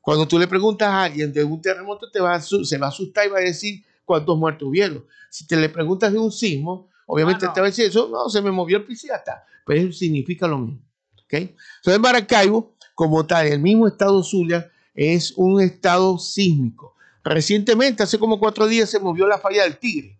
Cuando 0.00 0.26
tú 0.26 0.38
le 0.38 0.46
preguntas 0.46 0.88
a 0.88 1.04
alguien 1.04 1.32
de 1.32 1.44
un 1.44 1.60
terremoto, 1.60 2.10
te 2.10 2.20
va 2.20 2.34
a 2.34 2.40
se 2.40 2.78
va 2.78 2.86
a 2.86 2.88
asustar 2.90 3.26
y 3.26 3.30
va 3.30 3.38
a 3.38 3.42
decir 3.42 3.84
cuántos 4.04 4.36
muertos 4.36 4.68
hubieron. 4.68 5.04
Si 5.28 5.46
te 5.46 5.56
le 5.56 5.68
preguntas 5.68 6.12
de 6.12 6.18
un 6.18 6.32
sismo, 6.32 6.88
obviamente 7.06 7.46
te 7.54 7.60
va 7.60 7.66
a 7.66 7.70
decir 7.70 7.86
eso, 7.86 8.08
no, 8.08 8.28
se 8.28 8.40
me 8.42 8.50
movió 8.50 8.78
el 8.78 8.84
piso 8.84 9.06
y 9.06 9.10
ya 9.10 9.16
está. 9.16 9.44
Pero 9.66 9.80
eso 9.80 9.92
significa 9.92 10.46
lo 10.46 10.58
mismo. 10.58 10.82
¿ok? 11.24 11.32
Entonces, 11.32 12.00
Maracaibo, 12.00 12.74
como 12.94 13.26
tal, 13.26 13.46
el 13.46 13.60
mismo 13.60 13.86
estado 13.86 14.22
Zulia, 14.22 14.70
es 14.94 15.32
un 15.36 15.60
estado 15.60 16.18
sísmico. 16.18 16.96
Recientemente, 17.22 18.02
hace 18.02 18.18
como 18.18 18.38
cuatro 18.38 18.66
días, 18.66 18.90
se 18.90 18.98
movió 18.98 19.26
la 19.26 19.38
falla 19.38 19.64
del 19.64 19.76
Tigre. 19.76 20.18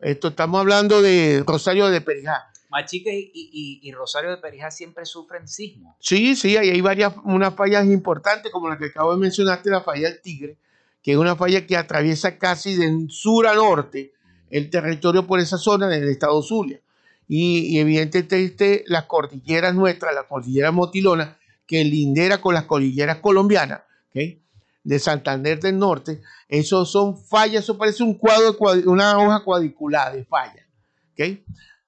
Esto 0.00 0.28
estamos 0.28 0.60
hablando 0.60 1.02
de 1.02 1.44
Rosario 1.46 1.88
de 1.88 2.00
Perijá. 2.00 2.49
Machique 2.70 3.30
y, 3.34 3.92
Rosario 3.92 4.30
de 4.30 4.36
Perijá 4.38 4.70
siempre 4.70 5.04
sufren 5.04 5.46
sismo. 5.48 5.96
Sí, 6.00 6.36
sí, 6.36 6.56
ahí 6.56 6.70
hay 6.70 6.80
varias, 6.80 7.14
unas 7.24 7.54
fallas 7.54 7.84
importantes, 7.86 8.50
como 8.52 8.68
la 8.68 8.78
que 8.78 8.86
acabo 8.86 9.12
de 9.12 9.18
mencionarte, 9.20 9.70
la 9.70 9.82
falla 9.82 10.08
del 10.08 10.20
Tigre, 10.20 10.56
que 11.02 11.12
es 11.12 11.16
una 11.18 11.36
falla 11.36 11.66
que 11.66 11.76
atraviesa 11.76 12.38
casi 12.38 12.76
de 12.76 13.06
sur 13.08 13.46
a 13.46 13.54
norte 13.54 14.12
el 14.50 14.70
territorio 14.70 15.26
por 15.26 15.40
esa 15.40 15.58
zona 15.58 15.88
del 15.88 16.08
estado 16.08 16.40
Zulia. 16.42 16.80
Y, 17.28 17.78
evidentemente 17.78 18.42
este, 18.44 18.84
las 18.86 19.04
cordilleras 19.04 19.74
nuestras, 19.74 20.14
la 20.14 20.24
cordillera 20.24 20.72
Motilona, 20.72 21.38
que 21.66 21.84
lindera 21.84 22.40
con 22.40 22.54
las 22.54 22.64
cordilleras 22.64 23.18
colombianas, 23.18 23.82
¿ok? 24.08 24.38
de 24.82 24.98
Santander 24.98 25.60
del 25.60 25.78
Norte, 25.78 26.22
esos 26.48 26.90
son 26.90 27.16
fallas, 27.16 27.64
eso 27.64 27.76
parece 27.76 28.02
un 28.02 28.14
cuadro, 28.14 28.56
cuad- 28.56 28.84
una 28.86 29.16
hoja 29.18 29.44
cuadriculada 29.44 30.12
de 30.12 30.24
fallas. 30.24 30.66
¿ok? 31.12 31.38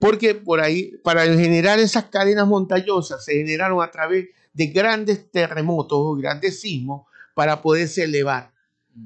Porque 0.02 0.34
por 0.34 0.60
ahí, 0.60 0.96
para 1.04 1.22
generar 1.26 1.78
esas 1.78 2.06
cadenas 2.06 2.48
montañosas, 2.48 3.24
se 3.24 3.34
generaron 3.34 3.80
a 3.80 3.88
través 3.88 4.30
de 4.52 4.66
grandes 4.66 5.30
terremotos 5.30 5.96
o 5.96 6.16
grandes 6.16 6.60
sismos 6.60 7.06
para 7.34 7.62
poderse 7.62 8.02
elevar. 8.02 8.50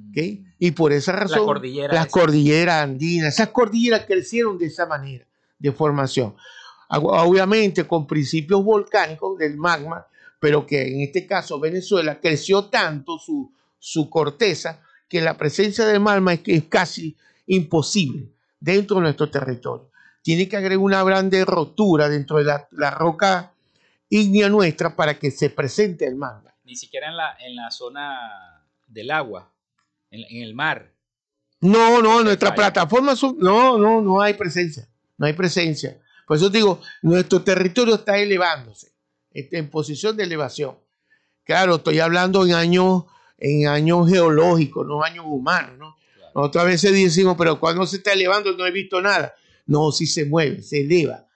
¿ok? 0.08 0.16
Y 0.58 0.70
por 0.70 0.94
esa 0.94 1.12
razón, 1.12 1.44
cordillera 1.44 1.92
las 1.92 2.06
esa. 2.06 2.12
cordilleras 2.18 2.82
andinas, 2.82 3.34
esas 3.34 3.50
cordilleras 3.50 4.06
crecieron 4.06 4.56
de 4.56 4.68
esa 4.68 4.86
manera, 4.86 5.26
de 5.58 5.70
formación. 5.70 6.34
Obviamente 6.88 7.84
con 7.84 8.06
principios 8.06 8.64
volcánicos 8.64 9.36
del 9.36 9.58
magma, 9.58 10.06
pero 10.40 10.64
que 10.64 10.80
en 10.80 11.02
este 11.02 11.26
caso 11.26 11.60
Venezuela 11.60 12.18
creció 12.18 12.70
tanto 12.70 13.18
su, 13.18 13.52
su 13.78 14.08
corteza 14.08 14.80
que 15.10 15.20
la 15.20 15.36
presencia 15.36 15.84
del 15.84 16.00
magma 16.00 16.32
es, 16.32 16.40
es 16.46 16.64
casi 16.64 17.14
imposible 17.46 18.30
dentro 18.58 18.96
de 18.96 19.02
nuestro 19.02 19.28
territorio. 19.28 19.90
Tiene 20.26 20.48
que 20.48 20.56
agregar 20.56 20.78
una 20.78 21.04
grande 21.04 21.44
rotura 21.44 22.08
dentro 22.08 22.38
de 22.38 22.44
la, 22.46 22.66
la 22.72 22.90
roca 22.90 23.52
ígnea 24.08 24.48
nuestra 24.48 24.96
para 24.96 25.20
que 25.20 25.30
se 25.30 25.50
presente 25.50 26.04
el 26.04 26.16
magma. 26.16 26.52
Ni 26.64 26.74
siquiera 26.74 27.06
en 27.06 27.16
la, 27.16 27.36
en 27.38 27.54
la 27.54 27.70
zona 27.70 28.60
del 28.88 29.12
agua, 29.12 29.52
en, 30.10 30.24
en 30.28 30.42
el 30.42 30.52
mar. 30.52 30.90
No, 31.60 32.02
no, 32.02 32.24
nuestra 32.24 32.52
plataforma 32.52 33.14
no, 33.38 33.78
no, 33.78 34.02
no 34.02 34.20
hay 34.20 34.34
presencia, 34.34 34.88
no 35.16 35.26
hay 35.26 35.32
presencia. 35.32 35.96
Por 36.26 36.38
eso 36.38 36.50
digo, 36.50 36.80
nuestro 37.02 37.42
territorio 37.42 37.94
está 37.94 38.18
elevándose, 38.18 38.90
está 39.30 39.58
en 39.58 39.70
posición 39.70 40.16
de 40.16 40.24
elevación. 40.24 40.76
Claro, 41.44 41.76
estoy 41.76 42.00
hablando 42.00 42.44
en 42.44 42.52
años, 42.52 43.04
en 43.38 43.68
años 43.68 44.08
geológicos, 44.08 44.84
no 44.88 45.04
años 45.04 45.24
humanos, 45.28 45.78
¿no? 45.78 45.96
Nosotros 46.34 46.64
a 46.64 46.66
veces 46.66 46.92
decimos, 46.92 47.36
pero 47.38 47.60
cuando 47.60 47.86
se 47.86 47.98
está 47.98 48.12
elevando 48.12 48.56
no 48.56 48.66
he 48.66 48.72
visto 48.72 49.00
nada. 49.00 49.32
No, 49.66 49.92
sí 49.92 50.06
se 50.06 50.24
mueve, 50.24 50.62
se 50.62 50.80
eleva. 50.80 51.26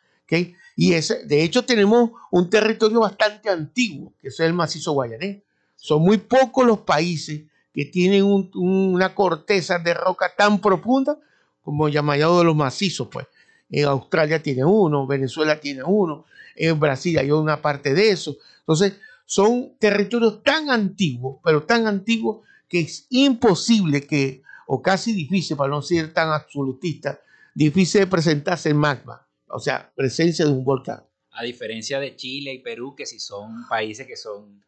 Y 0.76 0.90
de 0.92 1.42
hecho 1.42 1.64
tenemos 1.64 2.10
un 2.30 2.48
territorio 2.48 3.00
bastante 3.00 3.50
antiguo, 3.50 4.12
que 4.20 4.28
es 4.28 4.40
el 4.40 4.52
macizo 4.52 4.92
guayanés. 4.92 5.38
Son 5.76 6.02
muy 6.02 6.18
pocos 6.18 6.66
los 6.66 6.80
países 6.80 7.42
que 7.74 7.84
tienen 7.86 8.24
un- 8.24 8.50
una 8.54 9.14
corteza 9.14 9.78
de 9.78 9.94
roca 9.94 10.32
tan 10.36 10.60
profunda 10.60 11.18
como 11.62 11.88
llamado 11.88 12.38
de 12.38 12.44
los 12.44 12.56
macizos, 12.56 13.08
pues. 13.08 13.26
En 13.70 13.84
Australia 13.86 14.42
tiene 14.42 14.64
uno, 14.64 15.06
Venezuela 15.06 15.60
tiene 15.60 15.82
uno, 15.84 16.24
en 16.56 16.78
Brasil 16.80 17.18
hay 17.18 17.30
una 17.30 17.60
parte 17.60 17.94
de 17.94 18.10
eso. 18.10 18.36
Entonces, 18.60 18.94
son 19.26 19.72
territorios 19.78 20.42
tan 20.42 20.70
antiguos, 20.70 21.38
pero 21.44 21.62
tan 21.62 21.86
antiguos 21.86 22.38
que 22.68 22.80
es 22.80 23.06
imposible 23.10 24.06
que, 24.06 24.42
o 24.66 24.82
casi 24.82 25.12
difícil, 25.12 25.56
para 25.56 25.70
no 25.70 25.82
ser 25.82 26.12
tan 26.12 26.30
absolutista, 26.30 27.20
difícil 27.64 28.00
de 28.00 28.06
presentarse 28.06 28.70
en 28.70 28.76
magma, 28.76 29.26
o 29.48 29.58
sea, 29.58 29.90
presencia 29.94 30.44
de 30.44 30.52
un 30.52 30.64
volcán. 30.64 31.02
A 31.32 31.42
diferencia 31.44 32.00
de 32.00 32.16
Chile 32.16 32.52
y 32.54 32.58
Perú, 32.58 32.94
que 32.96 33.06
sí 33.06 33.18
son 33.18 33.66
países 33.68 34.06
que 34.06 34.16
son. 34.16 34.62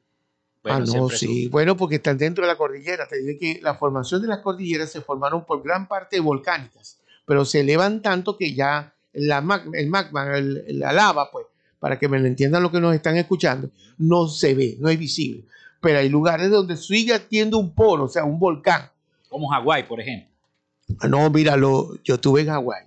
ah, 0.64 0.78
no, 1.01 1.09
sí. 1.18 1.49
Bueno, 1.49 1.76
porque 1.76 1.97
están 1.97 2.16
dentro 2.18 2.45
de 2.45 2.49
la 2.53 2.57
cordillera. 2.57 3.09
Te 3.09 3.18
diré 3.18 3.36
que 3.38 3.61
la 3.62 3.74
formación 3.74 4.22
de 4.22 4.28
las 4.28 4.38
cordilleras 4.40 4.90
se 4.93 5.01
formaron 5.01 5.45
por 5.45 5.62
gran 5.62 5.88
parte 5.88 6.20
volcánicas, 6.20 6.99
pero 7.26 7.45
se 7.45 7.61
elevan 7.61 8.01
tanto 8.03 8.36
que 8.36 8.55
ya 8.55 8.95
la 9.12 9.43
mag- 9.43 9.70
el 9.74 9.88
magma, 9.88 10.36
el- 10.38 10.78
la 10.78 10.93
lava, 10.93 11.30
pues, 11.32 11.47
para 11.80 11.99
que 11.99 12.09
me 12.09 12.18
lo 12.20 12.26
entiendan 12.26 12.62
los 12.62 12.70
que 12.70 12.80
nos 12.80 12.95
están 12.95 13.16
escuchando, 13.16 13.70
no 13.99 14.28
se 14.28 14.55
ve, 14.55 14.76
no 14.78 14.88
es 14.88 14.99
visible. 14.99 15.45
Pero 15.80 15.99
hay 15.99 16.09
lugares 16.09 16.49
donde 16.51 16.76
sigue 16.76 17.18
tiendo 17.18 17.59
un 17.59 17.74
polo, 17.74 18.05
o 18.05 18.09
sea, 18.09 18.22
un 18.24 18.38
volcán. 18.38 18.88
Como 19.28 19.49
Hawái, 19.49 19.82
por 19.88 20.01
ejemplo. 20.01 20.28
No, 21.09 21.30
míralo, 21.30 21.99
yo 22.05 22.14
estuve 22.16 22.43
en 22.43 22.49
Hawái. 22.49 22.86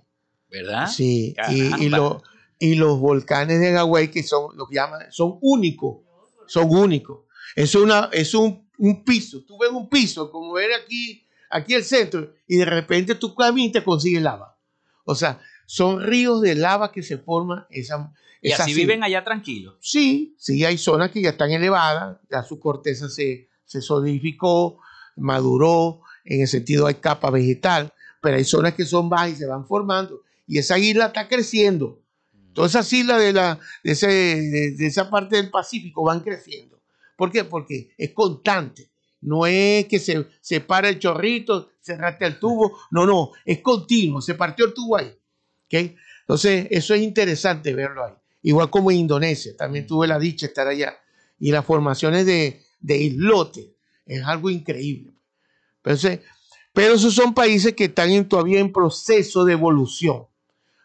¿Verdad? 0.50 0.88
Sí, 0.88 1.34
y, 1.50 1.62
y, 1.62 1.70
Caramba. 1.70 1.96
lo- 1.98 2.22
y 2.58 2.74
los 2.76 2.98
volcanes 2.98 3.60
de 3.60 3.72
Hawái 3.72 4.08
que 4.08 4.22
son 4.22 4.56
lo 4.56 4.66
que 4.66 4.76
llaman, 4.76 5.00
son 5.10 5.38
únicos, 5.42 5.98
son 6.46 6.70
únicos. 6.70 7.20
Es, 7.54 7.74
una, 7.74 8.08
es 8.12 8.34
un, 8.34 8.68
un 8.78 9.04
piso, 9.04 9.44
tú 9.44 9.58
ves 9.58 9.70
un 9.70 9.88
piso, 9.88 10.30
como 10.30 10.52
ver 10.54 10.70
aquí, 10.82 11.26
aquí 11.50 11.74
el 11.74 11.84
centro, 11.84 12.32
y 12.46 12.56
de 12.56 12.64
repente 12.64 13.14
tú 13.14 13.34
caminas 13.34 13.68
y 13.70 13.72
te 13.72 13.84
consigues 13.84 14.22
lava. 14.22 14.56
O 15.04 15.14
sea, 15.14 15.40
son 15.66 16.00
ríos 16.02 16.40
de 16.42 16.54
lava 16.54 16.92
que 16.92 17.02
se 17.02 17.18
forman 17.18 17.66
esa, 17.70 18.12
Y 18.40 18.52
así 18.52 18.72
sí. 18.72 18.80
viven 18.80 19.02
allá 19.02 19.22
tranquilos. 19.24 19.74
Sí, 19.80 20.34
sí, 20.38 20.64
hay 20.64 20.78
zonas 20.78 21.10
que 21.10 21.20
ya 21.22 21.30
están 21.30 21.50
elevadas, 21.50 22.18
ya 22.30 22.42
su 22.42 22.58
corteza 22.60 23.08
se, 23.08 23.48
se 23.64 23.82
solidificó, 23.82 24.78
maduró, 25.16 26.00
en 26.24 26.40
el 26.42 26.48
sentido 26.48 26.86
hay 26.86 26.94
capa 26.94 27.30
vegetal, 27.30 27.92
pero 28.26 28.38
hay 28.38 28.44
zonas 28.44 28.74
que 28.74 28.84
son 28.84 29.08
bajas 29.08 29.30
y 29.30 29.36
se 29.36 29.46
van 29.46 29.64
formando, 29.64 30.22
y 30.48 30.58
esa 30.58 30.76
isla 30.80 31.06
está 31.06 31.28
creciendo. 31.28 32.02
Todas 32.52 32.72
esas 32.72 32.92
islas 32.92 33.20
de, 33.20 33.32
la, 33.32 33.56
de, 33.84 33.92
ese- 33.92 34.08
de- 34.08 34.70
de 34.72 34.86
esa 34.88 35.08
parte 35.08 35.36
del 35.36 35.48
Pacífico 35.48 36.02
van 36.02 36.18
creciendo. 36.18 36.80
¿Por 37.16 37.30
qué? 37.30 37.44
Porque 37.44 37.90
es 37.96 38.10
constante. 38.10 38.90
No 39.20 39.46
es 39.46 39.86
que 39.86 40.00
se, 40.00 40.26
se 40.40 40.60
para 40.60 40.88
el 40.88 40.98
chorrito, 40.98 41.70
cerraste 41.80 42.26
el 42.26 42.40
tubo. 42.40 42.76
No, 42.90 43.06
no, 43.06 43.30
es 43.44 43.60
continuo. 43.60 44.20
Se 44.20 44.34
partió 44.34 44.66
el 44.66 44.74
tubo 44.74 44.96
ahí. 44.96 45.06
¿ok? 45.66 45.92
Entonces, 46.22 46.66
eso 46.70 46.94
es 46.94 47.02
interesante 47.02 47.72
verlo 47.74 48.04
ahí. 48.04 48.14
Igual 48.42 48.70
como 48.70 48.90
en 48.90 48.96
Indonesia, 48.98 49.56
también 49.56 49.86
tuve 49.86 50.08
la 50.08 50.18
dicha 50.18 50.46
de 50.46 50.50
estar 50.50 50.66
allá. 50.66 50.96
Y 51.38 51.52
las 51.52 51.64
formaciones 51.64 52.26
de, 52.26 52.60
de 52.80 52.96
islotes 52.98 53.66
es 54.04 54.24
algo 54.24 54.50
increíble. 54.50 55.12
Entonces, 55.84 56.20
pero 56.76 56.92
esos 56.92 57.14
son 57.14 57.32
países 57.32 57.72
que 57.72 57.84
están 57.84 58.28
todavía 58.28 58.60
en 58.60 58.70
proceso 58.70 59.46
de 59.46 59.54
evolución. 59.54 60.26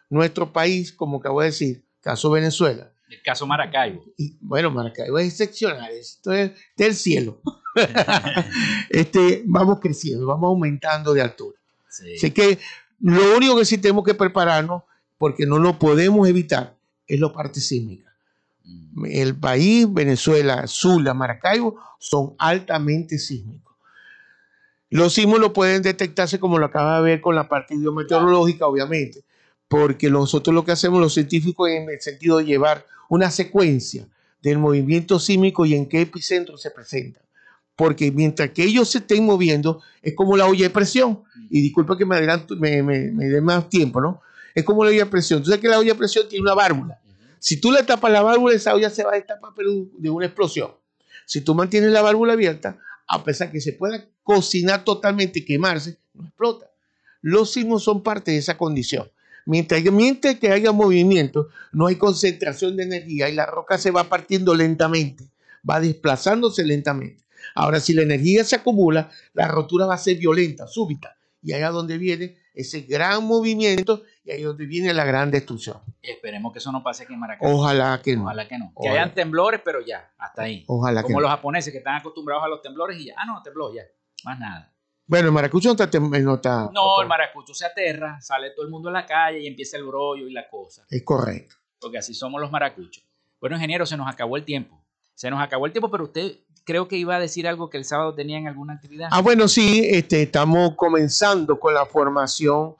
Nuestro 0.08 0.50
país, 0.50 0.90
como 0.90 1.18
acabo 1.18 1.42
de 1.42 1.48
decir, 1.48 1.84
caso 2.00 2.30
Venezuela, 2.30 2.90
El 3.10 3.20
caso 3.20 3.46
Maracaibo. 3.46 4.02
y 4.16 4.34
bueno, 4.40 4.70
Maracaibo 4.70 5.18
es 5.18 5.28
excepcional, 5.28 5.92
esto 5.92 6.32
es 6.32 6.52
del 6.78 6.94
cielo. 6.94 7.42
este, 8.88 9.42
vamos 9.44 9.80
creciendo, 9.80 10.24
vamos 10.24 10.48
aumentando 10.48 11.12
de 11.12 11.20
altura. 11.20 11.58
Así 11.86 12.30
que 12.30 12.58
lo 13.00 13.36
único 13.36 13.58
que 13.58 13.66
sí 13.66 13.76
tenemos 13.76 14.02
que 14.02 14.14
prepararnos, 14.14 14.84
porque 15.18 15.44
no 15.44 15.58
lo 15.58 15.78
podemos 15.78 16.26
evitar, 16.26 16.74
es 17.06 17.20
la 17.20 17.30
parte 17.30 17.60
sísmica. 17.60 18.10
El 19.04 19.36
país, 19.36 19.92
Venezuela, 19.92 20.66
Sula, 20.66 21.12
Maracaibo, 21.12 21.78
son 21.98 22.34
altamente 22.38 23.18
sísmicos. 23.18 23.61
Los 24.92 25.16
lo 25.16 25.54
pueden 25.54 25.80
detectarse 25.80 26.38
como 26.38 26.58
lo 26.58 26.66
acaba 26.66 26.98
de 26.98 27.02
ver 27.02 27.20
con 27.22 27.34
la 27.34 27.48
parte 27.48 27.74
hidrometeorológica, 27.74 28.66
obviamente, 28.66 29.24
porque 29.66 30.10
nosotros 30.10 30.54
lo 30.54 30.66
que 30.66 30.72
hacemos 30.72 31.00
los 31.00 31.14
científicos 31.14 31.70
en 31.70 31.88
el 31.88 31.98
sentido 31.98 32.36
de 32.36 32.44
llevar 32.44 32.84
una 33.08 33.30
secuencia 33.30 34.06
del 34.42 34.58
movimiento 34.58 35.18
sísmico 35.18 35.64
y 35.64 35.74
en 35.74 35.88
qué 35.88 36.02
epicentro 36.02 36.58
se 36.58 36.70
presenta. 36.70 37.22
Porque 37.74 38.12
mientras 38.12 38.50
que 38.50 38.64
ellos 38.64 38.90
se 38.90 38.98
estén 38.98 39.24
moviendo, 39.24 39.80
es 40.02 40.14
como 40.14 40.36
la 40.36 40.44
olla 40.44 40.64
de 40.64 40.70
presión. 40.70 41.22
Y 41.48 41.62
disculpa 41.62 41.96
que 41.96 42.04
me 42.04 42.16
adelanto, 42.16 42.54
me, 42.56 42.82
me, 42.82 43.24
dé 43.24 43.40
más 43.40 43.70
tiempo, 43.70 43.98
¿no? 43.98 44.20
Es 44.54 44.62
como 44.62 44.84
la 44.84 44.90
olla 44.90 45.04
de 45.04 45.10
presión. 45.10 45.42
Sabes 45.42 45.60
que 45.60 45.68
la 45.68 45.78
olla 45.78 45.94
de 45.94 45.98
presión 45.98 46.28
tiene 46.28 46.42
una 46.42 46.52
válvula. 46.52 47.00
Si 47.38 47.58
tú 47.58 47.72
le 47.72 47.82
tapas 47.82 48.12
la 48.12 48.20
válvula, 48.20 48.54
esa 48.54 48.74
olla 48.74 48.90
se 48.90 49.04
va 49.04 49.12
a 49.12 49.14
destapar 49.14 49.52
de 49.54 50.10
una 50.10 50.26
explosión. 50.26 50.72
Si 51.24 51.40
tú 51.40 51.54
mantienes 51.54 51.92
la 51.92 52.02
válvula 52.02 52.34
abierta, 52.34 52.78
a 53.08 53.24
pesar 53.24 53.50
que 53.50 53.62
se 53.62 53.72
pueda 53.72 54.06
cocinar 54.22 54.84
totalmente 54.84 55.40
y 55.40 55.44
quemarse, 55.44 55.98
no 56.14 56.24
explota. 56.24 56.66
Los 57.20 57.52
sismos 57.52 57.84
son 57.84 58.02
parte 58.02 58.32
de 58.32 58.38
esa 58.38 58.56
condición. 58.58 59.10
Mientras, 59.46 59.82
mientras 59.84 60.36
que 60.36 60.50
haya 60.50 60.72
movimiento, 60.72 61.48
no 61.72 61.86
hay 61.86 61.96
concentración 61.96 62.76
de 62.76 62.84
energía 62.84 63.28
y 63.28 63.34
la 63.34 63.46
roca 63.46 63.78
se 63.78 63.90
va 63.90 64.04
partiendo 64.04 64.54
lentamente, 64.54 65.24
va 65.68 65.80
desplazándose 65.80 66.64
lentamente. 66.64 67.24
Ahora, 67.54 67.80
si 67.80 67.92
la 67.92 68.02
energía 68.02 68.44
se 68.44 68.56
acumula, 68.56 69.10
la 69.34 69.48
rotura 69.48 69.86
va 69.86 69.94
a 69.94 69.98
ser 69.98 70.16
violenta, 70.16 70.66
súbita. 70.66 71.16
Y 71.42 71.52
ahí 71.52 71.62
es 71.62 71.70
donde 71.70 71.98
viene 71.98 72.36
ese 72.54 72.82
gran 72.82 73.24
movimiento 73.24 74.02
y 74.24 74.30
ahí 74.30 74.40
es 74.40 74.46
donde 74.46 74.66
viene 74.66 74.94
la 74.94 75.04
gran 75.04 75.30
destrucción. 75.30 75.78
Esperemos 76.00 76.52
que 76.52 76.60
eso 76.60 76.70
no 76.70 76.82
pase 76.84 77.02
aquí 77.02 77.14
en 77.14 77.18
Maracaibo. 77.20 77.56
Ojalá 77.58 78.00
que 78.00 78.14
no. 78.14 78.22
Ojalá 78.22 78.46
que 78.46 78.58
no. 78.58 78.72
Que 78.80 78.88
hayan 78.90 79.12
temblores, 79.12 79.60
pero 79.64 79.80
ya, 79.84 80.12
hasta 80.18 80.42
ahí. 80.42 80.64
Ojalá 80.68 81.00
que 81.00 81.06
Como 81.06 81.16
no. 81.18 81.22
los 81.22 81.30
japoneses 81.30 81.72
que 81.72 81.78
están 81.78 81.96
acostumbrados 81.96 82.44
a 82.44 82.48
los 82.48 82.62
temblores 82.62 82.96
y 83.00 83.06
ya. 83.06 83.14
Ah, 83.16 83.26
no, 83.26 83.42
tembló 83.42 83.74
ya. 83.74 83.82
Más 84.24 84.38
nada. 84.38 84.72
Bueno, 85.06 85.28
el 85.28 85.32
maracucho 85.34 85.68
no 85.68 85.72
está, 85.72 85.90
tem- 85.90 86.22
no 86.22 86.34
está- 86.34 86.70
No, 86.72 87.02
el 87.02 87.08
maracucho 87.08 87.52
se 87.54 87.66
aterra, 87.66 88.20
sale 88.20 88.50
todo 88.50 88.64
el 88.64 88.70
mundo 88.70 88.88
a 88.88 88.92
la 88.92 89.04
calle 89.06 89.40
y 89.40 89.46
empieza 89.46 89.76
el 89.76 89.84
brollo 89.84 90.26
y 90.28 90.32
la 90.32 90.48
cosa. 90.48 90.84
es 90.88 91.02
correcto. 91.02 91.56
Porque 91.80 91.98
así 91.98 92.14
somos 92.14 92.40
los 92.40 92.50
maracuchos. 92.50 93.04
Bueno, 93.40 93.56
ingeniero, 93.56 93.84
se 93.84 93.96
nos 93.96 94.08
acabó 94.08 94.36
el 94.36 94.44
tiempo. 94.44 94.80
Se 95.14 95.28
nos 95.30 95.42
acabó 95.42 95.66
el 95.66 95.72
tiempo, 95.72 95.90
pero 95.90 96.04
usted 96.04 96.36
creo 96.64 96.86
que 96.86 96.96
iba 96.96 97.16
a 97.16 97.20
decir 97.20 97.46
algo 97.48 97.68
que 97.68 97.76
el 97.76 97.84
sábado 97.84 98.14
tenían 98.14 98.46
alguna 98.46 98.74
actividad. 98.74 99.08
Ah, 99.10 99.20
bueno, 99.20 99.48
sí, 99.48 99.84
este, 99.90 100.22
estamos 100.22 100.74
comenzando 100.76 101.58
con 101.58 101.74
la 101.74 101.84
formación 101.84 102.76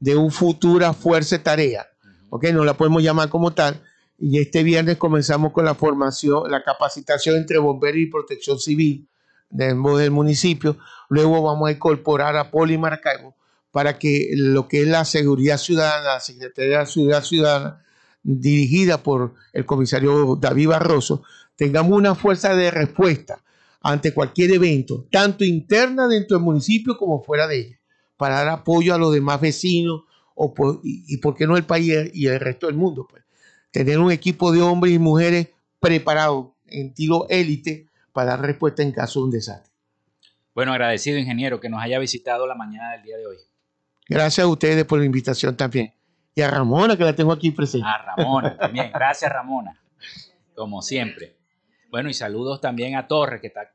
de 0.00 0.16
un 0.16 0.30
futura 0.30 0.92
fuerza 0.94 1.40
tarea. 1.42 1.86
¿Ok? 2.30 2.44
No 2.52 2.64
la 2.64 2.74
podemos 2.74 3.02
llamar 3.02 3.28
como 3.28 3.52
tal. 3.52 3.80
Y 4.18 4.38
este 4.38 4.62
viernes 4.62 4.96
comenzamos 4.96 5.52
con 5.52 5.64
la 5.66 5.74
formación, 5.74 6.50
la 6.50 6.64
capacitación 6.64 7.36
entre 7.36 7.58
bomberos 7.58 7.98
y 8.00 8.06
protección 8.06 8.58
civil 8.58 9.06
del, 9.50 9.82
del 9.82 10.10
municipio. 10.10 10.76
Luego 11.08 11.42
vamos 11.42 11.68
a 11.68 11.72
incorporar 11.72 12.36
a 12.36 12.50
Poli 12.50 12.78
Maracaibo 12.78 13.34
para 13.70 13.98
que 13.98 14.30
lo 14.32 14.68
que 14.68 14.82
es 14.82 14.88
la 14.88 15.04
seguridad 15.04 15.58
ciudadana, 15.58 16.14
la 16.14 16.20
Secretaría 16.20 16.80
de 16.80 16.86
Seguridad 16.86 17.22
Ciudadana, 17.22 17.84
dirigida 18.22 19.02
por 19.02 19.34
el 19.52 19.66
comisario 19.66 20.36
David 20.36 20.68
Barroso, 20.68 21.22
tengamos 21.56 21.92
una 21.92 22.14
fuerza 22.14 22.54
de 22.54 22.70
respuesta 22.70 23.42
ante 23.82 24.12
cualquier 24.12 24.50
evento, 24.52 25.06
tanto 25.10 25.44
interna 25.44 26.08
dentro 26.08 26.36
del 26.36 26.44
municipio 26.44 26.96
como 26.96 27.22
fuera 27.22 27.46
de 27.46 27.58
ella, 27.58 27.80
para 28.16 28.36
dar 28.36 28.48
apoyo 28.48 28.94
a 28.94 28.98
los 28.98 29.12
demás 29.12 29.40
vecinos 29.40 30.02
o 30.34 30.54
y, 30.82 31.04
y 31.06 31.18
por 31.18 31.34
qué 31.34 31.46
no 31.46 31.56
el 31.56 31.64
país 31.64 32.10
y 32.12 32.26
el 32.26 32.40
resto 32.40 32.66
del 32.66 32.76
mundo. 32.76 33.06
Pues. 33.08 33.22
Tener 33.70 33.98
un 33.98 34.10
equipo 34.10 34.52
de 34.52 34.62
hombres 34.62 34.94
y 34.94 34.98
mujeres 34.98 35.48
preparados 35.80 36.48
en 36.66 36.88
estilo 36.88 37.26
élite 37.28 37.88
para 38.16 38.30
dar 38.30 38.40
respuesta 38.40 38.82
en 38.82 38.92
caso 38.92 39.20
de 39.20 39.24
un 39.26 39.30
desastre. 39.30 39.70
Bueno, 40.54 40.72
agradecido, 40.72 41.18
ingeniero, 41.18 41.60
que 41.60 41.68
nos 41.68 41.82
haya 41.82 41.98
visitado 41.98 42.46
la 42.46 42.54
mañana 42.54 42.92
del 42.92 43.02
día 43.02 43.18
de 43.18 43.26
hoy. 43.26 43.36
Gracias 44.08 44.42
a 44.42 44.48
ustedes 44.48 44.86
por 44.86 44.98
la 44.98 45.04
invitación 45.04 45.54
también. 45.54 45.92
Y 46.34 46.40
a 46.40 46.50
Ramona, 46.50 46.96
que 46.96 47.04
la 47.04 47.14
tengo 47.14 47.30
aquí 47.30 47.50
presente. 47.50 47.86
A 47.86 47.98
Ramona 47.98 48.56
también. 48.56 48.90
Gracias, 48.90 49.30
Ramona. 49.30 49.78
Como 50.54 50.80
siempre. 50.80 51.36
Bueno, 51.90 52.08
y 52.08 52.14
saludos 52.14 52.58
también 52.58 52.96
a 52.96 53.06
Torres, 53.06 53.38
que 53.42 53.48
está 53.48 53.70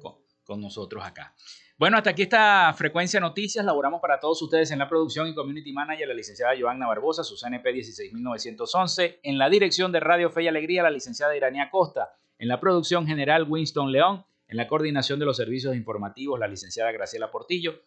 con, 0.00 0.14
con 0.44 0.60
nosotros 0.60 1.04
acá. 1.04 1.34
Bueno, 1.76 1.96
hasta 1.96 2.10
aquí 2.10 2.22
esta 2.22 2.72
frecuencia 2.74 3.18
noticias. 3.18 3.64
Laboramos 3.64 4.00
para 4.00 4.20
todos 4.20 4.40
ustedes 4.40 4.70
en 4.70 4.78
la 4.78 4.88
producción 4.88 5.26
y 5.26 5.34
community 5.34 5.72
manager, 5.72 6.06
la 6.06 6.14
licenciada 6.14 6.52
Joanna 6.56 6.86
Barbosa, 6.86 7.24
su 7.24 7.36
CNP 7.36 7.72
16911. 7.72 9.18
En 9.24 9.36
la 9.36 9.50
dirección 9.50 9.90
de 9.90 9.98
Radio 9.98 10.30
Fe 10.30 10.44
y 10.44 10.48
Alegría, 10.48 10.84
la 10.84 10.90
licenciada 10.90 11.36
Iranía 11.36 11.68
Costa. 11.70 12.10
En 12.40 12.48
la 12.48 12.58
producción 12.58 13.06
general, 13.06 13.44
Winston 13.46 13.92
León. 13.92 14.24
En 14.48 14.56
la 14.56 14.66
coordinación 14.66 15.18
de 15.18 15.26
los 15.26 15.36
servicios 15.36 15.76
informativos, 15.76 16.40
la 16.40 16.48
licenciada 16.48 16.90
Graciela 16.90 17.30
Portillo. 17.30 17.82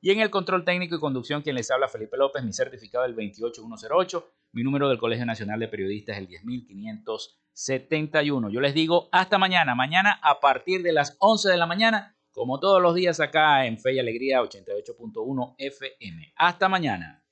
Y 0.00 0.12
en 0.12 0.20
el 0.20 0.30
control 0.30 0.64
técnico 0.64 0.96
y 0.96 0.98
conducción, 0.98 1.42
quien 1.42 1.56
les 1.56 1.70
habla, 1.70 1.88
Felipe 1.88 2.16
López, 2.16 2.42
mi 2.42 2.54
certificado 2.54 3.04
del 3.04 3.14
28108, 3.14 4.32
mi 4.52 4.62
número 4.62 4.88
del 4.88 4.96
Colegio 4.96 5.26
Nacional 5.26 5.60
de 5.60 5.68
Periodistas 5.68 6.16
es 6.16 6.22
el 6.22 6.28
10571. 6.28 8.48
Yo 8.48 8.62
les 8.62 8.72
digo 8.72 9.10
hasta 9.12 9.36
mañana, 9.36 9.74
mañana 9.74 10.18
a 10.22 10.40
partir 10.40 10.82
de 10.82 10.94
las 10.94 11.14
11 11.18 11.50
de 11.50 11.58
la 11.58 11.66
mañana, 11.66 12.16
como 12.30 12.60
todos 12.60 12.80
los 12.80 12.94
días 12.94 13.20
acá 13.20 13.66
en 13.66 13.78
Fe 13.78 13.92
y 13.92 13.98
Alegría 13.98 14.40
88.1 14.40 15.54
FM. 15.58 16.32
Hasta 16.34 16.70
mañana. 16.70 17.22